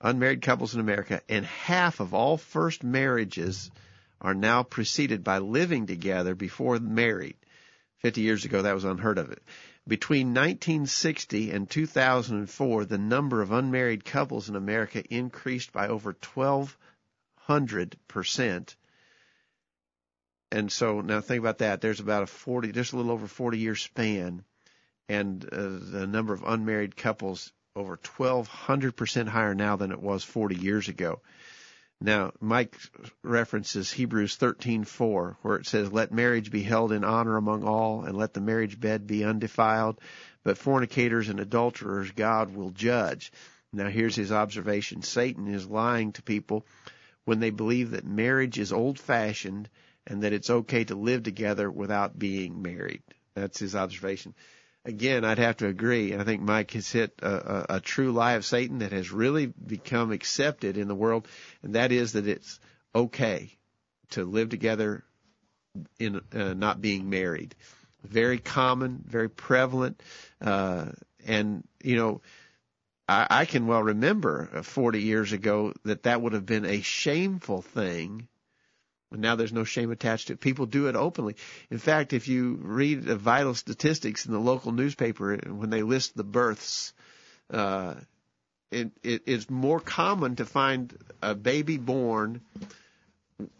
unmarried 0.00 0.42
couples 0.42 0.74
in 0.74 0.80
America 0.80 1.22
and 1.28 1.46
half 1.46 2.00
of 2.00 2.12
all 2.12 2.38
first 2.38 2.82
marriages 2.82 3.70
are 4.20 4.34
now 4.34 4.64
preceded 4.64 5.22
by 5.22 5.38
living 5.38 5.86
together 5.86 6.34
before 6.34 6.80
married. 6.80 7.36
50 7.98 8.20
years 8.20 8.44
ago 8.44 8.62
that 8.62 8.74
was 8.74 8.84
unheard 8.84 9.18
of. 9.18 9.32
Between 9.88 10.28
1960 10.28 11.50
and 11.52 11.70
2004, 11.70 12.84
the 12.84 12.98
number 12.98 13.42
of 13.42 13.52
unmarried 13.52 14.04
couples 14.04 14.48
in 14.48 14.56
America 14.56 15.04
increased 15.08 15.72
by 15.72 15.88
over 15.88 16.16
1200 16.34 17.96
percent 18.08 18.76
and 20.52 20.70
so 20.70 21.00
now 21.00 21.20
think 21.20 21.40
about 21.40 21.58
that. 21.58 21.80
There's 21.80 22.00
about 22.00 22.22
a 22.22 22.26
40, 22.26 22.72
just 22.72 22.92
a 22.92 22.96
little 22.96 23.12
over 23.12 23.26
40 23.26 23.58
year 23.58 23.74
span, 23.74 24.44
and 25.08 25.44
uh, 25.44 25.78
the 25.80 26.06
number 26.06 26.32
of 26.32 26.44
unmarried 26.44 26.96
couples 26.96 27.52
over 27.74 27.96
1,200% 27.96 29.28
higher 29.28 29.54
now 29.54 29.76
than 29.76 29.92
it 29.92 30.00
was 30.00 30.24
40 30.24 30.56
years 30.56 30.88
ago. 30.88 31.20
Now, 32.00 32.32
Mike 32.40 32.76
references 33.22 33.90
Hebrews 33.92 34.36
13:4, 34.36 35.36
where 35.40 35.56
it 35.56 35.66
says, 35.66 35.90
"Let 35.90 36.12
marriage 36.12 36.50
be 36.50 36.62
held 36.62 36.92
in 36.92 37.04
honor 37.04 37.36
among 37.36 37.64
all, 37.64 38.04
and 38.04 38.16
let 38.16 38.34
the 38.34 38.40
marriage 38.40 38.78
bed 38.78 39.06
be 39.06 39.24
undefiled, 39.24 40.00
but 40.44 40.58
fornicators 40.58 41.30
and 41.30 41.40
adulterers 41.40 42.10
God 42.10 42.54
will 42.54 42.70
judge." 42.70 43.32
Now, 43.72 43.88
here's 43.88 44.14
his 44.14 44.30
observation: 44.30 45.02
Satan 45.02 45.48
is 45.48 45.66
lying 45.66 46.12
to 46.12 46.22
people 46.22 46.66
when 47.24 47.40
they 47.40 47.50
believe 47.50 47.92
that 47.92 48.06
marriage 48.06 48.58
is 48.58 48.72
old-fashioned 48.72 49.68
and 50.06 50.22
that 50.22 50.32
it's 50.32 50.50
okay 50.50 50.84
to 50.84 50.94
live 50.94 51.22
together 51.22 51.70
without 51.70 52.18
being 52.18 52.62
married. 52.62 53.02
That's 53.34 53.58
his 53.58 53.74
observation. 53.74 54.34
Again, 54.86 55.24
I'd 55.24 55.38
have 55.38 55.56
to 55.56 55.66
agree. 55.66 56.12
And 56.12 56.22
I 56.22 56.24
think 56.24 56.40
Mike 56.42 56.70
has 56.70 56.90
hit 56.90 57.12
a, 57.20 57.28
a, 57.28 57.66
a 57.76 57.80
true 57.80 58.12
lie 58.12 58.34
of 58.34 58.44
Satan 58.44 58.78
that 58.78 58.92
has 58.92 59.10
really 59.10 59.46
become 59.46 60.12
accepted 60.12 60.78
in 60.78 60.86
the 60.86 60.94
world, 60.94 61.26
and 61.64 61.74
that 61.74 61.90
is 61.90 62.12
that 62.12 62.28
it's 62.28 62.60
okay 62.94 63.50
to 64.10 64.24
live 64.24 64.48
together 64.48 65.02
in 65.98 66.20
uh, 66.32 66.54
not 66.54 66.80
being 66.80 67.10
married. 67.10 67.56
Very 68.04 68.38
common, 68.38 69.02
very 69.04 69.28
prevalent, 69.28 70.00
uh, 70.40 70.86
and 71.26 71.64
you 71.82 71.96
know, 71.96 72.20
I, 73.08 73.26
I 73.28 73.44
can 73.44 73.66
well 73.66 73.82
remember 73.82 74.62
40 74.62 75.02
years 75.02 75.32
ago 75.32 75.72
that 75.84 76.04
that 76.04 76.22
would 76.22 76.32
have 76.32 76.46
been 76.46 76.64
a 76.64 76.80
shameful 76.80 77.60
thing 77.60 78.28
now 79.20 79.36
there's 79.36 79.52
no 79.52 79.64
shame 79.64 79.90
attached 79.90 80.28
to 80.28 80.34
it. 80.34 80.40
People 80.40 80.66
do 80.66 80.88
it 80.88 80.96
openly. 80.96 81.36
In 81.70 81.78
fact, 81.78 82.12
if 82.12 82.28
you 82.28 82.58
read 82.62 83.04
the 83.04 83.16
vital 83.16 83.54
statistics 83.54 84.26
in 84.26 84.32
the 84.32 84.40
local 84.40 84.72
newspaper 84.72 85.36
when 85.36 85.70
they 85.70 85.82
list 85.82 86.16
the 86.16 86.24
births, 86.24 86.92
uh, 87.50 87.94
it, 88.70 88.90
it, 89.02 89.22
it's 89.26 89.48
more 89.48 89.80
common 89.80 90.36
to 90.36 90.44
find 90.44 90.96
a 91.22 91.34
baby 91.34 91.78
born 91.78 92.40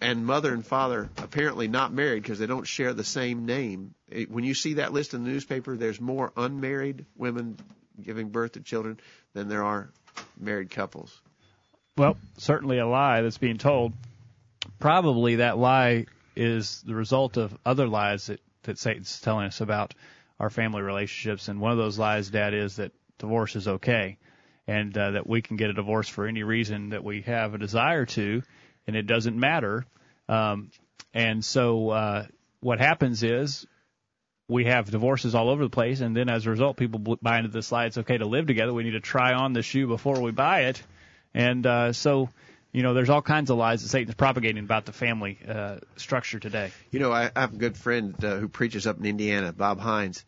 and 0.00 0.24
mother 0.24 0.52
and 0.52 0.64
father 0.64 1.10
apparently 1.18 1.68
not 1.68 1.92
married 1.92 2.22
because 2.22 2.38
they 2.38 2.46
don't 2.46 2.66
share 2.66 2.92
the 2.92 3.04
same 3.04 3.46
name. 3.46 3.94
It, 4.08 4.30
when 4.30 4.44
you 4.44 4.54
see 4.54 4.74
that 4.74 4.92
list 4.92 5.14
in 5.14 5.24
the 5.24 5.30
newspaper, 5.30 5.76
there's 5.76 6.00
more 6.00 6.32
unmarried 6.36 7.04
women 7.16 7.58
giving 8.02 8.30
birth 8.30 8.52
to 8.52 8.60
children 8.60 8.98
than 9.34 9.48
there 9.48 9.64
are 9.64 9.90
married 10.38 10.70
couples. 10.70 11.20
Well, 11.96 12.16
certainly 12.38 12.78
a 12.78 12.86
lie 12.86 13.22
that's 13.22 13.38
being 13.38 13.58
told 13.58 13.92
probably 14.78 15.36
that 15.36 15.58
lie 15.58 16.06
is 16.34 16.82
the 16.82 16.94
result 16.94 17.36
of 17.36 17.56
other 17.64 17.88
lies 17.88 18.26
that, 18.26 18.40
that 18.64 18.78
Satan's 18.78 19.20
telling 19.20 19.46
us 19.46 19.60
about 19.60 19.94
our 20.38 20.50
family 20.50 20.82
relationships. 20.82 21.48
And 21.48 21.60
one 21.60 21.72
of 21.72 21.78
those 21.78 21.98
lies, 21.98 22.30
Dad, 22.30 22.54
is 22.54 22.76
that 22.76 22.92
divorce 23.18 23.56
is 23.56 23.66
okay 23.66 24.18
and 24.66 24.96
uh, 24.96 25.12
that 25.12 25.26
we 25.26 25.42
can 25.42 25.56
get 25.56 25.70
a 25.70 25.74
divorce 25.74 26.08
for 26.08 26.26
any 26.26 26.42
reason 26.42 26.90
that 26.90 27.04
we 27.04 27.22
have 27.22 27.54
a 27.54 27.58
desire 27.58 28.04
to, 28.04 28.42
and 28.86 28.96
it 28.96 29.06
doesn't 29.06 29.38
matter. 29.38 29.86
Um, 30.28 30.70
and 31.14 31.44
so 31.44 31.90
uh, 31.90 32.26
what 32.60 32.80
happens 32.80 33.22
is 33.22 33.66
we 34.48 34.64
have 34.64 34.90
divorces 34.90 35.34
all 35.34 35.48
over 35.48 35.62
the 35.62 35.70
place, 35.70 36.00
and 36.00 36.16
then 36.16 36.28
as 36.28 36.46
a 36.46 36.50
result, 36.50 36.76
people 36.76 37.16
buy 37.22 37.38
into 37.38 37.50
this 37.50 37.70
lie. 37.70 37.86
It's 37.86 37.98
okay 37.98 38.18
to 38.18 38.26
live 38.26 38.46
together. 38.46 38.72
We 38.72 38.84
need 38.84 38.92
to 38.92 39.00
try 39.00 39.34
on 39.34 39.52
the 39.52 39.62
shoe 39.62 39.86
before 39.86 40.20
we 40.20 40.32
buy 40.32 40.62
it, 40.62 40.82
and 41.32 41.64
uh, 41.64 41.92
so 41.92 42.28
you 42.76 42.82
know, 42.82 42.92
there's 42.92 43.08
all 43.08 43.22
kinds 43.22 43.48
of 43.48 43.56
lies 43.56 43.80
that 43.80 43.88
Satan's 43.88 44.14
propagating 44.16 44.62
about 44.62 44.84
the 44.84 44.92
family 44.92 45.38
uh, 45.48 45.78
structure 45.96 46.38
today. 46.38 46.72
You 46.90 47.00
know, 47.00 47.10
I, 47.10 47.30
I 47.34 47.40
have 47.40 47.54
a 47.54 47.56
good 47.56 47.74
friend 47.74 48.14
uh, 48.22 48.36
who 48.36 48.48
preaches 48.48 48.86
up 48.86 48.98
in 48.98 49.06
Indiana, 49.06 49.50
Bob 49.54 49.80
Hines, 49.80 50.26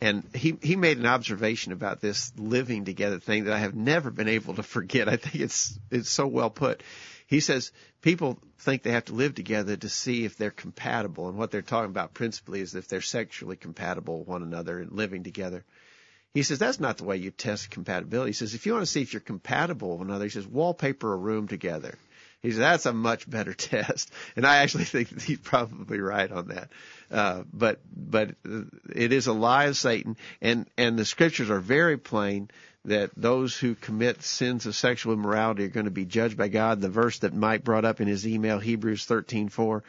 and 0.00 0.24
he 0.34 0.56
he 0.62 0.76
made 0.76 0.96
an 0.96 1.04
observation 1.04 1.72
about 1.72 2.00
this 2.00 2.32
living 2.38 2.86
together 2.86 3.20
thing 3.20 3.44
that 3.44 3.52
I 3.52 3.58
have 3.58 3.74
never 3.74 4.10
been 4.10 4.28
able 4.28 4.54
to 4.54 4.62
forget. 4.62 5.10
I 5.10 5.16
think 5.16 5.44
it's 5.44 5.78
it's 5.90 6.08
so 6.08 6.26
well 6.26 6.48
put. 6.48 6.82
He 7.26 7.40
says 7.40 7.70
people 8.00 8.38
think 8.60 8.82
they 8.82 8.92
have 8.92 9.04
to 9.04 9.12
live 9.12 9.34
together 9.34 9.76
to 9.76 9.88
see 9.90 10.24
if 10.24 10.38
they're 10.38 10.50
compatible, 10.50 11.28
and 11.28 11.36
what 11.36 11.50
they're 11.50 11.60
talking 11.60 11.90
about 11.90 12.14
principally 12.14 12.62
is 12.62 12.74
if 12.74 12.88
they're 12.88 13.02
sexually 13.02 13.56
compatible 13.56 14.20
with 14.20 14.28
one 14.28 14.42
another 14.42 14.78
and 14.78 14.92
living 14.92 15.22
together. 15.22 15.66
He 16.32 16.44
says 16.44 16.58
that's 16.58 16.78
not 16.78 16.98
the 16.98 17.04
way 17.04 17.16
you 17.16 17.30
test 17.30 17.70
compatibility. 17.70 18.30
He 18.30 18.34
says 18.34 18.54
if 18.54 18.64
you 18.64 18.72
want 18.72 18.82
to 18.82 18.90
see 18.90 19.02
if 19.02 19.12
you're 19.12 19.20
compatible 19.20 19.98
with 19.98 20.08
another, 20.08 20.24
he 20.24 20.30
says 20.30 20.46
wallpaper 20.46 21.12
a 21.12 21.16
room 21.16 21.48
together. 21.48 21.98
He 22.40 22.50
says 22.50 22.58
that's 22.58 22.86
a 22.86 22.92
much 22.92 23.28
better 23.28 23.52
test, 23.54 24.10
and 24.36 24.46
I 24.46 24.58
actually 24.58 24.84
think 24.84 25.10
that 25.10 25.22
he's 25.22 25.38
probably 25.38 26.00
right 26.00 26.30
on 26.30 26.48
that. 26.48 26.70
Uh, 27.10 27.42
but 27.52 27.80
but 27.94 28.34
it 28.94 29.12
is 29.12 29.26
a 29.26 29.32
lie 29.32 29.64
of 29.64 29.76
Satan, 29.76 30.16
and 30.40 30.66
and 30.78 30.98
the 30.98 31.04
scriptures 31.04 31.50
are 31.50 31.60
very 31.60 31.98
plain 31.98 32.48
that 32.86 33.10
those 33.14 33.56
who 33.56 33.74
commit 33.74 34.22
sins 34.22 34.64
of 34.64 34.74
sexual 34.74 35.12
immorality 35.12 35.64
are 35.64 35.68
going 35.68 35.84
to 35.84 35.90
be 35.90 36.06
judged 36.06 36.38
by 36.38 36.48
God. 36.48 36.80
The 36.80 36.88
verse 36.88 37.18
that 37.18 37.34
Mike 37.34 37.62
brought 37.62 37.84
up 37.84 38.00
in 38.00 38.08
his 38.08 38.26
email, 38.26 38.58
Hebrews 38.58 39.04
thirteen 39.04 39.48
four 39.48 39.82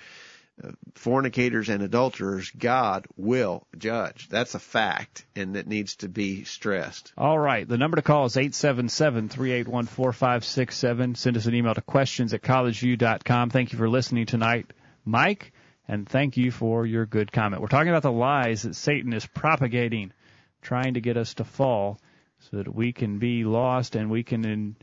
fornicators 0.95 1.69
and 1.69 1.81
adulterers, 1.83 2.51
God 2.51 3.07
will 3.17 3.65
judge. 3.77 4.27
That's 4.29 4.55
a 4.55 4.59
fact, 4.59 5.25
and 5.35 5.55
that 5.55 5.67
needs 5.67 5.95
to 5.97 6.09
be 6.09 6.43
stressed. 6.43 7.13
All 7.17 7.37
right. 7.37 7.67
The 7.67 7.77
number 7.77 7.95
to 7.95 8.01
call 8.01 8.25
is 8.25 8.37
eight 8.37 8.53
seven 8.53 8.89
seven 8.89 9.29
three 9.29 9.51
eight 9.51 9.67
one 9.67 9.85
four 9.85 10.13
five 10.13 10.45
six 10.45 10.77
seven. 10.77 11.15
Send 11.15 11.37
us 11.37 11.45
an 11.45 11.55
email 11.55 11.73
to 11.73 11.81
questions 11.81 12.33
at 12.33 12.41
collegeview.com. 12.41 13.49
Thank 13.49 13.71
you 13.71 13.77
for 13.77 13.89
listening 13.89 14.25
tonight, 14.25 14.71
Mike, 15.05 15.53
and 15.87 16.07
thank 16.07 16.37
you 16.37 16.51
for 16.51 16.85
your 16.85 17.05
good 17.05 17.31
comment. 17.31 17.61
We're 17.61 17.67
talking 17.67 17.89
about 17.89 18.03
the 18.03 18.11
lies 18.11 18.63
that 18.63 18.75
Satan 18.75 19.13
is 19.13 19.25
propagating, 19.25 20.13
trying 20.61 20.93
to 20.95 21.01
get 21.01 21.17
us 21.17 21.35
to 21.35 21.43
fall 21.43 21.99
so 22.39 22.57
that 22.57 22.73
we 22.73 22.93
can 22.93 23.19
be 23.19 23.43
lost 23.43 23.95
and 23.95 24.09
we 24.09 24.23
can 24.23 24.75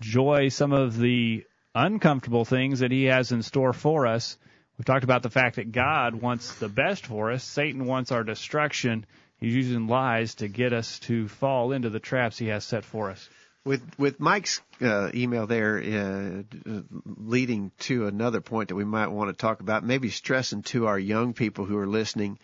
enjoy 0.00 0.48
some 0.48 0.72
of 0.72 0.98
the 0.98 1.44
uncomfortable 1.74 2.44
things 2.44 2.80
that 2.80 2.92
he 2.92 3.04
has 3.04 3.32
in 3.32 3.42
store 3.42 3.72
for 3.72 4.06
us 4.06 4.38
We've 4.78 4.84
talked 4.84 5.04
about 5.04 5.22
the 5.22 5.30
fact 5.30 5.56
that 5.56 5.70
God 5.70 6.14
wants 6.14 6.54
the 6.56 6.68
best 6.68 7.06
for 7.06 7.30
us. 7.30 7.44
Satan 7.44 7.86
wants 7.86 8.10
our 8.10 8.24
destruction. 8.24 9.06
He's 9.38 9.54
using 9.54 9.86
lies 9.86 10.36
to 10.36 10.48
get 10.48 10.72
us 10.72 10.98
to 11.00 11.28
fall 11.28 11.72
into 11.72 11.90
the 11.90 12.00
traps 12.00 12.38
he 12.38 12.48
has 12.48 12.64
set 12.64 12.84
for 12.84 13.10
us. 13.10 13.28
With 13.64 13.82
with 13.98 14.20
Mike's 14.20 14.60
uh, 14.82 15.10
email 15.14 15.46
there, 15.46 15.78
uh, 15.78 16.82
leading 17.04 17.70
to 17.80 18.06
another 18.06 18.40
point 18.40 18.68
that 18.68 18.74
we 18.74 18.84
might 18.84 19.06
want 19.06 19.30
to 19.30 19.40
talk 19.40 19.60
about, 19.60 19.84
maybe 19.84 20.10
stressing 20.10 20.62
to 20.64 20.86
our 20.86 20.98
young 20.98 21.32
people 21.32 21.64
who 21.64 21.78
are 21.78 21.86
listening. 21.86 22.38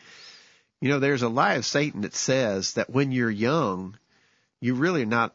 You 0.81 0.89
know, 0.89 0.99
there's 0.99 1.23
a 1.23 1.29
lie 1.29 1.55
of 1.55 1.67
Satan 1.67 2.03
that 2.03 2.15
says 2.15 2.75
that 2.75 2.89
when 2.89 3.13
you're 3.13 3.31
young, 3.31 3.99
you 4.61 4.75
really 4.75 5.03
are 5.03 5.07
not 5.07 5.35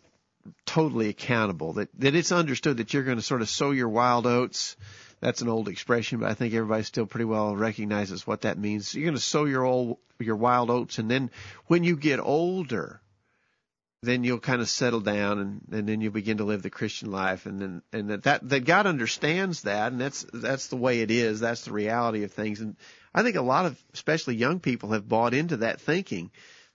totally 0.65 1.09
accountable. 1.09 1.73
That 1.73 1.89
that 1.99 2.15
it's 2.15 2.31
understood 2.31 2.77
that 2.77 2.93
you're 2.93 3.03
going 3.03 3.17
to 3.17 3.23
sort 3.23 3.41
of 3.41 3.49
sow 3.49 3.69
your 3.69 3.89
wild 3.89 4.25
oats 4.25 4.75
that's 5.19 5.41
an 5.41 5.49
old 5.49 5.67
expression, 5.67 6.19
but 6.19 6.29
I 6.29 6.33
think 6.33 6.53
everybody 6.53 6.83
still 6.83 7.05
pretty 7.05 7.25
well 7.25 7.55
recognizes 7.55 8.27
what 8.27 8.41
that 8.41 8.57
means. 8.57 8.93
You're 8.93 9.05
going 9.05 9.15
to 9.15 9.21
sow 9.21 9.45
your 9.45 9.63
old, 9.63 9.97
your 10.19 10.35
wild 10.35 10.69
oats, 10.69 10.97
and 10.99 11.09
then 11.09 11.31
when 11.67 11.83
you 11.83 11.95
get 11.95 12.19
older, 12.19 13.01
then 14.05 14.23
you'll 14.23 14.39
kind 14.39 14.61
of 14.61 14.69
settle 14.69 15.01
down 15.01 15.39
and, 15.39 15.61
and 15.71 15.89
then 15.89 16.01
you'll 16.01 16.13
begin 16.13 16.37
to 16.37 16.43
live 16.43 16.61
the 16.61 16.69
Christian 16.69 17.11
life 17.11 17.45
and 17.45 17.59
then 17.59 17.81
and 17.91 18.09
that, 18.09 18.23
that 18.23 18.49
that 18.49 18.65
God 18.65 18.85
understands 18.85 19.63
that 19.63 19.91
and 19.91 19.99
that's 19.99 20.25
that's 20.31 20.67
the 20.67 20.75
way 20.75 21.01
it 21.01 21.11
is 21.11 21.39
that's 21.39 21.65
the 21.65 21.73
reality 21.73 22.23
of 22.23 22.31
things 22.31 22.61
and 22.61 22.75
I 23.13 23.23
think 23.23 23.35
a 23.35 23.41
lot 23.41 23.65
of 23.65 23.81
especially 23.93 24.35
young 24.35 24.59
people 24.59 24.91
have 24.91 25.09
bought 25.09 25.33
into 25.33 25.57
that 25.57 25.81
thinking 25.81 26.31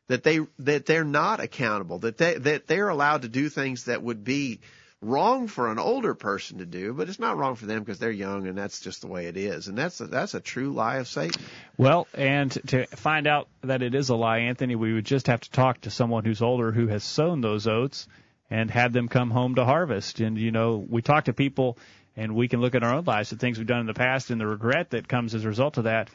that 0.09 0.25
they 0.25 0.41
that 0.59 0.87
they're 0.87 1.05
not 1.05 1.41
accountable 1.41 2.01
that 2.01 2.19
they 2.19 2.35
that 2.35 2.67
they're 2.67 2.89
allowed 2.89 3.23
to 3.23 3.29
do 3.29 3.49
things 3.49 3.85
that 3.85 4.03
would 4.03 4.25
be 4.25 4.61
wrong 5.03 5.49
for 5.49 5.71
an 5.71 5.79
older 5.79 6.15
person 6.15 6.59
to 6.59 6.67
do, 6.67 6.93
but 6.93 7.09
it's 7.09 7.19
not 7.19 7.39
wrong 7.39 7.55
for 7.55 7.67
them 7.67 7.81
because 7.81 7.99
they're 7.99 8.11
young 8.11 8.47
and 8.47 8.57
that's 8.57 8.81
just 8.81 9.01
the 9.01 9.07
way 9.07 9.27
it 9.27 9.37
is. 9.37 9.69
And 9.69 9.77
that's 9.77 10.01
a, 10.01 10.07
that's 10.07 10.35
a 10.35 10.41
true 10.41 10.73
lie 10.73 10.97
of 10.97 11.09
Satan. 11.09 11.43
Well, 11.79 12.07
and 12.15 12.53
to 12.69 12.87
find 12.87 13.27
out 13.27 13.49
that 13.63 13.83
it 13.83 13.95
is 13.95 14.11
a 14.11 14.15
lie, 14.15 14.41
Anthony, 14.41 14.77
we 14.77 14.93
would 14.93 15.07
just 15.07 15.29
have 15.29 15.41
to 15.41 15.51
talk 15.51 15.81
to 15.83 15.91
someone 15.91 16.25
who's 16.25 16.43
older 16.43 16.71
who 16.71 16.89
has 16.89 17.03
sown 17.03 17.41
those 17.41 17.67
oats 17.67 18.09
and 18.51 18.71
had 18.71 18.93
them 18.93 19.09
come 19.09 19.31
home 19.31 19.55
to 19.55 19.65
harvest. 19.65 20.21
And 20.21 20.37
you 20.37 20.51
know, 20.51 20.85
we 20.89 21.01
talk 21.01 21.25
to 21.25 21.33
people 21.33 21.79
and 22.17 22.35
we 22.35 22.49
can 22.49 22.61
look 22.61 22.75
at 22.75 22.83
our 22.83 22.93
own 22.93 23.05
lives, 23.05 23.31
the 23.31 23.37
things 23.37 23.57
we've 23.57 23.67
done 23.67 23.81
in 23.81 23.87
the 23.87 23.95
past 23.95 24.31
and 24.31 24.41
the 24.41 24.47
regret 24.47 24.91
that 24.91 25.09
comes 25.09 25.35
as 25.35 25.45
a 25.45 25.49
result 25.49 25.79
of 25.79 25.85
that. 25.85 26.11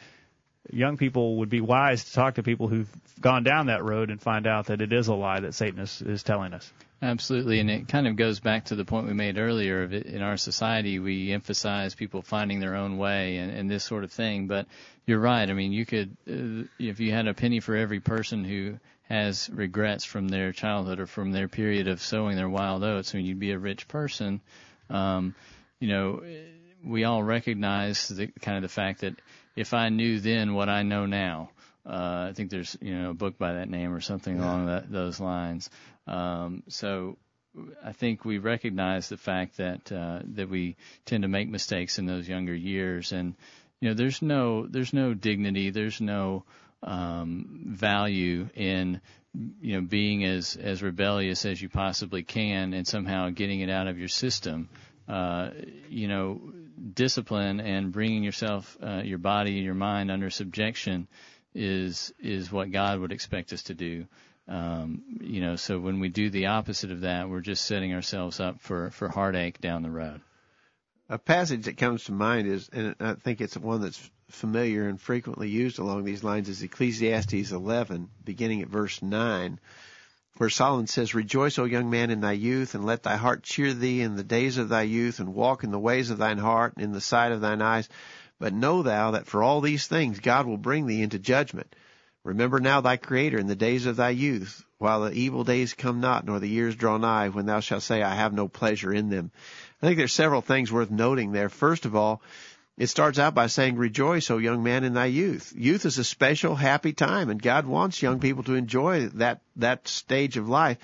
young 0.71 0.97
people 0.97 1.37
would 1.37 1.49
be 1.49 1.61
wise 1.61 2.03
to 2.03 2.13
talk 2.13 2.35
to 2.35 2.43
people 2.43 2.67
who've 2.67 2.89
gone 3.19 3.43
down 3.43 3.67
that 3.67 3.83
road 3.83 4.11
and 4.11 4.21
find 4.21 4.45
out 4.45 4.67
that 4.67 4.81
it 4.81 4.93
is 4.93 5.07
a 5.07 5.13
lie 5.13 5.39
that 5.39 5.55
Satan 5.55 5.79
is, 5.79 6.03
is 6.03 6.21
telling 6.21 6.53
us. 6.53 6.71
Absolutely, 7.01 7.59
and 7.59 7.69
it 7.69 7.87
kind 7.87 8.07
of 8.07 8.15
goes 8.15 8.39
back 8.39 8.65
to 8.65 8.75
the 8.75 8.85
point 8.85 9.05
we 9.05 9.13
made 9.13 9.37
earlier 9.37 9.83
of 9.83 9.93
it, 9.93 10.05
in 10.05 10.21
our 10.21 10.37
society 10.37 10.97
we 10.97 11.31
emphasize 11.31 11.93
people 11.93 12.21
finding 12.21 12.59
their 12.59 12.75
own 12.75 12.97
way 12.97 13.37
and, 13.37 13.51
and 13.51 13.69
this 13.69 13.83
sort 13.83 14.03
of 14.03 14.11
thing. 14.11 14.47
But 14.47 14.65
you're 15.05 15.19
right. 15.19 15.49
I 15.49 15.53
mean, 15.53 15.71
you 15.71 15.85
could 15.85 16.15
uh, 16.27 16.67
if 16.79 16.99
you 16.99 17.11
had 17.11 17.27
a 17.27 17.33
penny 17.33 17.59
for 17.59 17.75
every 17.75 17.99
person 17.99 18.43
who 18.43 18.79
has 19.09 19.49
regrets 19.53 20.03
from 20.03 20.29
their 20.29 20.51
childhood 20.51 20.99
or 20.99 21.05
from 21.05 21.31
their 21.31 21.47
period 21.47 21.87
of 21.87 22.01
sowing 22.01 22.37
their 22.37 22.49
wild 22.49 22.83
oats, 22.83 23.13
I 23.13 23.17
mean, 23.17 23.27
you'd 23.27 23.39
be 23.39 23.51
a 23.51 23.59
rich 23.59 23.87
person. 23.87 24.41
Um, 24.89 25.35
you 25.79 25.89
know, 25.89 26.23
we 26.83 27.03
all 27.03 27.21
recognize 27.21 28.07
the 28.07 28.27
kind 28.41 28.57
of 28.57 28.63
the 28.63 28.69
fact 28.69 29.01
that 29.01 29.15
if 29.55 29.73
I 29.73 29.89
knew 29.89 30.19
then 30.19 30.53
what 30.53 30.69
I 30.69 30.83
know 30.83 31.05
now, 31.05 31.49
uh, 31.85 32.27
I 32.29 32.33
think 32.33 32.49
there's 32.49 32.77
you 32.81 32.97
know 32.97 33.11
a 33.11 33.13
book 33.13 33.37
by 33.37 33.53
that 33.53 33.69
name 33.69 33.93
or 33.93 34.01
something 34.01 34.37
yeah. 34.37 34.43
along 34.43 34.65
that, 34.67 34.91
those 34.91 35.19
lines. 35.19 35.69
Um, 36.07 36.63
so 36.67 37.17
I 37.83 37.91
think 37.93 38.25
we 38.25 38.37
recognize 38.37 39.09
the 39.09 39.17
fact 39.17 39.57
that 39.57 39.91
uh, 39.91 40.19
that 40.33 40.49
we 40.49 40.75
tend 41.05 41.23
to 41.23 41.27
make 41.27 41.47
mistakes 41.47 41.99
in 41.99 42.05
those 42.05 42.27
younger 42.27 42.55
years, 42.55 43.11
and 43.11 43.35
you 43.79 43.89
know 43.89 43.95
there's 43.95 44.21
no 44.21 44.65
there's 44.65 44.93
no 44.93 45.13
dignity, 45.13 45.69
there's 45.69 46.01
no 46.01 46.43
um, 46.81 47.63
value 47.67 48.49
in 48.55 49.01
you 49.61 49.75
know 49.75 49.81
being 49.81 50.25
as 50.25 50.55
as 50.55 50.81
rebellious 50.81 51.45
as 51.45 51.61
you 51.61 51.69
possibly 51.69 52.23
can 52.23 52.73
and 52.73 52.87
somehow 52.87 53.29
getting 53.29 53.61
it 53.61 53.69
out 53.69 53.87
of 53.87 53.97
your 53.97 54.07
system. 54.07 54.69
Uh, 55.07 55.51
you 55.87 56.07
know, 56.07 56.41
discipline 56.95 57.59
and 57.59 57.91
bringing 57.91 58.23
yourself, 58.23 58.75
uh, 58.81 59.01
your 59.03 59.19
body 59.19 59.57
and 59.57 59.63
your 59.63 59.75
mind 59.75 60.09
under 60.09 60.31
subjection 60.31 61.07
is 61.55 62.13
is 62.19 62.51
what 62.51 62.71
God 62.71 62.99
would 62.99 63.11
expect 63.11 63.53
us 63.53 63.63
to 63.63 63.73
do. 63.73 64.05
Um, 64.47 65.01
you 65.21 65.41
know, 65.41 65.55
so 65.55 65.79
when 65.79 65.99
we 65.99 66.09
do 66.09 66.29
the 66.29 66.47
opposite 66.47 66.91
of 66.91 67.01
that, 67.01 67.29
we're 67.29 67.41
just 67.41 67.65
setting 67.65 67.93
ourselves 67.93 68.39
up 68.39 68.61
for 68.61 68.91
for 68.91 69.09
heartache 69.09 69.59
down 69.59 69.81
the 69.81 69.89
road. 69.89 70.21
A 71.09 71.17
passage 71.17 71.65
that 71.65 71.77
comes 71.77 72.03
to 72.05 72.11
mind 72.11 72.47
is, 72.47 72.69
and 72.71 72.95
I 72.99 73.13
think 73.13 73.41
it's 73.41 73.57
one 73.57 73.81
that's 73.81 74.11
familiar 74.29 74.87
and 74.87 74.99
frequently 74.99 75.49
used 75.49 75.79
along 75.79 76.03
these 76.03 76.23
lines, 76.23 76.49
is 76.49 76.63
Ecclesiastes 76.63 77.51
11, 77.51 78.09
beginning 78.23 78.61
at 78.61 78.69
verse 78.69 79.01
9 79.01 79.59
where 80.37 80.49
Solomon 80.49 80.87
says, 80.87 81.15
Rejoice, 81.15 81.57
O 81.59 81.63
young 81.63 81.89
man, 81.89 82.09
in 82.09 82.19
thy 82.19 82.33
youth, 82.33 82.75
and 82.75 82.85
let 82.85 83.03
thy 83.03 83.15
heart 83.15 83.43
cheer 83.43 83.73
thee 83.73 84.01
in 84.01 84.15
the 84.15 84.23
days 84.23 84.57
of 84.57 84.69
thy 84.69 84.81
youth, 84.81 85.19
and 85.19 85.33
walk 85.33 85.63
in 85.63 85.71
the 85.71 85.79
ways 85.79 86.09
of 86.09 86.17
thine 86.17 86.37
heart, 86.37 86.73
and 86.75 86.83
in 86.83 86.91
the 86.91 87.01
sight 87.01 87.31
of 87.31 87.41
thine 87.41 87.61
eyes. 87.61 87.87
But 88.39 88.53
know 88.53 88.83
thou 88.83 89.11
that 89.11 89.27
for 89.27 89.41
all 89.41 89.61
these 89.61 89.87
things 89.87 90.19
God 90.19 90.45
will 90.45 90.57
bring 90.57 90.87
thee 90.87 91.01
into 91.01 91.19
judgment. 91.19 91.73
Remember 92.23 92.59
now 92.59 92.81
thy 92.81 92.97
Creator 92.97 93.37
in 93.37 93.47
the 93.47 93.55
days 93.55 93.85
of 93.85 93.95
thy 93.95 94.09
youth, 94.09 94.65
while 94.79 95.01
the 95.01 95.11
evil 95.11 95.43
days 95.43 95.73
come 95.73 96.01
not, 96.01 96.25
nor 96.25 96.39
the 96.39 96.49
years 96.49 96.75
draw 96.75 96.97
nigh, 96.97 97.29
when 97.29 97.45
thou 97.45 97.59
shalt 97.59 97.83
say, 97.83 98.01
I 98.01 98.15
have 98.15 98.33
no 98.33 98.47
pleasure 98.47 98.91
in 98.91 99.09
them. 99.09 99.31
I 99.81 99.85
think 99.85 99.97
there's 99.97 100.11
several 100.11 100.41
things 100.41 100.71
worth 100.71 100.89
noting 100.89 101.31
there. 101.31 101.49
First 101.49 101.85
of 101.85 101.95
all, 101.95 102.21
it 102.77 102.87
starts 102.87 103.19
out 103.19 103.35
by 103.35 103.47
saying, 103.47 103.77
Rejoice, 103.77 104.29
O 104.31 104.37
young 104.37 104.63
man, 104.63 104.83
in 104.83 104.95
thy 104.95 105.05
youth. 105.05 105.53
Youth 105.55 105.85
is 105.85 105.97
a 105.97 106.03
special, 106.03 106.55
happy 106.55 106.93
time, 106.93 107.29
and 107.29 107.41
God 107.41 107.65
wants 107.65 108.01
young 108.01 108.19
people 108.19 108.43
to 108.43 108.55
enjoy 108.55 109.07
that, 109.09 109.41
that 109.57 109.87
stage 109.87 110.35
of 110.35 110.49
life. 110.49 110.77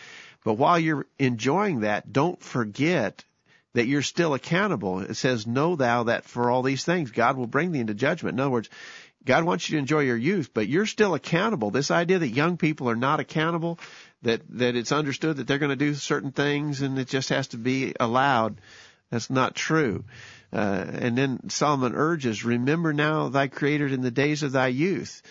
But 0.45 0.53
while 0.53 0.79
you're 0.79 1.07
enjoying 1.19 1.81
that, 1.81 2.13
don't 2.13 2.41
forget 2.41 3.25
that 3.73 3.87
you're 3.87 4.01
still 4.01 4.33
accountable. 4.33 4.99
It 4.99 5.15
says, 5.15 5.47
Know 5.47 5.75
thou 5.75 6.03
that 6.03 6.25
for 6.25 6.49
all 6.49 6.61
these 6.61 6.83
things 6.83 7.11
God 7.11 7.37
will 7.37 7.47
bring 7.47 7.71
thee 7.71 7.79
into 7.79 7.93
judgment. 7.93 8.35
In 8.35 8.39
other 8.39 8.49
words, 8.49 8.69
God 9.23 9.43
wants 9.43 9.69
you 9.69 9.75
to 9.75 9.79
enjoy 9.79 9.99
your 9.99 10.17
youth, 10.17 10.51
but 10.53 10.67
you're 10.67 10.85
still 10.85 11.13
accountable. 11.13 11.69
This 11.69 11.91
idea 11.91 12.19
that 12.19 12.29
young 12.29 12.57
people 12.57 12.89
are 12.89 12.95
not 12.95 13.19
accountable, 13.19 13.79
that, 14.23 14.41
that 14.57 14.75
it's 14.75 14.91
understood 14.91 15.37
that 15.37 15.47
they're 15.47 15.59
going 15.59 15.69
to 15.69 15.75
do 15.75 15.93
certain 15.93 16.31
things 16.31 16.81
and 16.81 16.97
it 16.97 17.07
just 17.07 17.29
has 17.29 17.49
to 17.49 17.57
be 17.57 17.93
allowed, 17.99 18.59
that's 19.11 19.29
not 19.29 19.55
true. 19.55 20.05
Uh, 20.51 20.85
and 20.87 21.17
then 21.17 21.49
Solomon 21.49 21.93
urges, 21.95 22.43
remember 22.43 22.93
now 22.93 23.29
thy 23.29 23.47
creator 23.47 23.87
in 23.87 24.01
the 24.01 24.11
days 24.11 24.43
of 24.43 24.51
thy 24.51 24.67
youth. 24.67 25.21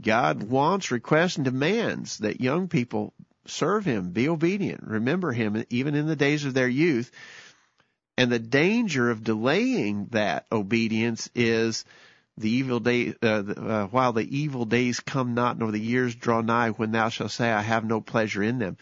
God 0.00 0.42
wants, 0.42 0.90
requests, 0.90 1.36
and 1.36 1.44
demands 1.44 2.18
that 2.18 2.40
young 2.40 2.68
people 2.68 3.12
serve 3.46 3.84
him, 3.84 4.10
be 4.10 4.28
obedient, 4.28 4.82
remember 4.82 5.32
him 5.32 5.64
even 5.68 5.94
in 5.94 6.06
the 6.06 6.16
days 6.16 6.44
of 6.44 6.54
their 6.54 6.68
youth. 6.68 7.10
And 8.16 8.30
the 8.30 8.38
danger 8.38 9.10
of 9.10 9.24
delaying 9.24 10.06
that 10.12 10.46
obedience 10.52 11.28
is 11.34 11.84
the 12.36 12.50
evil 12.50 12.80
day, 12.80 13.14
uh, 13.22 13.26
uh, 13.26 13.86
while 13.86 14.12
the 14.12 14.38
evil 14.38 14.64
days 14.64 15.00
come 15.00 15.34
not, 15.34 15.58
nor 15.58 15.70
the 15.70 15.80
years 15.80 16.14
draw 16.14 16.40
nigh, 16.40 16.70
when 16.70 16.92
thou 16.92 17.08
shalt 17.08 17.30
say, 17.30 17.50
I 17.50 17.62
have 17.62 17.84
no 17.84 18.00
pleasure 18.00 18.42
in 18.42 18.58
them. 18.58 18.76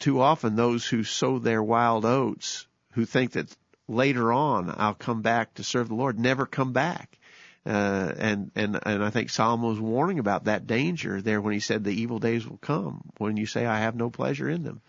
Too 0.00 0.20
often 0.20 0.54
those 0.54 0.86
who 0.86 1.02
sow 1.04 1.38
their 1.38 1.62
wild 1.62 2.04
oats, 2.04 2.66
who 2.92 3.04
think 3.04 3.32
that 3.32 3.54
later 3.88 4.32
on 4.32 4.72
I'll 4.76 4.94
come 4.94 5.22
back 5.22 5.54
to 5.54 5.64
serve 5.64 5.88
the 5.88 5.94
Lord, 5.94 6.18
never 6.18 6.46
come 6.46 6.72
back. 6.72 7.18
Uh, 7.66 8.12
and, 8.16 8.50
and, 8.54 8.78
and 8.84 9.04
I 9.04 9.10
think 9.10 9.30
Solomon 9.30 9.68
was 9.68 9.80
warning 9.80 10.18
about 10.18 10.44
that 10.44 10.66
danger 10.66 11.20
there 11.20 11.40
when 11.40 11.52
he 11.52 11.60
said 11.60 11.84
the 11.84 11.90
evil 11.90 12.18
days 12.18 12.48
will 12.48 12.56
come 12.58 13.02
when 13.18 13.36
you 13.36 13.46
say 13.46 13.66
I 13.66 13.80
have 13.80 13.94
no 13.94 14.10
pleasure 14.10 14.48
in 14.48 14.62
them. 14.62 14.80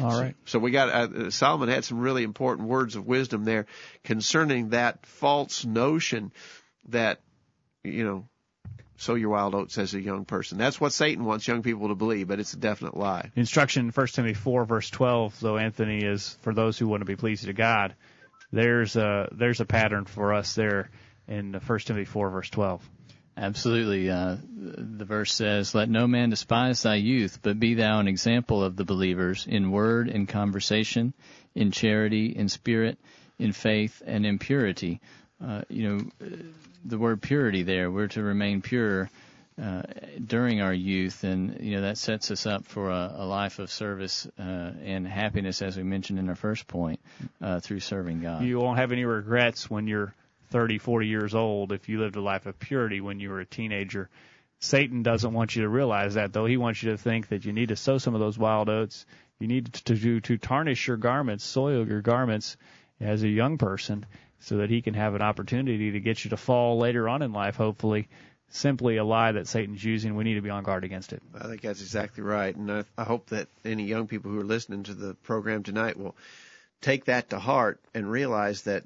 All 0.00 0.20
right. 0.20 0.34
So, 0.44 0.52
so 0.52 0.58
we 0.58 0.70
got 0.70 0.88
uh, 0.88 1.30
Solomon 1.30 1.68
had 1.68 1.84
some 1.84 1.98
really 1.98 2.22
important 2.22 2.68
words 2.68 2.96
of 2.96 3.06
wisdom 3.06 3.44
there 3.44 3.66
concerning 4.04 4.70
that 4.70 5.04
false 5.06 5.64
notion 5.64 6.32
that 6.88 7.20
you 7.84 8.04
know 8.04 8.28
sow 8.96 9.14
your 9.14 9.30
wild 9.30 9.54
oats 9.54 9.78
as 9.78 9.94
a 9.94 10.00
young 10.00 10.24
person. 10.24 10.58
That's 10.58 10.80
what 10.80 10.92
Satan 10.92 11.24
wants 11.24 11.46
young 11.46 11.62
people 11.62 11.88
to 11.88 11.94
believe, 11.94 12.28
but 12.28 12.40
it's 12.40 12.54
a 12.54 12.58
definite 12.58 12.96
lie. 12.96 13.30
Instruction, 13.36 13.90
1 13.90 14.06
Timothy 14.08 14.34
4, 14.34 14.64
verse 14.64 14.90
12, 14.90 15.38
though, 15.38 15.56
Anthony, 15.56 16.02
is 16.02 16.36
for 16.42 16.52
those 16.52 16.76
who 16.76 16.88
want 16.88 17.02
to 17.02 17.04
be 17.04 17.14
pleasing 17.14 17.46
to 17.46 17.52
God 17.52 17.94
there's 18.52 18.96
a 18.96 19.28
there's 19.32 19.60
a 19.60 19.64
pattern 19.64 20.04
for 20.04 20.32
us 20.32 20.54
there 20.54 20.90
in 21.26 21.54
1 21.54 21.78
Timothy 21.80 22.04
4 22.04 22.30
verse 22.30 22.50
12. 22.50 22.88
Absolutely. 23.38 24.10
Uh, 24.10 24.36
the 24.52 25.04
verse 25.04 25.32
says, 25.32 25.74
Let 25.74 25.88
no 25.88 26.08
man 26.08 26.30
despise 26.30 26.82
thy 26.82 26.96
youth, 26.96 27.38
but 27.40 27.60
be 27.60 27.74
thou 27.74 28.00
an 28.00 28.08
example 28.08 28.64
of 28.64 28.74
the 28.74 28.84
believers 28.84 29.46
in 29.48 29.70
word, 29.70 30.08
in 30.08 30.26
conversation, 30.26 31.14
in 31.54 31.70
charity, 31.70 32.34
in 32.34 32.48
spirit, 32.48 32.98
in 33.38 33.52
faith, 33.52 34.02
and 34.04 34.26
in 34.26 34.40
purity. 34.40 35.00
Uh, 35.42 35.62
you 35.68 35.88
know, 35.88 36.28
the 36.84 36.98
word 36.98 37.22
purity 37.22 37.62
there, 37.62 37.92
we're 37.92 38.08
to 38.08 38.22
remain 38.22 38.60
pure 38.60 39.08
uh, 39.62 39.82
during 40.24 40.60
our 40.60 40.74
youth, 40.74 41.22
and 41.22 41.60
you 41.60 41.76
know 41.76 41.82
that 41.82 41.98
sets 41.98 42.32
us 42.32 42.46
up 42.46 42.64
for 42.66 42.90
a, 42.90 43.14
a 43.18 43.24
life 43.24 43.60
of 43.60 43.70
service 43.70 44.26
uh, 44.38 44.42
and 44.42 45.06
happiness, 45.06 45.62
as 45.62 45.76
we 45.76 45.84
mentioned 45.84 46.18
in 46.18 46.28
our 46.28 46.36
first 46.36 46.66
point, 46.66 46.98
uh, 47.40 47.60
through 47.60 47.80
serving 47.80 48.20
God. 48.20 48.42
You 48.42 48.58
won't 48.58 48.78
have 48.78 48.90
any 48.90 49.04
regrets 49.04 49.70
when 49.70 49.86
you're 49.86 50.12
30, 50.48 50.78
40 50.78 51.06
years 51.06 51.34
old 51.34 51.72
if 51.72 51.88
you 51.88 52.00
lived 52.00 52.16
a 52.16 52.20
life 52.20 52.46
of 52.46 52.58
purity 52.58 53.00
when 53.00 53.20
you 53.20 53.30
were 53.30 53.40
a 53.40 53.46
teenager. 53.46 54.08
Satan 54.60 55.02
doesn't 55.02 55.32
want 55.32 55.54
you 55.54 55.62
to 55.62 55.68
realize 55.68 56.14
that, 56.14 56.32
though. 56.32 56.46
He 56.46 56.56
wants 56.56 56.82
you 56.82 56.90
to 56.90 56.98
think 56.98 57.28
that 57.28 57.44
you 57.44 57.52
need 57.52 57.68
to 57.68 57.76
sow 57.76 57.98
some 57.98 58.14
of 58.14 58.20
those 58.20 58.38
wild 58.38 58.68
oats. 58.68 59.06
You 59.38 59.46
need 59.46 59.72
to 59.72 59.94
to, 59.94 60.20
to 60.20 60.36
tarnish 60.36 60.88
your 60.88 60.96
garments, 60.96 61.44
soil 61.44 61.86
your 61.86 62.02
garments 62.02 62.56
as 63.00 63.22
a 63.22 63.28
young 63.28 63.56
person, 63.58 64.04
so 64.40 64.56
that 64.58 64.70
he 64.70 64.82
can 64.82 64.94
have 64.94 65.14
an 65.14 65.22
opportunity 65.22 65.92
to 65.92 66.00
get 66.00 66.24
you 66.24 66.30
to 66.30 66.36
fall 66.36 66.78
later 66.78 67.08
on 67.08 67.22
in 67.22 67.32
life, 67.32 67.54
hopefully, 67.54 68.08
simply 68.50 68.96
a 68.96 69.04
lie 69.04 69.30
that 69.32 69.46
Satan's 69.46 69.84
using. 69.84 70.16
We 70.16 70.24
need 70.24 70.34
to 70.34 70.42
be 70.42 70.50
on 70.50 70.64
guard 70.64 70.82
against 70.82 71.12
it. 71.12 71.22
I 71.34 71.46
think 71.46 71.60
that's 71.60 71.80
exactly 71.80 72.24
right, 72.24 72.54
and 72.54 72.70
I, 72.70 72.84
I 72.96 73.04
hope 73.04 73.26
that 73.26 73.46
any 73.64 73.84
young 73.84 74.08
people 74.08 74.32
who 74.32 74.40
are 74.40 74.44
listening 74.44 74.82
to 74.84 74.94
the 74.94 75.14
program 75.14 75.62
tonight 75.62 75.96
will 75.96 76.16
take 76.80 77.04
that 77.04 77.30
to 77.30 77.38
heart 77.38 77.80
and 77.94 78.10
realize 78.10 78.62
that 78.62 78.84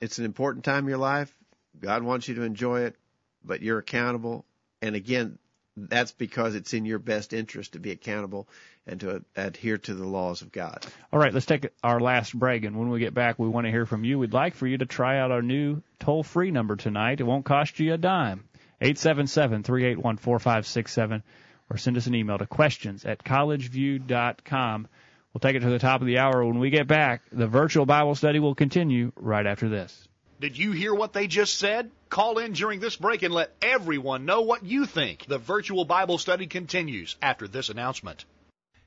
it's 0.00 0.18
an 0.18 0.24
important 0.24 0.64
time 0.64 0.84
in 0.84 0.88
your 0.88 0.98
life. 0.98 1.34
God 1.78 2.02
wants 2.02 2.28
you 2.28 2.34
to 2.36 2.42
enjoy 2.42 2.82
it, 2.82 2.96
but 3.44 3.62
you're 3.62 3.78
accountable. 3.78 4.44
And 4.82 4.96
again, 4.96 5.38
that's 5.76 6.12
because 6.12 6.54
it's 6.54 6.74
in 6.74 6.84
your 6.84 6.98
best 6.98 7.32
interest 7.32 7.72
to 7.72 7.78
be 7.78 7.90
accountable 7.90 8.48
and 8.86 9.00
to 9.00 9.24
adhere 9.36 9.78
to 9.78 9.94
the 9.94 10.06
laws 10.06 10.42
of 10.42 10.52
God. 10.52 10.84
All 11.12 11.18
right, 11.18 11.32
let's 11.32 11.46
take 11.46 11.68
our 11.82 12.00
last 12.00 12.38
break, 12.38 12.64
and 12.64 12.78
when 12.78 12.90
we 12.90 12.98
get 12.98 13.14
back, 13.14 13.38
we 13.38 13.48
want 13.48 13.66
to 13.66 13.70
hear 13.70 13.86
from 13.86 14.04
you. 14.04 14.18
We'd 14.18 14.32
like 14.32 14.54
for 14.54 14.66
you 14.66 14.78
to 14.78 14.86
try 14.86 15.18
out 15.18 15.30
our 15.30 15.42
new 15.42 15.82
toll-free 16.00 16.50
number 16.50 16.76
tonight. 16.76 17.20
It 17.20 17.24
won't 17.24 17.44
cost 17.44 17.78
you 17.78 17.94
a 17.94 17.98
dime. 17.98 18.44
877-381-4567 18.82 21.22
or 21.68 21.76
send 21.76 21.96
us 21.96 22.06
an 22.06 22.14
email 22.14 22.38
to 22.38 22.46
questions 22.46 23.04
at 23.04 23.22
collegeview.com. 23.22 24.88
We'll 25.32 25.40
take 25.40 25.54
it 25.54 25.60
to 25.60 25.70
the 25.70 25.78
top 25.78 26.00
of 26.00 26.06
the 26.08 26.18
hour. 26.18 26.44
When 26.44 26.58
we 26.58 26.70
get 26.70 26.88
back, 26.88 27.22
the 27.30 27.46
virtual 27.46 27.86
Bible 27.86 28.16
study 28.16 28.40
will 28.40 28.56
continue 28.56 29.12
right 29.14 29.46
after 29.46 29.68
this. 29.68 30.08
Did 30.40 30.58
you 30.58 30.72
hear 30.72 30.92
what 30.92 31.12
they 31.12 31.26
just 31.28 31.56
said? 31.58 31.90
Call 32.08 32.38
in 32.38 32.52
during 32.52 32.80
this 32.80 32.96
break 32.96 33.22
and 33.22 33.32
let 33.32 33.54
everyone 33.62 34.24
know 34.24 34.40
what 34.40 34.64
you 34.64 34.86
think. 34.86 35.26
The 35.26 35.38
virtual 35.38 35.84
Bible 35.84 36.18
study 36.18 36.46
continues 36.46 37.14
after 37.22 37.46
this 37.46 37.68
announcement. 37.68 38.24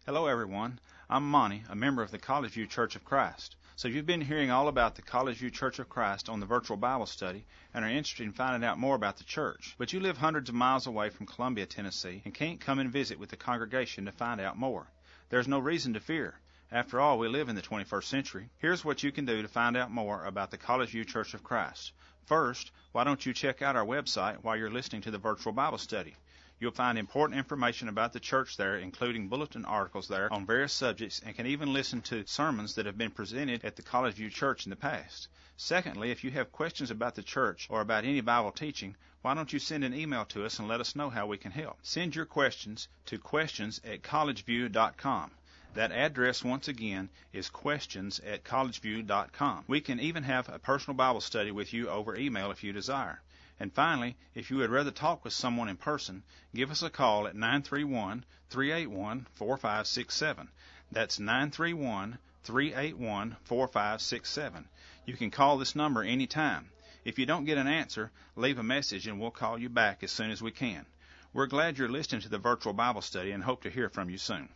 Hello, 0.06 0.28
everyone. 0.28 0.80
I'm 1.10 1.30
Monty, 1.30 1.64
a 1.70 1.76
member 1.76 2.02
of 2.02 2.12
the 2.12 2.18
College 2.18 2.54
View 2.54 2.68
Church 2.68 2.96
of 2.98 3.06
Christ. 3.06 3.56
So 3.76 3.88
you've 3.88 4.06
been 4.06 4.22
hearing 4.22 4.52
all 4.52 4.68
about 4.68 4.96
the 4.96 5.02
College 5.02 5.38
View 5.38 5.50
Church 5.50 5.80
of 5.80 5.90
Christ 5.90 6.28
on 6.28 6.40
the 6.40 6.46
virtual 6.46 6.76
Bible 6.76 7.06
study 7.06 7.46
and 7.74 7.86
are 7.86 7.90
interested 7.90 8.24
in 8.24 8.34
finding 8.34 8.68
out 8.68 8.78
more 8.78 8.96
about 8.96 9.18
the 9.18 9.24
church, 9.24 9.76
but 9.78 9.94
you 9.94 10.00
live 10.00 10.18
hundreds 10.18 10.50
of 10.50 10.56
miles 10.56 10.88
away 10.88 11.10
from 11.10 11.26
Columbia, 11.26 11.66
Tennessee, 11.66 12.22
and 12.26 12.34
can't 12.34 12.60
come 12.60 12.80
and 12.80 12.92
visit 12.92 13.18
with 13.18 13.30
the 13.30 13.38
congregation 13.38 14.06
to 14.06 14.12
find 14.12 14.42
out 14.42 14.58
more, 14.58 14.88
there's 15.34 15.48
no 15.48 15.58
reason 15.58 15.94
to 15.94 16.00
fear. 16.00 16.36
After 16.72 17.02
all, 17.02 17.18
we 17.18 17.28
live 17.28 17.50
in 17.50 17.56
the 17.56 17.62
21st 17.64 18.04
century. 18.04 18.50
Here's 18.60 18.86
what 18.86 19.02
you 19.02 19.12
can 19.12 19.26
do 19.26 19.42
to 19.42 19.48
find 19.48 19.76
out 19.76 19.90
more 19.90 20.24
about 20.26 20.52
the 20.52 20.60
College 20.60 20.90
View 20.90 21.06
Church 21.06 21.34
of 21.34 21.44
Christ. 21.44 21.92
First, 22.28 22.72
why 22.92 23.04
don't 23.04 23.26
you 23.26 23.34
check 23.34 23.64
out 23.64 23.76
our 23.76 23.84
website 23.84 24.44
while 24.44 24.56
you're 24.56 24.70
listening 24.70 25.02
to 25.02 25.10
the 25.10 25.18
virtual 25.18 25.52
Bible 25.52 25.80
study? 25.80 26.16
You'll 26.60 26.70
find 26.70 27.00
important 27.00 27.40
information 27.40 27.90
about 27.90 28.14
the 28.14 28.20
church 28.20 28.58
there, 28.58 28.78
including 28.78 29.28
bulletin 29.28 29.66
articles 29.66 30.08
there 30.08 30.32
on 30.32 30.46
various 30.46 30.72
subjects, 30.72 31.20
and 31.26 31.36
can 31.36 31.48
even 31.48 31.74
listen 31.74 32.04
to 32.04 32.28
sermons 32.28 32.76
that 32.76 32.86
have 32.86 33.00
been 33.00 33.10
presented 33.10 33.66
at 33.66 33.76
the 33.76 33.82
College 33.82 34.14
View 34.14 34.30
Church 34.30 34.68
in 34.68 34.70
the 34.70 34.76
past. 34.76 35.30
Secondly, 35.58 36.12
if 36.12 36.24
you 36.24 36.30
have 36.30 36.52
questions 36.52 36.92
about 36.92 37.16
the 37.16 37.24
church 37.24 37.66
or 37.72 37.82
about 37.82 38.06
any 38.06 38.22
Bible 38.22 38.52
teaching, 38.52 38.96
why 39.24 39.34
don't 39.34 39.54
you 39.54 39.60
send 39.60 39.86
an 39.86 39.94
email 39.94 40.26
to 40.26 40.46
us 40.46 40.60
and 40.60 40.68
let 40.68 40.82
us 40.82 40.98
know 40.98 41.10
how 41.10 41.26
we 41.26 41.38
can 41.38 41.54
help? 41.54 41.78
Send 41.82 42.14
your 42.14 42.26
questions 42.26 42.90
to 43.06 43.18
questions 43.18 43.80
at 43.86 44.02
collegeview.com. 44.02 45.32
That 45.76 45.94
address, 45.94 46.44
once 46.44 46.68
again, 46.68 47.10
is 47.32 47.50
questions 47.50 48.20
at 48.20 48.44
collegeview.com. 48.44 49.64
We 49.66 49.80
can 49.80 50.02
even 50.02 50.24
have 50.24 50.50
a 50.50 50.60
personal 50.60 50.98
Bible 50.98 51.22
study 51.22 51.52
with 51.52 51.72
you 51.72 51.88
over 51.90 52.18
email 52.18 52.52
if 52.52 52.66
you 52.66 52.74
desire. 52.74 53.22
And 53.62 53.72
finally, 53.72 54.18
if 54.36 54.52
you 54.52 54.58
would 54.58 54.70
rather 54.70 54.92
talk 54.92 55.24
with 55.24 55.32
someone 55.32 55.70
in 55.70 55.78
person, 55.78 56.24
give 56.54 56.70
us 56.70 56.84
a 56.84 56.90
call 56.90 57.26
at 57.26 57.34
931 57.34 58.26
381 58.50 59.26
4567. 59.36 60.50
That's 60.92 61.18
931 61.18 62.18
381 62.44 63.38
4567. 63.46 64.68
You 65.06 65.16
can 65.16 65.32
call 65.32 65.58
this 65.58 65.78
number 65.78 66.04
anytime. 66.04 66.73
If 67.06 67.20
you 67.20 67.26
don't 67.26 67.46
get 67.46 67.58
an 67.58 67.68
answer, 67.68 68.12
leave 68.36 68.60
a 68.60 68.64
message 68.64 69.08
and 69.08 69.20
we'll 69.20 69.32
call 69.32 69.58
you 69.58 69.70
back 69.70 70.04
as 70.04 70.12
soon 70.12 70.32
as 70.32 70.42
we 70.42 70.52
can. 70.52 70.86
We're 71.34 71.48
glad 71.48 71.78
you're 71.78 71.90
listening 71.90 72.22
to 72.22 72.30
the 72.30 72.38
virtual 72.38 72.74
Bible 72.74 73.02
study 73.02 73.32
and 73.32 73.44
hope 73.44 73.64
to 73.64 73.70
hear 73.70 73.90
from 73.90 74.10
you 74.10 74.18
soon. 74.18 74.48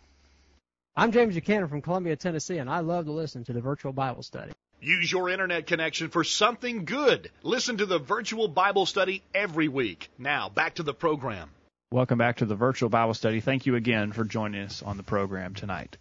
I'm 0.95 1.12
James 1.12 1.34
Buchanan 1.34 1.68
from 1.68 1.82
Columbia, 1.82 2.16
Tennessee, 2.16 2.58
and 2.58 2.70
I 2.70 2.80
love 2.80 3.06
to 3.06 3.12
listen 3.12 3.43
to 3.45 3.54
the 3.54 3.62
virtual 3.62 3.91
Bible 3.91 4.24
study. 4.24 4.54
Use 4.80 5.12
your 5.12 5.30
internet 5.30 5.68
connection 5.68 6.10
for 6.10 6.24
something 6.24 6.86
good. 6.86 7.32
Listen 7.43 7.78
to 7.78 7.86
the 7.86 8.00
virtual 8.00 8.48
Bible 8.48 8.86
study 8.86 9.24
every 9.34 9.68
week. 9.68 10.10
Now, 10.18 10.50
back 10.50 10.76
to 10.76 10.84
the 10.84 10.93
program. 10.93 11.50
Welcome 11.91 12.18
back 12.18 12.38
to 12.38 12.45
the 12.45 12.56
virtual 12.56 12.89
Bible 12.89 13.14
study. 13.14 13.39
Thank 13.39 13.66
you 13.66 13.76
again 13.76 14.12
for 14.12 14.24
joining 14.24 14.64
us 14.64 14.84
on 14.84 14.98
the 14.98 15.04
program 15.04 15.54
tonight. 15.54 15.98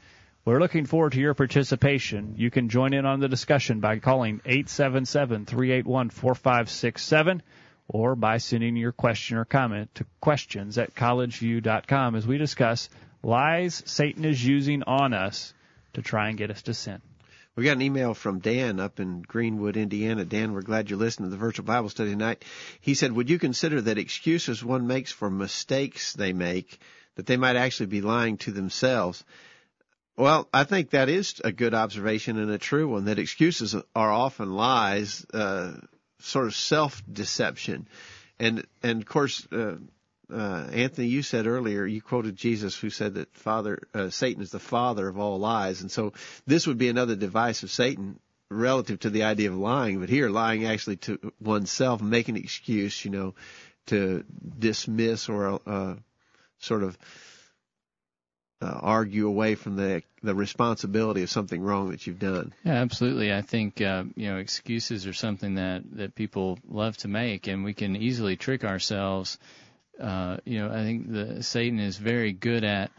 We're 0.46 0.60
looking 0.60 0.86
forward 0.86 1.12
to 1.14 1.20
your 1.20 1.34
participation. 1.34 2.34
You 2.36 2.52
can 2.52 2.68
join 2.68 2.94
in 2.94 3.04
on 3.04 3.18
the 3.18 3.26
discussion 3.26 3.80
by 3.80 3.98
calling 3.98 4.38
877-381-4567 4.46 7.40
or 7.88 8.14
by 8.14 8.38
sending 8.38 8.76
your 8.76 8.92
question 8.92 9.38
or 9.38 9.44
comment 9.44 9.92
to 9.96 10.06
questions 10.20 10.78
at 10.78 10.94
collegeview.com 10.94 12.14
as 12.14 12.28
we 12.28 12.38
discuss 12.38 12.88
lies 13.24 13.82
Satan 13.86 14.24
is 14.24 14.46
using 14.46 14.84
on 14.84 15.14
us 15.14 15.52
to 15.94 16.02
try 16.02 16.28
and 16.28 16.38
get 16.38 16.52
us 16.52 16.62
to 16.62 16.74
sin. 16.74 17.02
We 17.56 17.64
got 17.64 17.72
an 17.72 17.82
email 17.82 18.14
from 18.14 18.38
Dan 18.38 18.78
up 18.78 19.00
in 19.00 19.22
Greenwood, 19.22 19.76
Indiana. 19.76 20.24
Dan, 20.24 20.52
we're 20.52 20.62
glad 20.62 20.90
you're 20.90 20.98
listening 21.00 21.28
to 21.28 21.34
the 21.34 21.40
virtual 21.40 21.66
Bible 21.66 21.88
study 21.88 22.10
tonight. 22.10 22.44
He 22.80 22.94
said, 22.94 23.10
would 23.10 23.30
you 23.30 23.40
consider 23.40 23.80
that 23.80 23.98
excuses 23.98 24.64
one 24.64 24.86
makes 24.86 25.10
for 25.10 25.28
mistakes 25.28 26.12
they 26.12 26.32
make, 26.32 26.78
that 27.16 27.26
they 27.26 27.36
might 27.36 27.56
actually 27.56 27.86
be 27.86 28.00
lying 28.00 28.36
to 28.36 28.52
themselves? 28.52 29.24
Well, 30.16 30.48
I 30.52 30.64
think 30.64 30.90
that 30.90 31.10
is 31.10 31.42
a 31.44 31.52
good 31.52 31.74
observation 31.74 32.38
and 32.38 32.50
a 32.50 32.58
true 32.58 32.88
one, 32.88 33.04
that 33.04 33.18
excuses 33.18 33.74
are 33.94 34.12
often 34.12 34.54
lies, 34.54 35.26
uh, 35.34 35.74
sort 36.20 36.46
of 36.46 36.54
self-deception. 36.54 37.86
And, 38.38 38.66
and 38.82 39.02
of 39.02 39.06
course, 39.06 39.46
uh, 39.52 39.76
uh, 40.32 40.68
Anthony, 40.72 41.08
you 41.08 41.22
said 41.22 41.46
earlier, 41.46 41.84
you 41.84 42.00
quoted 42.00 42.34
Jesus 42.34 42.76
who 42.78 42.88
said 42.88 43.14
that 43.14 43.34
Father, 43.34 43.78
uh, 43.94 44.08
Satan 44.08 44.42
is 44.42 44.50
the 44.50 44.58
father 44.58 45.06
of 45.06 45.18
all 45.18 45.38
lies. 45.38 45.82
And 45.82 45.90
so 45.90 46.14
this 46.46 46.66
would 46.66 46.78
be 46.78 46.88
another 46.88 47.14
device 47.14 47.62
of 47.62 47.70
Satan 47.70 48.18
relative 48.50 49.00
to 49.00 49.10
the 49.10 49.24
idea 49.24 49.50
of 49.50 49.58
lying, 49.58 50.00
but 50.00 50.08
here 50.08 50.30
lying 50.30 50.64
actually 50.64 50.96
to 50.96 51.32
oneself, 51.40 52.00
make 52.00 52.28
an 52.28 52.36
excuse, 52.36 53.04
you 53.04 53.10
know, 53.10 53.34
to 53.86 54.24
dismiss 54.58 55.28
or, 55.28 55.60
uh, 55.66 55.94
sort 56.58 56.82
of, 56.82 56.96
uh, 58.60 58.78
argue 58.80 59.26
away 59.26 59.54
from 59.54 59.76
the 59.76 60.02
the 60.22 60.34
responsibility 60.34 61.22
of 61.22 61.30
something 61.30 61.62
wrong 61.62 61.90
that 61.90 62.06
you've 62.06 62.18
done. 62.18 62.52
Yeah, 62.64 62.74
absolutely. 62.74 63.32
I 63.32 63.42
think 63.42 63.80
uh, 63.80 64.04
you 64.16 64.28
know 64.28 64.38
excuses 64.38 65.06
are 65.06 65.12
something 65.12 65.56
that 65.56 65.82
that 65.92 66.14
people 66.14 66.58
love 66.68 66.96
to 66.98 67.08
make, 67.08 67.46
and 67.46 67.64
we 67.64 67.74
can 67.74 67.96
easily 67.96 68.36
trick 68.36 68.64
ourselves 68.64 69.38
uh, 70.00 70.36
you 70.44 70.58
know, 70.58 70.70
I 70.70 70.82
think 70.82 71.10
the 71.10 71.42
Satan 71.42 71.78
is 71.78 71.96
very 71.96 72.32
good 72.32 72.64
at 72.64 72.90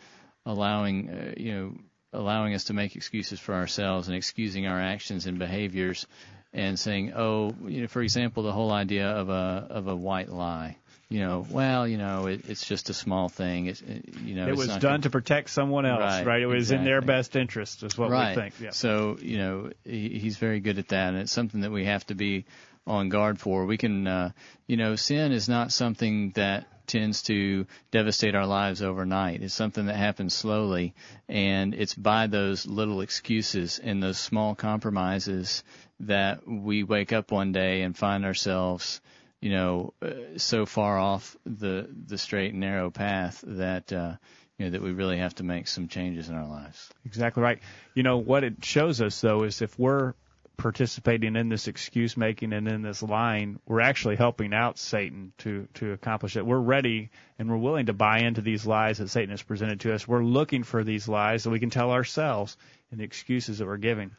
allowing, 0.45 1.09
uh, 1.09 1.33
you 1.37 1.53
know, 1.53 1.73
allowing 2.13 2.53
us 2.53 2.65
to 2.65 2.73
make 2.73 2.95
excuses 2.95 3.39
for 3.39 3.53
ourselves 3.53 4.07
and 4.07 4.17
excusing 4.17 4.67
our 4.67 4.81
actions 4.81 5.27
and 5.27 5.37
behaviors, 5.37 6.07
and 6.53 6.79
saying, 6.79 7.13
oh, 7.15 7.53
you 7.65 7.81
know, 7.81 7.87
for 7.87 8.01
example, 8.01 8.43
the 8.43 8.51
whole 8.51 8.71
idea 8.71 9.09
of 9.09 9.29
a 9.29 9.67
of 9.69 9.87
a 9.87 9.95
white 9.95 10.29
lie. 10.29 10.77
You 11.09 11.19
know, 11.21 11.45
well, 11.49 11.87
you 11.87 11.97
know, 11.97 12.27
it, 12.27 12.49
it's 12.49 12.65
just 12.65 12.89
a 12.89 12.93
small 12.93 13.29
thing. 13.29 13.67
It, 13.67 13.81
it 13.81 14.15
you 14.25 14.35
know, 14.35 14.47
it 14.47 14.57
was 14.57 14.67
done 14.67 14.79
gonna... 14.79 14.99
to 14.99 15.09
protect 15.09 15.49
someone 15.49 15.85
else, 15.85 16.01
right? 16.01 16.25
right? 16.25 16.41
It 16.41 16.47
was 16.47 16.63
exactly. 16.63 16.79
in 16.79 16.85
their 16.85 17.01
best 17.01 17.35
interest, 17.37 17.83
is 17.83 17.97
what 17.97 18.09
right. 18.09 18.35
we 18.35 18.41
think. 18.41 18.55
Yeah. 18.59 18.71
So, 18.71 19.17
you 19.21 19.37
know, 19.37 19.71
he, 19.85 20.19
he's 20.19 20.37
very 20.37 20.59
good 20.59 20.79
at 20.79 20.89
that, 20.89 21.13
and 21.13 21.19
it's 21.19 21.31
something 21.31 21.61
that 21.61 21.71
we 21.71 21.85
have 21.85 22.05
to 22.07 22.15
be 22.15 22.45
on 22.85 23.07
guard 23.07 23.39
for. 23.39 23.65
We 23.65 23.77
can, 23.77 24.05
uh, 24.05 24.31
you 24.65 24.75
know, 24.75 24.97
sin 24.97 25.31
is 25.31 25.47
not 25.47 25.71
something 25.71 26.31
that 26.31 26.67
tends 26.87 27.21
to 27.23 27.67
devastate 27.91 28.35
our 28.35 28.45
lives 28.45 28.81
overnight. 28.81 29.43
It's 29.43 29.53
something 29.53 29.85
that 29.85 29.95
happens 29.95 30.33
slowly, 30.33 30.93
and 31.29 31.73
it's 31.73 31.93
by 31.93 32.27
those 32.27 32.65
little 32.65 32.99
excuses 32.99 33.79
and 33.79 34.03
those 34.03 34.17
small 34.17 34.55
compromises 34.55 35.63
that 36.01 36.47
we 36.47 36.83
wake 36.83 37.13
up 37.13 37.31
one 37.31 37.51
day 37.51 37.81
and 37.81 37.97
find 37.97 38.25
ourselves, 38.25 39.01
you 39.41 39.51
know, 39.51 39.93
uh, 40.01 40.37
so 40.37 40.65
far 40.65 40.97
off 40.97 41.35
the 41.45 41.87
the 42.05 42.17
straight 42.17 42.51
and 42.51 42.59
narrow 42.59 42.89
path 42.91 43.43
that. 43.47 43.91
Uh, 43.91 44.15
you 44.57 44.65
know, 44.65 44.71
that 44.71 44.81
we 44.81 44.91
really 44.91 45.19
have 45.19 45.35
to 45.35 45.43
make 45.43 45.67
some 45.67 45.87
changes 45.87 46.29
in 46.29 46.35
our 46.35 46.47
lives. 46.47 46.89
Exactly 47.05 47.43
right. 47.43 47.59
You 47.93 48.01
know, 48.01 48.17
what 48.17 48.43
it 48.43 48.65
shows 48.65 49.01
us 49.01 49.21
though 49.21 49.43
is 49.43 49.61
if 49.61 49.77
we're 49.77 50.15
participating 50.57 51.35
in 51.35 51.49
this 51.49 51.67
excuse 51.67 52.17
making 52.17 52.51
and 52.51 52.67
in 52.67 52.81
this 52.81 53.03
lying, 53.03 53.59
we're 53.67 53.79
actually 53.79 54.15
helping 54.15 54.53
out 54.53 54.79
Satan 54.79 55.31
to 55.39 55.67
to 55.75 55.93
accomplish 55.93 56.35
it. 56.35 56.45
We're 56.45 56.57
ready 56.57 57.11
and 57.37 57.49
we're 57.49 57.57
willing 57.57 57.85
to 57.85 57.93
buy 57.93 58.19
into 58.19 58.41
these 58.41 58.65
lies 58.65 58.97
that 58.97 59.09
Satan 59.09 59.29
has 59.29 59.43
presented 59.43 59.81
to 59.81 59.93
us. 59.93 60.07
We're 60.07 60.23
looking 60.23 60.63
for 60.63 60.83
these 60.83 61.07
lies 61.07 61.43
that 61.43 61.51
we 61.51 61.59
can 61.59 61.69
tell 61.69 61.91
ourselves 61.91 62.57
and 62.89 62.99
the 62.99 63.03
excuses 63.03 63.59
that 63.59 63.67
we're 63.67 63.77
giving. 63.77 64.11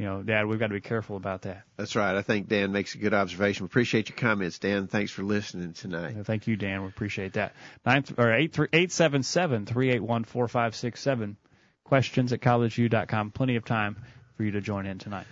You 0.00 0.06
know, 0.06 0.22
Dad, 0.22 0.46
we've 0.46 0.58
got 0.58 0.68
to 0.68 0.72
be 0.72 0.80
careful 0.80 1.16
about 1.16 1.42
that. 1.42 1.64
That's 1.76 1.94
right. 1.94 2.16
I 2.16 2.22
think 2.22 2.48
Dan 2.48 2.72
makes 2.72 2.94
a 2.94 2.98
good 2.98 3.12
observation. 3.12 3.64
We 3.64 3.66
appreciate 3.66 4.08
your 4.08 4.16
comments, 4.16 4.58
Dan. 4.58 4.86
Thanks 4.86 5.12
for 5.12 5.22
listening 5.22 5.74
tonight. 5.74 6.16
Thank 6.24 6.46
you, 6.46 6.56
Dan. 6.56 6.80
We 6.80 6.88
appreciate 6.88 7.34
that. 7.34 7.52
Nine 7.84 8.04
or 8.16 8.32
eight 8.32 8.54
three 8.54 8.68
eight 8.72 8.92
seven 8.92 9.22
seven 9.22 9.66
three 9.66 9.90
eight 9.90 10.02
one 10.02 10.24
four 10.24 10.48
five 10.48 10.74
six 10.74 11.02
seven. 11.02 11.36
Questions 11.84 12.32
at 12.32 12.40
collegeview.com. 12.40 13.32
Plenty 13.32 13.56
of 13.56 13.66
time 13.66 13.98
for 14.38 14.44
you 14.44 14.52
to 14.52 14.62
join 14.62 14.86
in 14.86 14.96
tonight. 14.96 15.26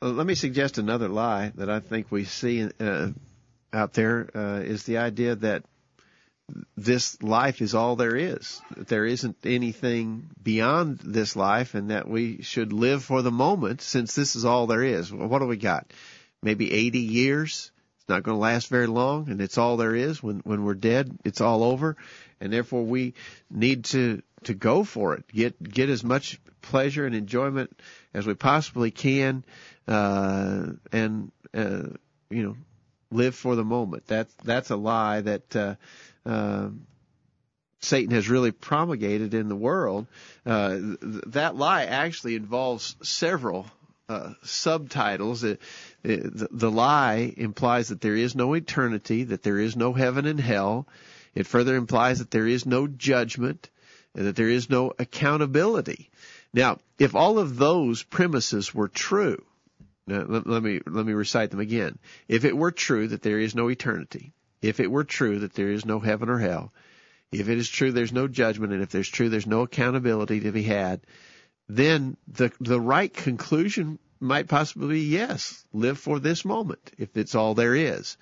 Uh, 0.00 0.10
let 0.10 0.28
me 0.28 0.36
suggest 0.36 0.78
another 0.78 1.08
lie 1.08 1.50
that 1.56 1.68
I 1.68 1.80
think 1.80 2.12
we 2.12 2.22
see 2.22 2.68
uh, 2.78 3.08
out 3.72 3.94
there 3.94 4.30
uh, 4.32 4.60
is 4.60 4.84
the 4.84 4.98
idea 4.98 5.34
that 5.34 5.64
this 6.76 7.22
life 7.22 7.60
is 7.60 7.74
all 7.74 7.96
there 7.96 8.16
is. 8.16 8.60
That 8.76 8.88
there 8.88 9.04
isn't 9.04 9.36
anything 9.44 10.30
beyond 10.42 10.98
this 10.98 11.36
life, 11.36 11.74
and 11.74 11.90
that 11.90 12.08
we 12.08 12.42
should 12.42 12.72
live 12.72 13.04
for 13.04 13.22
the 13.22 13.30
moment 13.30 13.82
since 13.82 14.14
this 14.14 14.36
is 14.36 14.44
all 14.44 14.66
there 14.66 14.82
is. 14.82 15.12
Well, 15.12 15.28
what 15.28 15.40
do 15.40 15.46
we 15.46 15.56
got? 15.56 15.92
Maybe 16.42 16.72
80 16.72 16.98
years. 17.00 17.70
It's 17.98 18.08
not 18.08 18.22
going 18.22 18.36
to 18.36 18.40
last 18.40 18.68
very 18.68 18.86
long, 18.86 19.28
and 19.28 19.40
it's 19.40 19.58
all 19.58 19.76
there 19.76 19.94
is. 19.94 20.22
When 20.22 20.40
when 20.40 20.64
we're 20.64 20.74
dead, 20.74 21.18
it's 21.24 21.40
all 21.40 21.62
over, 21.62 21.96
and 22.40 22.52
therefore 22.52 22.84
we 22.84 23.14
need 23.50 23.84
to 23.86 24.22
to 24.44 24.54
go 24.54 24.84
for 24.84 25.14
it. 25.14 25.26
Get 25.28 25.62
get 25.62 25.90
as 25.90 26.04
much 26.04 26.40
pleasure 26.62 27.06
and 27.06 27.14
enjoyment 27.14 27.78
as 28.14 28.26
we 28.26 28.34
possibly 28.34 28.90
can 28.90 29.44
uh, 29.86 30.66
and 30.92 31.32
uh, 31.54 31.88
you 32.30 32.42
know 32.42 32.56
live 33.10 33.34
for 33.34 33.56
the 33.56 33.64
moment. 33.64 34.06
That's 34.06 34.32
that's 34.44 34.70
a 34.70 34.76
lie 34.76 35.20
that 35.22 35.56
uh, 35.56 35.74
uh, 36.26 36.68
Satan 37.80 38.14
has 38.14 38.28
really 38.28 38.50
promulgated 38.50 39.34
in 39.34 39.48
the 39.48 39.56
world. 39.56 40.06
Uh, 40.44 40.70
th- 40.70 40.98
that 41.28 41.56
lie 41.56 41.84
actually 41.84 42.34
involves 42.34 42.96
several 43.02 43.66
uh, 44.08 44.32
subtitles. 44.42 45.44
It, 45.44 45.60
it, 46.02 46.22
the, 46.22 46.48
the 46.50 46.70
lie 46.70 47.32
implies 47.36 47.88
that 47.88 48.00
there 48.00 48.16
is 48.16 48.34
no 48.34 48.54
eternity, 48.54 49.24
that 49.24 49.42
there 49.42 49.58
is 49.58 49.76
no 49.76 49.92
heaven 49.92 50.26
and 50.26 50.40
hell. 50.40 50.88
It 51.34 51.46
further 51.46 51.76
implies 51.76 52.18
that 52.18 52.30
there 52.30 52.46
is 52.46 52.66
no 52.66 52.86
judgment, 52.86 53.70
and 54.14 54.26
that 54.26 54.36
there 54.36 54.48
is 54.48 54.68
no 54.70 54.92
accountability. 54.98 56.10
Now, 56.52 56.78
if 56.98 57.14
all 57.14 57.38
of 57.38 57.56
those 57.56 58.02
premises 58.02 58.74
were 58.74 58.88
true, 58.88 59.44
now, 60.06 60.24
let, 60.26 60.46
let 60.46 60.62
me 60.62 60.80
let 60.86 61.04
me 61.04 61.12
recite 61.12 61.50
them 61.50 61.60
again. 61.60 61.98
If 62.28 62.46
it 62.46 62.56
were 62.56 62.72
true 62.72 63.08
that 63.08 63.20
there 63.20 63.38
is 63.38 63.54
no 63.54 63.68
eternity, 63.68 64.32
if 64.62 64.80
it 64.80 64.90
were 64.90 65.04
true 65.04 65.40
that 65.40 65.54
there 65.54 65.70
is 65.70 65.84
no 65.84 66.00
heaven 66.00 66.28
or 66.28 66.38
hell, 66.38 66.72
if 67.30 67.48
it 67.48 67.58
is 67.58 67.68
true 67.68 67.92
there's 67.92 68.12
no 68.12 68.28
judgment, 68.28 68.72
and 68.72 68.82
if 68.82 68.90
there's 68.90 69.08
true 69.08 69.28
there's 69.28 69.46
no 69.46 69.62
accountability 69.62 70.40
to 70.40 70.52
be 70.52 70.62
had, 70.62 71.00
then 71.68 72.16
the 72.26 72.50
the 72.60 72.80
right 72.80 73.12
conclusion 73.12 73.98
might 74.20 74.48
possibly 74.48 74.88
be 74.88 75.00
yes, 75.02 75.64
live 75.72 75.98
for 75.98 76.18
this 76.18 76.44
moment 76.44 76.90
if 76.98 77.16
it's 77.16 77.34
all 77.34 77.54
there 77.54 77.74
is. 77.74 78.16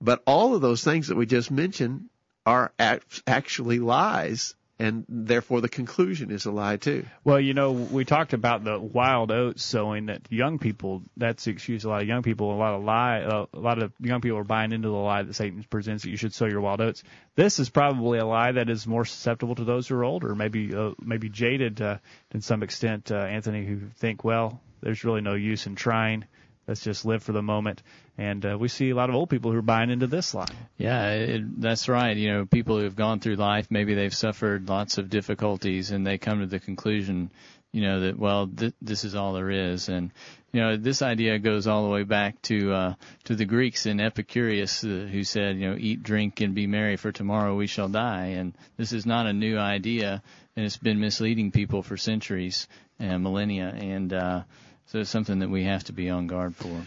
But 0.00 0.22
all 0.26 0.54
of 0.54 0.60
those 0.60 0.82
things 0.82 1.08
that 1.08 1.16
we 1.16 1.26
just 1.26 1.50
mentioned 1.50 2.08
are 2.46 2.72
actually 2.78 3.78
lies 3.78 4.54
and 4.78 5.04
therefore 5.08 5.60
the 5.60 5.68
conclusion 5.68 6.30
is 6.30 6.46
a 6.46 6.52
lie 6.52 6.76
too. 6.76 7.04
Well, 7.24 7.40
you 7.40 7.52
know, 7.52 7.72
we 7.72 8.04
talked 8.04 8.32
about 8.32 8.62
the 8.62 8.78
wild 8.78 9.32
oats 9.32 9.64
sowing 9.64 10.06
that 10.06 10.22
young 10.30 10.58
people. 10.58 11.02
That's 11.16 11.46
excuse. 11.46 11.84
A 11.84 11.88
lot 11.88 12.02
of 12.02 12.08
young 12.08 12.22
people, 12.22 12.54
a 12.54 12.56
lot 12.56 12.74
of 12.74 12.84
lie, 12.84 13.20
uh, 13.22 13.46
a 13.52 13.58
lot 13.58 13.82
of 13.82 13.92
young 14.00 14.20
people 14.20 14.38
are 14.38 14.44
buying 14.44 14.72
into 14.72 14.88
the 14.88 14.94
lie 14.94 15.22
that 15.22 15.34
Satan 15.34 15.64
presents 15.68 16.04
that 16.04 16.10
you 16.10 16.16
should 16.16 16.32
sow 16.32 16.46
your 16.46 16.60
wild 16.60 16.80
oats. 16.80 17.02
This 17.34 17.58
is 17.58 17.70
probably 17.70 18.18
a 18.18 18.26
lie 18.26 18.52
that 18.52 18.70
is 18.70 18.86
more 18.86 19.04
susceptible 19.04 19.56
to 19.56 19.64
those 19.64 19.88
who 19.88 19.96
are 19.96 20.04
older, 20.04 20.34
maybe 20.34 20.74
uh, 20.74 20.92
maybe 21.00 21.28
jaded 21.28 21.80
uh, 21.80 21.98
to 22.30 22.40
some 22.40 22.62
extent, 22.62 23.10
uh, 23.10 23.16
Anthony, 23.16 23.64
who 23.64 23.80
think, 23.96 24.22
well, 24.22 24.60
there's 24.80 25.04
really 25.04 25.22
no 25.22 25.34
use 25.34 25.66
in 25.66 25.74
trying. 25.74 26.24
Let's 26.68 26.82
just 26.82 27.06
live 27.06 27.22
for 27.22 27.32
the 27.32 27.42
moment. 27.42 27.82
And 28.18 28.44
uh, 28.44 28.58
we 28.58 28.68
see 28.68 28.90
a 28.90 28.94
lot 28.94 29.08
of 29.08 29.16
old 29.16 29.30
people 29.30 29.50
who 29.50 29.58
are 29.58 29.62
buying 29.62 29.88
into 29.88 30.06
this 30.06 30.34
lie. 30.34 30.46
Yeah, 30.76 31.12
it, 31.12 31.60
that's 31.62 31.88
right. 31.88 32.14
You 32.14 32.30
know, 32.30 32.44
people 32.44 32.76
who 32.76 32.84
have 32.84 32.94
gone 32.94 33.20
through 33.20 33.36
life, 33.36 33.68
maybe 33.70 33.94
they've 33.94 34.14
suffered 34.14 34.68
lots 34.68 34.98
of 34.98 35.08
difficulties, 35.08 35.90
and 35.90 36.06
they 36.06 36.18
come 36.18 36.40
to 36.40 36.46
the 36.46 36.60
conclusion, 36.60 37.32
you 37.72 37.80
know, 37.80 38.00
that 38.00 38.18
well, 38.18 38.46
th- 38.46 38.74
this 38.82 39.04
is 39.04 39.14
all 39.14 39.32
there 39.32 39.50
is. 39.50 39.88
And 39.88 40.12
you 40.52 40.60
know, 40.60 40.76
this 40.76 41.00
idea 41.00 41.38
goes 41.38 41.66
all 41.66 41.84
the 41.84 41.90
way 41.90 42.02
back 42.02 42.40
to 42.42 42.72
uh, 42.72 42.94
to 43.24 43.34
the 43.34 43.46
Greeks 43.46 43.86
and 43.86 43.98
Epicurus, 43.98 44.84
uh, 44.84 45.08
who 45.10 45.24
said, 45.24 45.56
you 45.56 45.70
know, 45.70 45.76
eat, 45.78 46.02
drink, 46.02 46.42
and 46.42 46.54
be 46.54 46.66
merry, 46.66 46.96
for 46.96 47.12
tomorrow 47.12 47.54
we 47.54 47.66
shall 47.66 47.88
die. 47.88 48.34
And 48.36 48.54
this 48.76 48.92
is 48.92 49.06
not 49.06 49.26
a 49.26 49.32
new 49.32 49.58
idea, 49.58 50.22
and 50.54 50.66
it's 50.66 50.76
been 50.76 51.00
misleading 51.00 51.50
people 51.50 51.82
for 51.82 51.96
centuries 51.96 52.68
and 52.98 53.22
millennia. 53.22 53.68
And 53.68 54.12
uh, 54.12 54.42
so 54.88 54.98
it's 54.98 55.10
something 55.10 55.38
that 55.40 55.50
we 55.50 55.64
have 55.64 55.84
to 55.84 55.92
be 55.92 56.10
on 56.10 56.26
guard 56.26 56.56
for. 56.56 56.86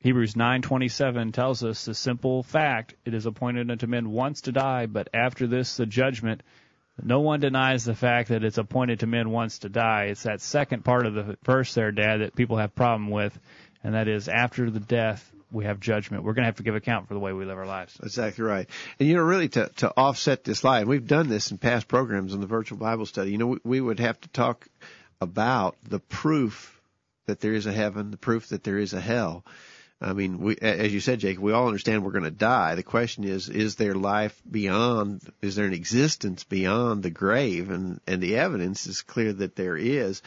Hebrews 0.00 0.34
9:27 0.34 1.32
tells 1.32 1.64
us 1.64 1.84
the 1.84 1.94
simple 1.94 2.42
fact: 2.42 2.94
it 3.04 3.14
is 3.14 3.26
appointed 3.26 3.70
unto 3.70 3.86
men 3.86 4.10
once 4.10 4.42
to 4.42 4.52
die, 4.52 4.86
but 4.86 5.08
after 5.14 5.46
this 5.46 5.76
the 5.76 5.86
judgment. 5.86 6.42
No 7.00 7.20
one 7.20 7.38
denies 7.38 7.84
the 7.84 7.94
fact 7.94 8.30
that 8.30 8.42
it's 8.42 8.58
appointed 8.58 9.00
to 9.00 9.06
men 9.06 9.30
once 9.30 9.60
to 9.60 9.68
die. 9.68 10.06
It's 10.06 10.24
that 10.24 10.40
second 10.40 10.84
part 10.84 11.06
of 11.06 11.14
the 11.14 11.38
verse 11.44 11.72
there, 11.74 11.92
Dad, 11.92 12.22
that 12.22 12.34
people 12.34 12.56
have 12.56 12.74
problem 12.74 13.10
with, 13.10 13.38
and 13.84 13.94
that 13.94 14.08
is 14.08 14.28
after 14.28 14.68
the 14.68 14.80
death 14.80 15.32
we 15.52 15.64
have 15.64 15.78
judgment. 15.78 16.24
We're 16.24 16.32
going 16.32 16.42
to 16.42 16.48
have 16.48 16.56
to 16.56 16.64
give 16.64 16.74
account 16.74 17.06
for 17.06 17.14
the 17.14 17.20
way 17.20 17.32
we 17.32 17.44
live 17.44 17.56
our 17.56 17.66
lives. 17.66 17.96
Exactly 18.02 18.42
right. 18.44 18.68
And 18.98 19.08
you 19.08 19.14
know, 19.14 19.22
really 19.22 19.48
to 19.50 19.70
to 19.76 19.92
offset 19.96 20.42
this 20.42 20.64
lie, 20.64 20.80
and 20.80 20.88
we've 20.88 21.06
done 21.06 21.28
this 21.28 21.52
in 21.52 21.58
past 21.58 21.86
programs 21.86 22.34
on 22.34 22.40
the 22.40 22.48
virtual 22.48 22.78
Bible 22.78 23.06
study. 23.06 23.30
You 23.30 23.38
know, 23.38 23.46
we, 23.46 23.58
we 23.62 23.80
would 23.80 24.00
have 24.00 24.20
to 24.22 24.28
talk 24.30 24.66
about 25.20 25.76
the 25.88 26.00
proof 26.00 26.77
that 27.28 27.40
there 27.40 27.52
is 27.52 27.66
a 27.66 27.72
heaven, 27.72 28.10
the 28.10 28.16
proof 28.16 28.48
that 28.48 28.64
there 28.64 28.78
is 28.78 28.94
a 28.94 29.00
hell. 29.00 29.44
I 30.00 30.12
mean, 30.14 30.38
we, 30.38 30.56
as 30.56 30.94
you 30.94 31.00
said, 31.00 31.18
Jake, 31.18 31.40
we 31.40 31.52
all 31.52 31.66
understand 31.66 32.04
we're 32.04 32.12
going 32.12 32.24
to 32.24 32.30
die. 32.30 32.74
The 32.74 32.82
question 32.82 33.24
is, 33.24 33.48
is 33.48 33.74
there 33.74 33.94
life 33.94 34.40
beyond, 34.48 35.20
is 35.42 35.56
there 35.56 35.66
an 35.66 35.74
existence 35.74 36.44
beyond 36.44 37.02
the 37.02 37.10
grave? 37.10 37.70
And, 37.70 38.00
and 38.06 38.22
the 38.22 38.36
evidence 38.36 38.86
is 38.86 39.02
clear 39.02 39.32
that 39.32 39.56
there 39.56 39.76
is. 39.76 40.22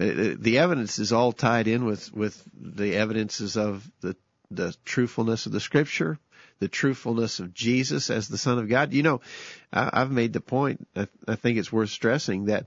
Uh, 0.00 0.34
the 0.38 0.58
evidence 0.58 0.98
is 0.98 1.12
all 1.12 1.32
tied 1.32 1.66
in 1.66 1.84
with, 1.84 2.12
with 2.14 2.42
the 2.58 2.96
evidences 2.96 3.56
of 3.56 3.88
the, 4.00 4.16
the 4.50 4.74
truthfulness 4.84 5.44
of 5.44 5.52
the 5.52 5.60
scripture, 5.60 6.18
the 6.60 6.68
truthfulness 6.68 7.40
of 7.40 7.52
Jesus 7.52 8.10
as 8.10 8.28
the 8.28 8.38
Son 8.38 8.58
of 8.58 8.68
God. 8.68 8.94
You 8.94 9.02
know, 9.02 9.20
I, 9.72 9.98
have 9.98 10.10
made 10.10 10.32
the 10.32 10.40
point, 10.40 10.88
I, 10.96 11.08
I 11.28 11.34
think 11.34 11.58
it's 11.58 11.72
worth 11.72 11.90
stressing 11.90 12.46
that 12.46 12.66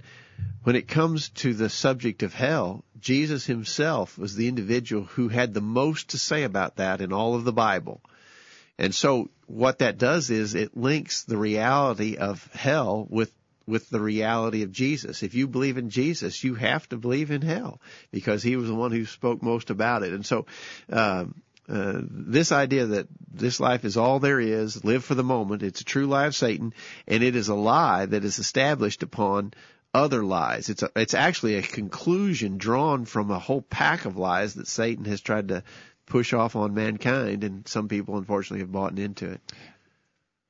when 0.64 0.76
it 0.76 0.88
comes 0.88 1.30
to 1.30 1.54
the 1.54 1.70
subject 1.70 2.24
of 2.24 2.34
hell, 2.34 2.84
Jesus 3.00 3.46
himself 3.46 4.18
was 4.18 4.36
the 4.36 4.48
individual 4.48 5.04
who 5.04 5.28
had 5.28 5.54
the 5.54 5.62
most 5.62 6.10
to 6.10 6.18
say 6.18 6.44
about 6.44 6.78
that 6.78 7.02
in 7.02 7.12
all 7.12 7.36
of 7.36 7.44
the 7.44 7.54
Bible. 7.54 8.02
And 8.78 8.96
so 8.96 9.30
what 9.46 9.80
that 9.80 9.98
does 9.98 10.30
is 10.30 10.56
it 10.56 10.76
links 10.76 11.24
the 11.24 11.38
reality 11.38 12.18
of 12.18 12.50
hell 12.54 13.06
with 13.10 13.32
with 13.66 13.90
the 13.90 14.00
reality 14.00 14.64
of 14.64 14.72
Jesus. 14.72 15.24
If 15.24 15.36
you 15.36 15.48
believe 15.48 15.78
in 15.78 15.90
Jesus, 15.90 16.44
you 16.44 16.56
have 16.56 16.88
to 16.90 16.98
believe 16.98 17.32
in 17.32 17.42
hell 17.42 17.80
because 18.12 18.44
he 18.44 18.58
was 18.58 18.68
the 18.68 18.76
one 18.76 18.92
who 18.92 19.06
spoke 19.06 19.42
most 19.42 19.70
about 19.70 20.04
it. 20.04 20.12
And 20.12 20.26
so, 20.26 20.48
um, 20.90 21.42
uh, 21.70 22.02
this 22.04 22.52
idea 22.52 22.88
that 22.88 23.08
this 23.32 23.62
life 23.62 23.86
is 23.86 23.96
all 23.96 24.20
there 24.20 24.40
is, 24.40 24.84
live 24.84 25.06
for 25.06 25.16
the 25.16 25.24
moment, 25.24 25.64
it's 25.64 25.80
a 25.80 25.86
true 25.86 26.08
lie 26.08 26.26
of 26.26 26.36
Satan, 26.36 26.74
and 27.08 27.24
it 27.24 27.38
is 27.38 27.48
a 27.48 27.56
lie 27.56 28.06
that 28.06 28.26
is 28.26 28.38
established 28.38 29.02
upon 29.02 29.54
other 29.94 30.24
lies. 30.24 30.70
It's 30.70 30.84
a, 30.84 30.90
it's 30.96 31.14
actually 31.14 31.56
a 31.56 31.62
conclusion 31.62 32.58
drawn 32.58 33.06
from 33.06 33.32
a 33.32 33.40
whole 33.40 33.62
pack 33.62 34.06
of 34.06 34.18
lies 34.18 34.56
that 34.56 34.68
Satan 34.68 35.06
has 35.06 35.22
tried 35.22 35.50
to 35.50 35.64
push 36.06 36.34
off 36.34 36.56
on 36.56 36.74
mankind, 36.74 37.44
and 37.44 37.68
some 37.68 37.88
people 37.88 38.18
unfortunately 38.18 38.60
have 38.60 38.72
bought 38.72 38.98
into 38.98 39.32
it. 39.32 39.42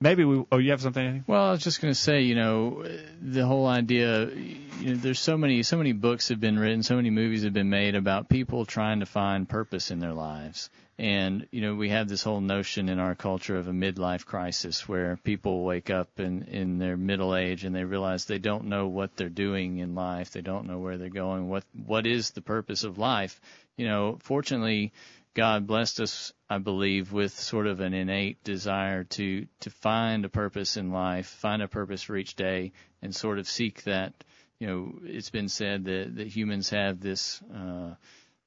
Maybe 0.04 0.26
we. 0.26 0.44
Oh, 0.52 0.58
you 0.58 0.72
have 0.72 0.82
something? 0.82 1.24
Well, 1.28 1.46
I 1.46 1.52
was 1.52 1.64
just 1.64 1.82
going 1.82 1.94
to 1.94 1.98
say, 1.98 2.24
you 2.24 2.36
know, 2.36 2.86
the 3.22 3.46
whole 3.46 3.66
idea. 3.66 4.26
You 4.26 4.90
know, 4.90 4.96
there's 4.96 5.18
so 5.18 5.38
many, 5.38 5.64
so 5.64 5.78
many 5.78 5.94
books 5.94 6.28
have 6.28 6.42
been 6.42 6.60
written, 6.60 6.84
so 6.84 6.98
many 6.98 7.10
movies 7.10 7.44
have 7.46 7.54
been 7.54 7.70
made 7.70 7.96
about 7.96 8.28
people 8.28 8.66
trying 8.66 9.00
to 9.00 9.06
find 9.06 9.48
purpose 9.48 9.92
in 9.92 10.00
their 10.00 10.12
lives. 10.12 10.70
And, 11.00 11.48
you 11.52 11.62
know, 11.62 11.76
we 11.76 11.88
have 11.88 12.10
this 12.10 12.22
whole 12.22 12.42
notion 12.42 12.90
in 12.90 13.00
our 13.00 13.16
culture 13.16 13.56
of 13.56 13.70
a 13.70 13.72
midlife 13.72 14.26
crisis 14.26 14.90
where 14.90 15.16
people 15.24 15.64
wake 15.64 15.90
up 15.90 16.20
in, 16.20 16.44
in 16.44 16.80
their 16.80 16.98
middle 16.98 17.34
age 17.34 17.64
and 17.64 17.74
they 17.74 17.86
realize 17.86 18.26
they 18.26 18.40
don't 18.40 18.66
know 18.66 18.88
what 18.88 19.16
they're 19.16 19.30
doing 19.30 19.78
in 19.78 19.96
life. 19.96 20.32
They 20.32 20.42
don't 20.42 20.68
know 20.68 20.80
where 20.80 20.98
they're 20.98 21.10
going. 21.10 21.48
What, 21.48 21.64
what 21.86 22.06
is 22.06 22.32
the 22.32 22.42
purpose 22.42 22.84
of 22.84 22.98
life? 22.98 23.40
You 23.78 23.88
know, 23.88 24.18
fortunately, 24.22 24.92
God 25.36 25.66
blessed 25.66 26.00
us, 26.00 26.32
I 26.50 26.60
believe, 26.60 27.12
with 27.12 27.38
sort 27.38 27.66
of 27.66 27.80
an 27.80 27.94
innate 27.94 28.44
desire 28.44 29.04
to, 29.06 29.48
to 29.62 29.70
find 29.70 30.26
a 30.26 30.30
purpose 30.30 30.78
in 30.78 30.92
life, 30.92 31.26
find 31.28 31.62
a 31.62 31.68
purpose 31.68 32.04
for 32.04 32.16
each 32.16 32.36
day 32.36 32.74
and 33.02 33.16
sort 33.16 33.40
of 33.40 33.48
seek 33.48 33.84
that. 33.84 34.14
You 34.60 34.68
know, 34.68 35.00
it's 35.04 35.32
been 35.32 35.50
said 35.50 35.86
that, 35.86 36.16
that 36.16 36.28
humans 36.28 36.70
have 36.70 37.00
this, 37.00 37.42
uh, 37.54 37.96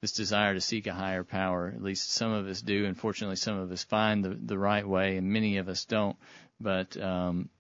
this 0.01 0.13
desire 0.13 0.55
to 0.55 0.61
seek 0.61 0.87
a 0.87 0.95
higher 0.95 1.25
power. 1.25 1.73
At 1.75 1.83
least 1.83 2.13
some 2.13 2.33
of 2.33 2.47
us 2.47 2.63
do. 2.63 2.85
Unfortunately, 2.87 3.37
some 3.37 3.59
of 3.59 3.73
us 3.73 3.83
find 3.83 4.25
the 4.25 4.39
the 4.41 4.59
right 4.59 4.87
way, 4.87 5.17
and 5.17 5.33
many 5.33 5.59
of 5.59 5.69
us 5.69 5.85
don't. 5.85 6.17
But 6.61 6.97
um, 6.97 7.51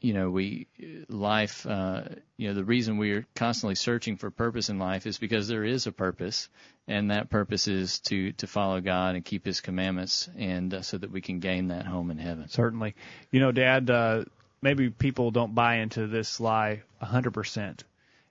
you 0.00 0.14
know, 0.14 0.30
we 0.30 0.66
life. 1.08 1.66
Uh, 1.66 2.02
you 2.36 2.48
know, 2.48 2.54
the 2.54 2.64
reason 2.64 2.98
we're 2.98 3.26
constantly 3.34 3.74
searching 3.74 4.16
for 4.16 4.30
purpose 4.30 4.68
in 4.68 4.78
life 4.78 5.06
is 5.06 5.18
because 5.18 5.48
there 5.48 5.64
is 5.64 5.86
a 5.86 5.92
purpose, 5.92 6.48
and 6.88 7.10
that 7.10 7.30
purpose 7.30 7.68
is 7.68 8.00
to 8.00 8.32
to 8.32 8.46
follow 8.46 8.80
God 8.80 9.14
and 9.14 9.24
keep 9.24 9.44
His 9.44 9.60
commandments, 9.60 10.28
and 10.36 10.74
uh, 10.74 10.82
so 10.82 10.98
that 10.98 11.10
we 11.10 11.20
can 11.20 11.38
gain 11.38 11.68
that 11.68 11.86
home 11.86 12.10
in 12.10 12.18
heaven. 12.18 12.48
Certainly, 12.48 12.94
you 13.30 13.40
know, 13.40 13.52
Dad. 13.52 13.90
Uh, 13.90 14.24
maybe 14.60 14.90
people 14.90 15.32
don't 15.32 15.56
buy 15.56 15.76
into 15.78 16.06
this 16.06 16.38
lie 16.38 16.82
a 17.00 17.04
hundred 17.04 17.34
percent 17.34 17.82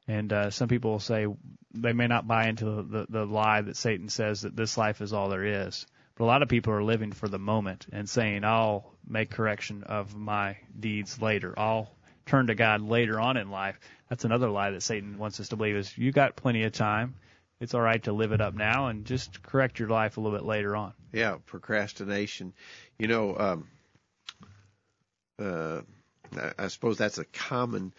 and 0.07 0.33
uh, 0.33 0.49
some 0.49 0.67
people 0.67 0.91
will 0.91 0.99
say 0.99 1.25
they 1.73 1.93
may 1.93 2.07
not 2.07 2.27
buy 2.27 2.47
into 2.47 2.65
the, 2.65 3.05
the 3.07 3.25
lie 3.25 3.61
that 3.61 3.77
Satan 3.77 4.09
says 4.09 4.41
that 4.41 4.55
this 4.55 4.77
life 4.77 5.01
is 5.01 5.13
all 5.13 5.29
there 5.29 5.45
is. 5.45 5.85
But 6.21 6.25
a 6.25 6.33
lot 6.33 6.43
of 6.43 6.49
people 6.49 6.73
are 6.73 6.83
living 6.83 7.13
for 7.13 7.27
the 7.27 7.39
moment 7.39 7.87
and 7.91 8.07
saying, 8.07 8.43
I'll 8.43 8.93
make 9.07 9.31
correction 9.31 9.81
of 9.85 10.15
my 10.15 10.57
deeds 10.79 11.19
later. 11.19 11.55
I'll 11.57 11.89
turn 12.27 12.45
to 12.45 12.53
God 12.53 12.83
later 12.83 13.19
on 13.19 13.37
in 13.37 13.49
life. 13.49 13.79
That's 14.07 14.23
another 14.23 14.47
lie 14.47 14.69
that 14.69 14.83
Satan 14.83 15.17
wants 15.17 15.39
us 15.39 15.49
to 15.49 15.55
believe 15.55 15.75
is 15.75 15.97
you 15.97 16.11
got 16.11 16.35
plenty 16.35 16.61
of 16.61 16.73
time. 16.73 17.15
It's 17.59 17.73
all 17.73 17.81
right 17.81 18.03
to 18.03 18.13
live 18.13 18.33
it 18.33 18.39
up 18.39 18.53
now 18.53 18.85
and 18.85 19.03
just 19.03 19.41
correct 19.41 19.79
your 19.79 19.89
life 19.89 20.17
a 20.17 20.21
little 20.21 20.37
bit 20.37 20.45
later 20.45 20.75
on. 20.75 20.93
Yeah, 21.11 21.37
procrastination. 21.47 22.53
You 22.99 23.07
know, 23.07 23.35
um, 23.35 23.67
uh, 25.39 25.81
I 26.55 26.67
suppose 26.67 26.99
that's 26.99 27.17
a 27.17 27.25
common 27.25 27.95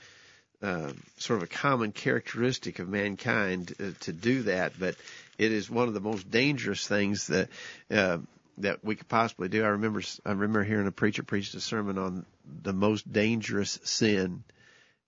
uh, 0.63 0.93
sort 1.17 1.39
of 1.39 1.43
a 1.43 1.49
common 1.49 1.91
characteristic 1.91 2.79
of 2.79 2.89
mankind 2.89 3.75
uh, 3.81 3.91
to 4.03 4.13
do 4.13 4.43
that, 4.43 4.75
but 4.79 4.95
it 5.43 5.53
is 5.53 5.69
one 5.69 5.89
of 5.89 5.95
the 5.95 6.01
most 6.01 6.31
dangerous 6.31 6.87
things 6.87 7.27
that 7.27 7.49
uh, 7.91 8.19
that 8.59 8.85
we 8.85 8.95
could 8.95 9.09
possibly 9.09 9.49
do. 9.49 9.65
I 9.65 9.69
remember 9.69 10.03
I 10.25 10.31
remember 10.31 10.63
hearing 10.63 10.87
a 10.87 10.93
preacher 10.93 11.23
preach 11.23 11.53
a 11.55 11.61
sermon 11.61 11.99
on 11.99 12.27
the 12.63 12.73
most 12.73 13.11
dangerous 13.11 13.79
sin, 13.83 14.45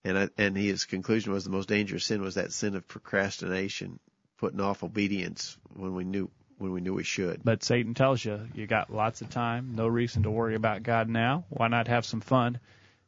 and 0.04 0.18
I, 0.18 0.28
and 0.36 0.56
his 0.56 0.84
conclusion 0.84 1.32
was 1.32 1.44
the 1.44 1.50
most 1.50 1.68
dangerous 1.68 2.04
sin 2.04 2.20
was 2.20 2.34
that 2.34 2.52
sin 2.52 2.74
of 2.74 2.88
procrastination, 2.88 4.00
putting 4.38 4.60
off 4.60 4.82
obedience 4.82 5.56
when 5.76 5.94
we 5.94 6.04
knew 6.04 6.30
when 6.58 6.72
we 6.72 6.80
knew 6.80 6.94
we 6.94 7.04
should. 7.04 7.42
But 7.44 7.62
Satan 7.62 7.94
tells 7.94 8.24
you 8.24 8.48
you 8.54 8.66
got 8.66 8.92
lots 8.92 9.20
of 9.20 9.30
time, 9.30 9.74
no 9.76 9.86
reason 9.86 10.24
to 10.24 10.30
worry 10.30 10.56
about 10.56 10.82
God 10.82 11.08
now. 11.08 11.44
Why 11.48 11.68
not 11.68 11.88
have 11.88 12.04
some 12.04 12.20
fun? 12.20 12.58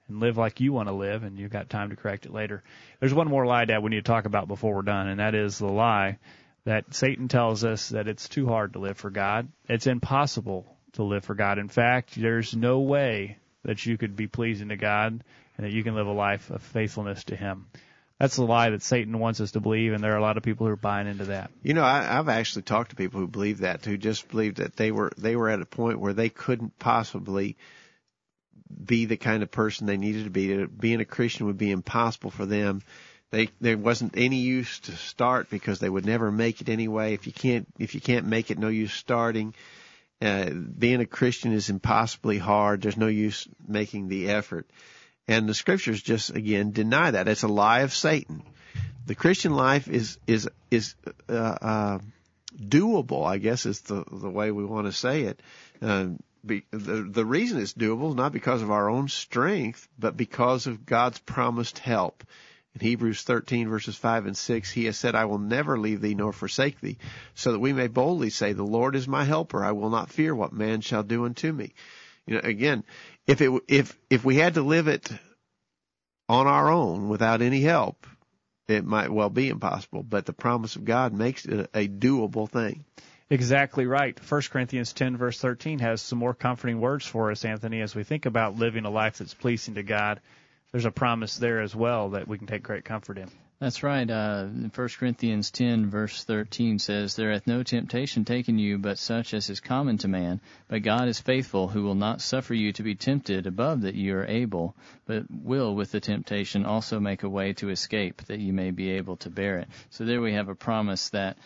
and 0.09 0.21
live 0.21 0.37
like 0.37 0.61
you 0.61 0.73
want 0.73 0.89
to 0.89 0.95
live, 0.95 1.25
and 1.25 1.37
you've 1.37 1.51
got 1.51 1.69
time 1.69 1.91
to 1.91 1.97
correct 1.97 2.27
it 2.27 2.33
later. 2.33 2.63
There's 3.01 3.13
one 3.13 3.27
more 3.27 3.45
lie, 3.45 3.65
Dad, 3.65 3.83
we 3.83 3.91
need 3.91 3.97
to 3.97 4.03
talk 4.03 4.25
about 4.25 4.47
before 4.47 4.73
we're 4.73 4.83
done, 4.83 5.09
and 5.09 5.19
that 5.19 5.35
is 5.35 5.59
the 5.59 5.67
lie 5.67 6.19
that 6.67 6.93
Satan 6.93 7.29
tells 7.29 7.65
us 7.65 7.91
that 7.91 8.09
it's 8.09 8.29
too 8.29 8.49
hard 8.49 8.73
to 8.73 8.81
live 8.81 8.99
for 8.99 9.09
God. 9.09 9.49
It's 9.69 9.87
impossible 9.87 10.67
to 10.95 11.05
live 11.05 11.25
for 11.25 11.37
God. 11.37 11.59
In 11.59 11.69
fact, 11.69 12.15
there's 12.17 12.57
no 12.57 12.81
way 12.81 13.39
that 13.63 13.87
you 13.87 13.97
could 13.97 14.17
be 14.17 14.27
pleasing 14.27 14.69
to 14.71 14.77
God 14.77 15.23
and 15.57 15.67
that 15.67 15.73
you 15.73 15.85
can 15.85 15.95
live 15.95 16.09
a 16.09 16.13
life 16.13 16.51
of 16.51 16.63
faithfulness 16.63 17.23
to 17.25 17.37
Him. 17.37 17.67
That's 18.19 18.35
the 18.35 18.45
lie 18.45 18.71
that 18.71 18.83
Satan 18.83 19.19
wants 19.21 19.41
us 19.41 19.53
to 19.53 19.61
believe, 19.61 19.93
and 19.93 20.03
there 20.03 20.15
are 20.15 20.19
a 20.19 20.23
lot 20.23 20.39
of 20.39 20.43
people 20.43 20.67
who 20.67 20.73
are 20.73 20.77
buying 20.77 21.07
into 21.07 21.27
that. 21.27 21.53
You 21.63 21.75
know, 21.75 21.85
I, 21.85 22.19
I've 22.19 22.29
actually 22.29 22.63
talked 22.63 22.91
to 22.91 22.97
people 22.97 23.21
who 23.21 23.29
believe 23.29 23.59
that, 23.59 23.85
who 23.85 23.97
just 23.97 24.29
believed 24.29 24.57
that 24.57 24.75
they 24.75 24.91
were 24.91 25.13
they 25.17 25.37
were 25.37 25.51
at 25.51 25.61
a 25.61 25.67
point 25.67 26.01
where 26.01 26.15
they 26.15 26.31
couldn't 26.31 26.79
possibly 26.81 27.57
be 28.85 29.05
the 29.05 29.17
kind 29.17 29.45
of 29.45 29.51
person 29.53 29.87
they 29.87 29.99
needed 29.99 30.25
to 30.25 30.31
be. 30.31 30.65
Being 30.65 31.01
a 31.01 31.05
Christian 31.05 31.47
would 31.47 31.59
be 31.59 31.71
impossible 31.71 32.31
for 32.31 32.47
them. 32.47 32.83
They 33.31 33.49
there 33.61 33.77
wasn't 33.77 34.15
any 34.17 34.37
use 34.37 34.81
to 34.81 34.93
start 34.93 35.51
because 35.51 35.81
they 35.81 35.89
would 35.89 36.07
never 36.07 36.31
make 36.31 36.61
it 36.61 36.69
anyway. 36.69 37.15
If 37.15 37.27
you 37.27 37.33
can't 37.33 37.67
if 37.79 37.95
you 37.95 38.01
can't 38.01 38.27
make 38.27 38.51
it, 38.51 38.59
no 38.59 38.69
use 38.69 38.93
starting. 38.93 39.55
Uh, 40.23 40.49
being 40.51 41.01
a 41.01 41.07
Christian 41.07 41.53
is 41.53 41.69
impossibly 41.69 42.39
hard. 42.39 42.83
There's 42.83 42.97
no 42.97 43.09
use 43.09 43.47
making 43.67 44.09
the 44.09 44.31
effort. 44.31 44.71
And 45.29 45.49
the 45.49 45.55
scriptures 45.55 46.01
just 46.03 46.31
again 46.31 46.71
deny 46.71 47.11
that. 47.11 47.29
It's 47.29 47.43
a 47.43 47.49
lie 47.49 47.81
of 47.81 47.93
Satan. 47.93 48.43
The 49.07 49.15
Christian 49.15 49.55
life 49.55 49.89
is 49.89 50.19
is 50.27 50.49
is 50.71 50.95
uh, 51.29 51.35
uh, 51.35 51.99
doable. 52.59 53.27
I 53.27 53.39
guess 53.39 53.67
is 53.67 53.81
the 53.83 54.05
the 54.11 54.31
way 54.31 54.53
we 54.53 54.65
want 54.65 54.87
to 54.87 54.93
say 54.93 55.23
it. 55.23 55.43
Uh, 55.83 56.11
be, 56.45 56.65
the 56.71 57.03
the 57.03 57.25
reason 57.25 57.61
it's 57.61 57.75
doable 57.75 58.11
is 58.11 58.15
not 58.15 58.33
because 58.33 58.63
of 58.63 58.71
our 58.71 58.89
own 58.89 59.09
strength, 59.09 59.89
but 59.99 60.17
because 60.17 60.69
of 60.69 60.87
God's 60.87 61.19
promised 61.19 61.79
help. 61.81 62.25
In 62.77 62.81
Hebrews 62.81 63.23
13 63.23 63.71
verses 63.71 63.97
5 63.97 64.27
and 64.27 64.37
6, 64.37 64.71
he 64.71 64.85
has 64.85 64.99
said, 64.99 65.15
I 65.15 65.25
will 65.25 65.39
never 65.39 65.79
leave 65.79 66.03
thee 66.03 66.15
nor 66.15 66.31
forsake 66.31 66.79
thee, 66.79 66.99
so 67.35 67.53
that 67.53 67.59
we 67.59 67.73
may 67.73 67.87
boldly 67.87 68.29
say, 68.29 68.53
the 68.53 68.65
Lord 68.65 68.95
is 68.95 69.09
my 69.09 69.25
helper. 69.25 69.65
I 69.65 69.73
will 69.73 69.89
not 69.89 70.11
fear 70.11 70.35
what 70.35 70.53
man 70.53 70.83
shall 70.83 71.03
do 71.03 71.25
unto 71.25 71.51
me. 71.51 71.73
You 72.27 72.35
know, 72.35 72.41
again, 72.45 72.85
if 73.27 73.41
it, 73.41 73.51
if, 73.67 73.99
if 74.11 74.27
we 74.27 74.37
had 74.37 74.55
to 74.55 74.63
live 74.63 74.89
it 74.89 75.11
on 76.29 76.47
our 76.47 76.69
own 76.71 77.09
without 77.09 77.41
any 77.41 77.63
help, 77.63 78.07
it 78.69 78.85
might 78.85 79.11
well 79.11 79.31
be 79.31 79.49
impossible, 79.49 80.03
but 80.03 80.27
the 80.27 80.35
promise 80.35 80.77
of 80.77 80.85
God 80.85 81.15
makes 81.15 81.47
it 81.47 81.71
a, 81.73 81.89
doable 81.89 82.51
thing. 82.51 82.85
Exactly 83.31 83.87
right. 83.87 84.21
1 84.29 84.43
Corinthians 84.51 84.93
10 84.93 85.17
verse 85.17 85.41
13 85.41 85.79
has 85.79 86.03
some 86.03 86.19
more 86.19 86.35
comforting 86.35 86.79
words 86.79 87.07
for 87.07 87.31
us, 87.31 87.47
Anthony, 87.47 87.81
as 87.81 87.95
we 87.95 88.05
think 88.05 88.27
about 88.27 88.57
living 88.57 88.85
a 88.85 88.91
life 88.91 89.17
that's 89.17 89.33
pleasing 89.33 89.77
to 89.77 89.83
God 89.83 90.21
there's 90.77 90.85
a 90.85 90.91
promise 90.91 91.39
there 91.39 91.63
as 91.63 91.75
well 91.75 92.11
that 92.11 92.29
we 92.29 92.37
can 92.37 92.47
take 92.47 92.63
great 92.63 92.85
comfort 92.85 93.17
in. 93.17 93.31
That's 93.59 93.83
right. 93.83 94.11
Uh, 94.11 94.45
1 94.45 94.71
Corinthians 94.99 95.51
10 95.51 95.89
verse 95.89 96.23
13 96.25 96.79
says, 96.79 97.17
There 97.17 97.33
hath 97.33 97.47
no 97.47 97.63
temptation 97.63 98.27
taken 98.27 98.59
you 98.59 98.77
but 98.77 98.99
such 98.99 99.33
as 99.33 99.49
is 99.49 99.61
common 99.61 99.97
to 99.97 100.09
man. 100.09 100.39
But 100.69 100.83
God 100.83 101.09
is 101.09 101.19
faithful, 101.19 101.67
who 101.67 101.85
will 101.85 101.95
not 101.95 102.21
suffer 102.21 102.53
you 102.53 102.75
to 102.75 102.83
be 102.83 102.95
tempted 102.95 103.47
above 103.47 103.81
that 103.81 103.95
you 103.95 104.19
are 104.19 104.27
able, 104.27 104.77
but 105.07 105.25
will 105.31 105.75
with 105.75 105.93
the 105.93 106.01
temptation 106.01 106.67
also 106.67 107.01
make 107.01 107.23
a 107.23 107.31
way 107.31 107.55
to 107.55 107.71
escape, 107.71 108.21
that 108.27 108.41
you 108.41 108.53
may 108.53 108.71
be 108.71 108.91
able 108.91 109.17
to 109.17 109.31
bear 109.31 109.57
it. 109.61 109.69
So 109.89 110.05
there 110.05 110.21
we 110.21 110.35
have 110.35 110.51
a 110.51 110.55
promise 110.55 111.09
that 111.09 111.39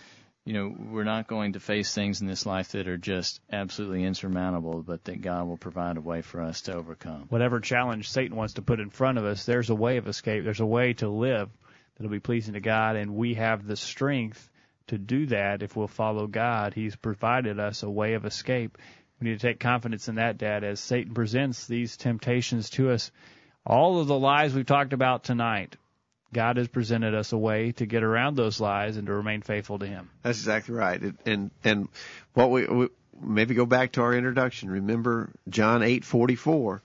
you 0.45 0.55
know, 0.55 0.75
we're 0.91 1.05
not 1.05 1.29
going 1.29 1.53
to 1.53 1.61
face 1.61 1.95
things 1.95 2.21
in 2.21 2.27
this 2.27 2.47
life 2.47 2.73
that 2.73 2.89
are 2.89 2.97
just 2.97 3.41
absolutely 3.53 4.05
insurmountable, 4.05 4.83
but 4.83 5.05
that 5.05 5.21
God 5.21 5.47
will 5.47 5.59
provide 5.59 5.97
a 5.97 6.01
way 6.01 6.23
for 6.23 6.41
us 6.41 6.63
to 6.63 6.75
overcome. 6.75 7.27
Whatever 7.29 7.61
challenge 7.61 8.09
Satan 8.09 8.37
wants 8.37 8.55
to 8.55 8.63
put 8.63 8.81
in 8.81 8.91
front 8.91 9.19
of 9.19 9.25
us, 9.25 9.45
there's 9.45 9.71
a 9.71 9.75
way 9.75 9.99
of 9.99 10.09
escape. 10.09 10.45
There's 10.45 10.61
a 10.61 10.67
way 10.67 10.95
to 10.95 11.09
live 11.09 11.51
that'll 11.97 12.11
be 12.11 12.21
pleasing 12.21 12.55
to 12.55 12.61
God, 12.61 12.97
and 12.97 13.15
we 13.15 13.35
have 13.35 13.67
the 13.67 13.77
strength 13.77 14.49
to 14.87 14.99
do 14.99 15.27
that 15.27 15.63
if 15.63 15.77
we'll 15.77 15.87
follow 15.87 16.27
God. 16.27 16.75
He's 16.75 16.97
provided 16.97 17.61
us 17.61 17.83
a 17.83 17.91
way 17.91 18.15
of 18.15 18.25
escape. 18.25 18.79
We 19.21 19.29
need 19.29 19.39
to 19.39 19.47
take 19.47 19.61
confidence 19.61 20.09
in 20.09 20.15
that, 20.15 20.39
Dad, 20.39 20.65
as 20.65 20.81
Satan 20.81 21.13
presents 21.13 21.67
these 21.67 21.97
temptations 21.97 22.71
to 22.71 22.91
us. 22.91 23.13
All 23.67 24.01
of 24.01 24.07
the 24.07 24.19
lies 24.19 24.55
we've 24.55 24.65
talked 24.65 24.95
about 24.95 25.23
tonight, 25.23 25.77
God 26.33 26.57
has 26.57 26.69
presented 26.69 27.15
us 27.15 27.33
a 27.33 27.39
way 27.39 27.73
to 27.73 27.87
get 27.87 28.03
around 28.03 28.37
those 28.37 28.61
lies 28.61 28.97
and 28.97 29.07
to 29.07 29.13
remain 29.13 29.43
faithful 29.43 29.79
to 29.79 29.87
Him. 29.87 30.11
That's 30.23 30.39
exactly 30.39 30.75
right. 30.75 31.01
And 31.27 31.51
and 31.65 31.89
what 32.35 32.51
we, 32.51 32.67
we 32.67 32.89
maybe 33.21 33.55
go 33.55 33.67
back 33.67 33.93
to 33.93 34.03
our 34.03 34.15
introduction. 34.15 34.71
Remember 34.71 35.31
John 35.49 35.83
eight 35.83 36.05
forty 36.05 36.37
four. 36.37 36.83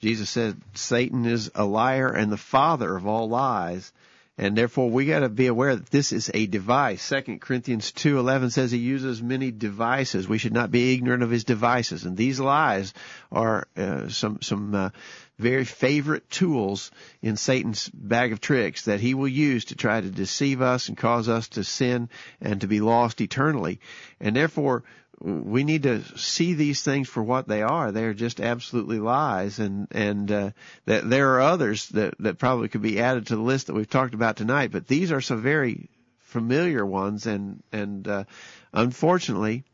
Jesus 0.00 0.28
said 0.28 0.60
Satan 0.74 1.24
is 1.24 1.50
a 1.54 1.64
liar 1.64 2.08
and 2.08 2.30
the 2.30 2.36
father 2.36 2.96
of 2.96 3.06
all 3.06 3.28
lies. 3.28 3.92
And 4.38 4.56
therefore 4.56 4.90
we 4.90 5.06
got 5.06 5.20
to 5.20 5.30
be 5.30 5.46
aware 5.46 5.76
that 5.76 5.90
this 5.90 6.12
is 6.12 6.30
a 6.34 6.46
device. 6.46 7.02
Second 7.02 7.40
Corinthians 7.40 7.90
2:11 7.92 8.52
says 8.52 8.70
he 8.70 8.78
uses 8.78 9.22
many 9.22 9.50
devices. 9.50 10.28
We 10.28 10.36
should 10.36 10.52
not 10.52 10.70
be 10.70 10.92
ignorant 10.92 11.22
of 11.22 11.30
his 11.30 11.44
devices. 11.44 12.04
And 12.04 12.16
these 12.18 12.38
lies 12.38 12.92
are 13.32 13.66
uh, 13.78 14.08
some 14.08 14.42
some 14.42 14.74
uh, 14.74 14.90
very 15.38 15.64
favorite 15.64 16.28
tools 16.28 16.90
in 17.22 17.36
Satan's 17.36 17.88
bag 17.88 18.32
of 18.32 18.40
tricks 18.40 18.84
that 18.84 19.00
he 19.00 19.14
will 19.14 19.28
use 19.28 19.66
to 19.66 19.74
try 19.74 20.00
to 20.00 20.10
deceive 20.10 20.60
us 20.60 20.88
and 20.88 20.98
cause 20.98 21.28
us 21.30 21.48
to 21.48 21.64
sin 21.64 22.10
and 22.40 22.60
to 22.60 22.66
be 22.66 22.80
lost 22.80 23.22
eternally. 23.22 23.80
And 24.20 24.36
therefore, 24.36 24.84
we 25.20 25.64
need 25.64 25.84
to 25.84 26.02
see 26.18 26.54
these 26.54 26.82
things 26.82 27.08
for 27.08 27.22
what 27.22 27.48
they 27.48 27.62
are. 27.62 27.90
They 27.90 28.04
are 28.04 28.14
just 28.14 28.40
absolutely 28.40 28.98
lies, 28.98 29.58
and 29.58 29.88
and 29.90 30.30
uh, 30.30 30.50
that 30.84 31.08
there 31.08 31.34
are 31.34 31.40
others 31.40 31.88
that 31.90 32.14
that 32.20 32.38
probably 32.38 32.68
could 32.68 32.82
be 32.82 33.00
added 33.00 33.28
to 33.28 33.36
the 33.36 33.42
list 33.42 33.68
that 33.68 33.74
we've 33.74 33.88
talked 33.88 34.14
about 34.14 34.36
tonight. 34.36 34.72
But 34.72 34.86
these 34.86 35.12
are 35.12 35.20
some 35.20 35.42
very 35.42 35.88
familiar 36.20 36.84
ones, 36.84 37.26
and 37.26 37.62
and 37.72 38.06
uh, 38.06 38.24
unfortunately, 38.72 39.64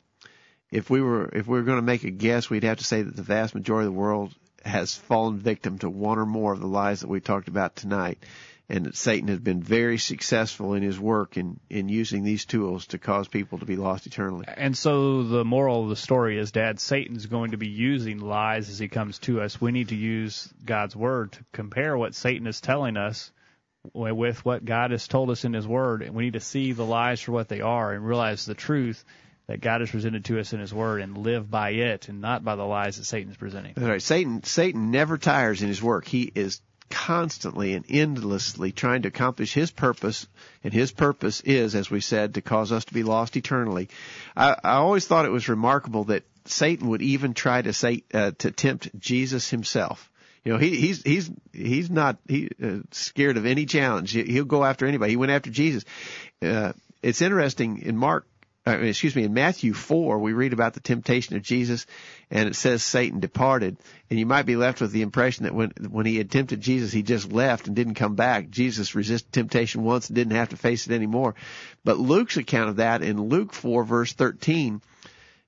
if 0.70 0.88
we 0.88 1.01
were 1.01 1.28
if 1.32 1.47
we 1.47 1.59
were 1.59 1.64
going 1.64 1.78
to 1.78 1.82
make 1.82 2.05
a 2.05 2.11
guess, 2.11 2.49
we'd 2.49 2.64
have 2.64 2.78
to 2.78 2.84
say 2.84 3.03
that 3.03 3.16
the 3.16 3.22
vast 3.22 3.55
majority 3.55 3.86
of 3.86 3.93
the 3.93 3.99
world 3.99 4.32
has 4.64 4.95
fallen 4.95 5.38
victim 5.38 5.78
to 5.78 5.90
one 5.90 6.18
or 6.18 6.26
more 6.26 6.53
of 6.53 6.61
the 6.61 6.68
lies 6.68 7.01
that 7.01 7.09
we 7.09 7.20
talked 7.20 7.49
about 7.49 7.74
tonight. 7.74 8.18
And 8.69 8.87
that 8.87 8.97
Satan 8.97 9.29
has 9.29 9.41
been 9.41 9.63
very 9.63 9.99
successful 9.99 10.75
in 10.75 10.83
his 10.83 10.99
work 10.99 11.37
in, 11.37 11.61
in 11.69 11.89
using 11.89 12.25
these 12.25 12.47
tools 12.47 12.87
to 12.87 12.99
cause 12.99 13.29
people 13.29 13.59
to 13.59 13.67
be 13.67 13.77
lost 13.77 14.07
eternally. 14.07 14.47
And 14.49 14.77
so 14.77 15.25
the 15.25 15.45
moral 15.45 15.83
of 15.83 15.91
the 15.91 15.97
story 15.97 16.39
is, 16.39 16.53
Dad, 16.53 16.81
Satan's 16.81 17.27
going 17.27 17.51
to 17.51 17.59
be 17.59 17.69
using 17.69 18.19
lies 18.19 18.71
as 18.71 18.79
he 18.79 18.89
comes 18.89 19.19
to 19.21 19.43
us. 19.43 19.61
We 19.61 19.73
need 19.73 19.89
to 19.89 19.97
use 19.97 20.49
God's 20.65 20.97
Word 20.97 21.33
to 21.33 21.45
compare 21.53 21.99
what 21.99 22.15
Satan 22.15 22.47
is 22.47 22.61
telling 22.61 22.97
us 22.97 23.31
with 23.93 24.45
what 24.45 24.65
God 24.65 24.93
has 24.93 25.09
told 25.09 25.31
us 25.31 25.45
in 25.45 25.53
His 25.53 25.67
Word. 25.67 26.03
And 26.03 26.15
we 26.15 26.25
need 26.25 26.35
to 26.35 26.41
see 26.41 26.73
the 26.73 26.85
lies 26.85 27.21
for 27.21 27.33
what 27.33 27.49
they 27.49 27.61
are 27.61 27.93
and 27.93 28.07
realize 28.07 28.45
the 28.45 28.55
truth 28.55 29.05
that 29.49 29.61
God 29.61 29.81
has 29.81 29.91
presented 29.91 30.25
to 30.27 30.39
us 30.39 30.53
in 30.53 30.61
His 30.61 30.73
Word 30.73 31.03
and 31.03 31.19
live 31.19 31.51
by 31.51 31.71
it 31.71 32.09
and 32.09 32.21
not 32.21 32.45
by 32.45 32.57
the 32.57 32.65
lies 32.65 32.97
that 32.97 33.05
Satan 33.05 33.31
is 33.31 33.37
presenting. 33.37 33.73
That's 33.75 33.89
right. 33.89 34.03
Satan, 34.03 34.45
Satan 34.45 34.91
never 34.91 35.19
tires 35.19 35.63
in 35.63 35.69
his 35.69 35.83
work. 35.83 36.07
He 36.07 36.31
is 36.35 36.61
constantly 36.93 37.72
and 37.72 37.86
endlessly 37.88 38.70
trying 38.70 39.03
to 39.03 39.09
accomplish 39.09 39.55
his 39.55 39.70
purpose, 39.70 40.28
and 40.62 40.72
his 40.72 40.93
purpose 40.93 41.40
is, 41.40 41.74
as 41.74 41.90
we 41.90 42.01
said, 42.01 42.34
to 42.34 42.43
cause 42.43 42.70
us 42.70 42.84
to 42.84 42.95
be 42.95 43.03
lost 43.03 43.36
eternally. 43.36 43.88
I, 44.36 44.55
I 44.62 44.74
always 44.74 45.07
thought 45.07 45.24
it 45.24 45.32
was 45.32 45.49
remarkable 45.49 46.05
that 46.05 46.24
Satan 46.45 46.88
would 46.88 47.01
even 47.01 47.32
try 47.32 47.62
to 47.62 47.72
say 47.72 48.03
uh, 48.12 48.32
to 48.38 48.51
tempt 48.51 48.90
Jesus 48.99 49.49
himself. 49.49 50.11
You 50.45 50.53
know, 50.53 50.59
he, 50.59 50.76
he's 50.76 51.03
he's 51.03 51.30
he's 51.53 51.88
not 51.88 52.18
he 52.28 52.51
uh, 52.62 52.78
scared 52.90 53.38
of 53.38 53.47
any 53.47 53.64
challenge. 53.64 54.11
He, 54.11 54.38
will 54.38 54.45
go 54.45 54.64
after 54.64 54.86
anybody. 54.86 55.12
He 55.12 55.16
went 55.16 55.32
after 55.32 55.51
Jesus. 55.51 55.84
Uh, 56.43 56.72
it's 57.01 57.22
interesting 57.22 57.78
in 57.78 57.97
Mark 57.97 58.26
uh, 58.65 58.79
excuse 58.79 59.17
me, 59.17 59.25
in 59.25 59.35
Matthew 59.35 59.73
4, 59.73 60.19
we 60.19 60.33
read 60.33 60.53
about 60.53 60.75
the 60.75 60.81
temptation 60.81 61.35
of 61.35 61.43
Jesus, 61.43 61.85
and 62.31 62.49
it 62.49 62.55
says 62.55 62.85
Satan 62.85 63.19
departed. 63.19 63.77
And 64.09 64.21
you 64.21 64.27
might 64.27 64.47
be 64.47 64.55
left 64.55 64.81
with 64.81 64.93
the 64.93 65.03
impression 65.03 65.45
that 65.45 65.55
when, 65.55 65.73
when 65.91 66.07
he 66.07 66.17
had 66.17 66.31
tempted 66.31 66.61
Jesus, 66.61 66.93
he 66.93 67.03
just 67.03 67.33
left 67.33 67.67
and 67.67 67.75
didn't 67.75 67.95
come 67.95 68.15
back. 68.15 68.51
Jesus 68.51 68.95
resisted 68.95 69.33
temptation 69.33 69.83
once 69.83 70.09
and 70.09 70.15
didn't 70.15 70.37
have 70.37 70.51
to 70.51 70.57
face 70.57 70.87
it 70.87 70.95
anymore. 70.95 71.35
But 71.83 71.99
Luke's 71.99 72.37
account 72.37 72.71
of 72.71 72.77
that 72.77 73.03
in 73.03 73.21
Luke 73.21 73.53
4 73.53 73.83
verse 73.83 74.13
13, 74.13 74.81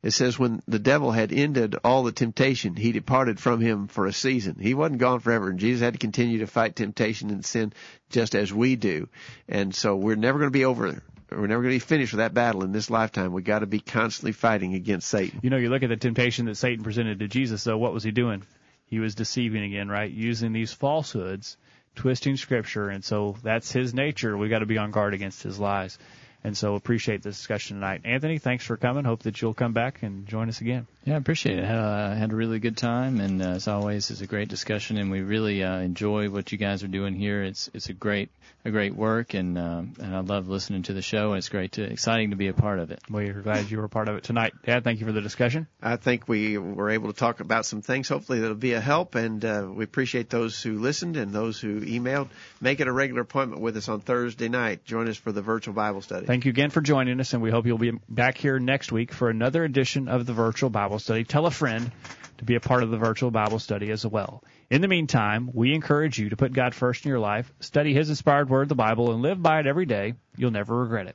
it 0.03 0.11
says 0.11 0.37
when 0.37 0.61
the 0.67 0.81
devil 0.81 1.12
had 1.12 1.33
ended 1.33 1.77
all 1.85 2.03
the 2.03 2.12
temptation, 2.12 2.75
he 2.75 2.91
departed 2.91 3.39
from 3.39 3.61
him 3.61 3.87
for 3.87 4.07
a 4.07 4.12
season. 4.12 4.57
He 4.61 4.75
wasn't 4.75 4.99
gone 4.99 5.21
forever, 5.21 5.49
and 5.49 5.61
Jesus 5.61 5.83
had 5.83 5.95
to 5.95 5.99
continue 6.01 6.41
to 6.41 6.47
fight 6.49 6.75
temptation 6.75 7.31
and 7.31 7.45
sin 7.45 7.73
just 8.11 8.35
as 8.35 8.53
we 8.53 8.75
do. 8.75 9.09
And 9.49 9.73
so 9.73 9.95
we're 9.95 10.17
never 10.17 10.39
going 10.41 10.51
to 10.51 10.59
be 10.59 10.65
over 10.65 11.01
we're 11.37 11.47
never 11.47 11.62
going 11.62 11.72
to 11.72 11.76
be 11.76 11.78
finished 11.78 12.12
with 12.12 12.18
that 12.18 12.35
battle 12.35 12.64
in 12.64 12.72
this 12.72 12.91
lifetime. 12.91 13.32
We've 13.32 13.45
got 13.45 13.61
to 13.61 13.66
be 13.66 13.80
constantly 13.80 14.32
fighting 14.32 14.74
against 14.74 15.09
Satan. 15.09 15.41
You 15.43 15.51
know, 15.51 15.57
you 15.57 15.70
look 15.70 15.82
at 15.82 15.89
the 15.89 15.97
temptation 15.97 16.47
that 16.47 16.57
Satan 16.57 16.85
presented 16.85 17.18
to 17.20 17.28
Jesus, 17.28 17.64
though, 17.64 17.78
what 17.78 17.93
was 17.93 18.05
he 18.05 18.11
doing? 18.11 18.43
He 18.87 18.99
was 18.99 19.14
deceiving 19.14 19.62
again, 19.64 19.89
right? 19.89 20.11
Using 20.11 20.53
these 20.53 20.72
falsehoods, 20.72 21.57
twisting 21.95 22.37
scripture, 22.37 22.89
and 22.89 23.05
so 23.05 23.37
that's 23.43 23.72
his 23.72 23.95
nature. 23.95 24.37
We've 24.37 24.51
got 24.51 24.61
to 24.61 24.66
be 24.66 24.78
on 24.78 24.91
guard 24.91 25.14
against 25.14 25.43
his 25.43 25.59
lies. 25.59 25.99
And 26.45 26.57
so 26.57 26.74
appreciate 26.74 27.22
the 27.22 27.30
discussion 27.30 27.76
tonight. 27.76 28.03
Anthony, 28.05 28.38
thanks 28.38 28.66
for 28.66 28.76
coming. 28.76 29.05
Hope 29.05 29.22
that 29.22 29.40
you'll 29.40 29.55
come 29.55 29.72
back 29.72 30.03
and 30.03 30.26
join 30.26 30.51
us 30.51 30.61
again. 30.61 30.86
Yeah, 31.05 31.14
I 31.14 31.16
appreciate 31.16 31.59
it. 31.59 31.64
Had 31.64 31.78
a, 31.78 32.14
had 32.14 32.32
a 32.32 32.34
really 32.34 32.59
good 32.59 32.76
time, 32.76 33.20
and 33.20 33.42
uh, 33.42 33.51
as 33.51 33.68
always, 33.68 34.11
it's 34.11 34.22
a 34.22 34.26
great 34.26 34.49
discussion, 34.49 34.97
and 34.97 35.11
we 35.11 35.20
really 35.20 35.62
uh, 35.62 35.78
enjoy 35.78 36.30
what 36.30 36.51
you 36.53 36.57
guys 36.57 36.82
are 36.82 36.88
doing 36.88 37.14
here. 37.14 37.42
It's 37.42 37.68
it's 37.74 37.90
a 37.90 37.92
great 37.92 38.30
a 38.64 38.70
great 38.70 38.95
work, 38.95 39.34
and 39.34 39.59
uh, 39.59 39.82
and 40.01 40.16
I 40.16 40.20
love 40.20 40.49
listening 40.49 40.84
to 40.84 40.95
the 40.95 41.03
show. 41.03 41.34
It's 41.34 41.51
great 41.51 41.72
to 41.72 41.82
exciting 41.82 42.30
to 42.30 42.36
be 42.36 42.49
a 42.49 42.55
part 42.55 42.78
of 42.78 42.90
it. 42.90 43.01
We're 43.11 43.42
glad 43.42 43.70
you 43.70 43.76
were 43.76 43.84
a 43.84 43.88
part 43.90 44.09
of 44.09 44.16
it 44.16 44.24
tonight, 44.24 44.55
Dad. 44.64 44.84
Thank 44.84 45.01
you 45.01 45.07
for 45.07 45.12
the 45.12 45.20
discussion. 45.20 45.66
I 45.82 45.97
think 45.97 46.26
we 46.26 46.57
were 46.57 46.88
able 46.88 47.12
to 47.12 47.18
talk 47.18 47.40
about 47.40 47.66
some 47.66 47.82
things. 47.82 48.09
Hopefully, 48.09 48.40
that'll 48.40 48.55
be 48.55 48.72
a 48.72 48.80
help, 48.80 49.14
and 49.14 49.45
uh, 49.45 49.68
we 49.70 49.84
appreciate 49.84 50.30
those 50.30 50.62
who 50.62 50.78
listened 50.78 51.18
and 51.18 51.32
those 51.32 51.61
who 51.61 51.82
emailed. 51.82 52.28
Make 52.62 52.80
it 52.80 52.88
a 52.88 52.92
regular 52.92 53.20
appointment 53.20 53.61
with 53.61 53.76
us 53.76 53.90
on 53.90 54.01
Thursday 54.01 54.49
night. 54.49 54.86
Join 54.86 55.09
us 55.09 55.18
for 55.18 55.32
the 55.32 55.42
virtual 55.42 55.74
Bible 55.74 56.01
study. 56.01 56.24
Thank 56.35 56.47
you 56.47 56.51
again 56.51 56.70
for 56.70 56.80
joining 56.80 57.20
us, 57.20 57.32
and 57.32 57.41
we 57.41 57.53
hope 57.53 57.64
you'll 57.64 57.78
be 57.78 57.93
back 58.09 58.37
here 58.37 58.59
next 58.59 58.91
week 58.91 59.12
for 59.12 59.30
another 59.30 59.62
edition 59.62 60.09
of 60.09 60.26
the 60.26 60.32
virtual 60.32 60.68
Bible 60.68 60.99
study. 60.99 61.22
Tell 61.22 61.47
a 61.47 61.51
friend 61.53 61.93
to 62.39 62.45
be 62.45 62.57
a 62.57 62.61
part 62.61 62.82
of 62.82 62.91
the 62.91 62.97
virtual 62.97 63.30
Bible 63.30 63.61
study 63.61 63.93
as 63.93 64.05
well. 64.05 64.43
In 64.68 64.80
the 64.80 64.89
meantime, 64.89 65.49
we 65.55 65.72
encourage 65.72 66.18
you 66.18 66.30
to 66.30 66.37
put 66.37 66.53
God 66.53 66.74
first 66.74 67.05
in 67.05 67.11
your 67.11 67.20
life, 67.20 67.53
study 67.61 67.95
His 67.95 68.09
inspired 68.09 68.51
word, 68.51 68.68
the 68.68 68.74
Bible, 68.74 69.12
and 69.12 69.22
live 69.22 69.41
by 69.41 69.61
it 69.61 69.68
every 69.68 69.87
day. 69.87 70.14
You'll 70.37 70.51
never 70.51 70.76
regret 70.76 71.07
it. 71.07 71.14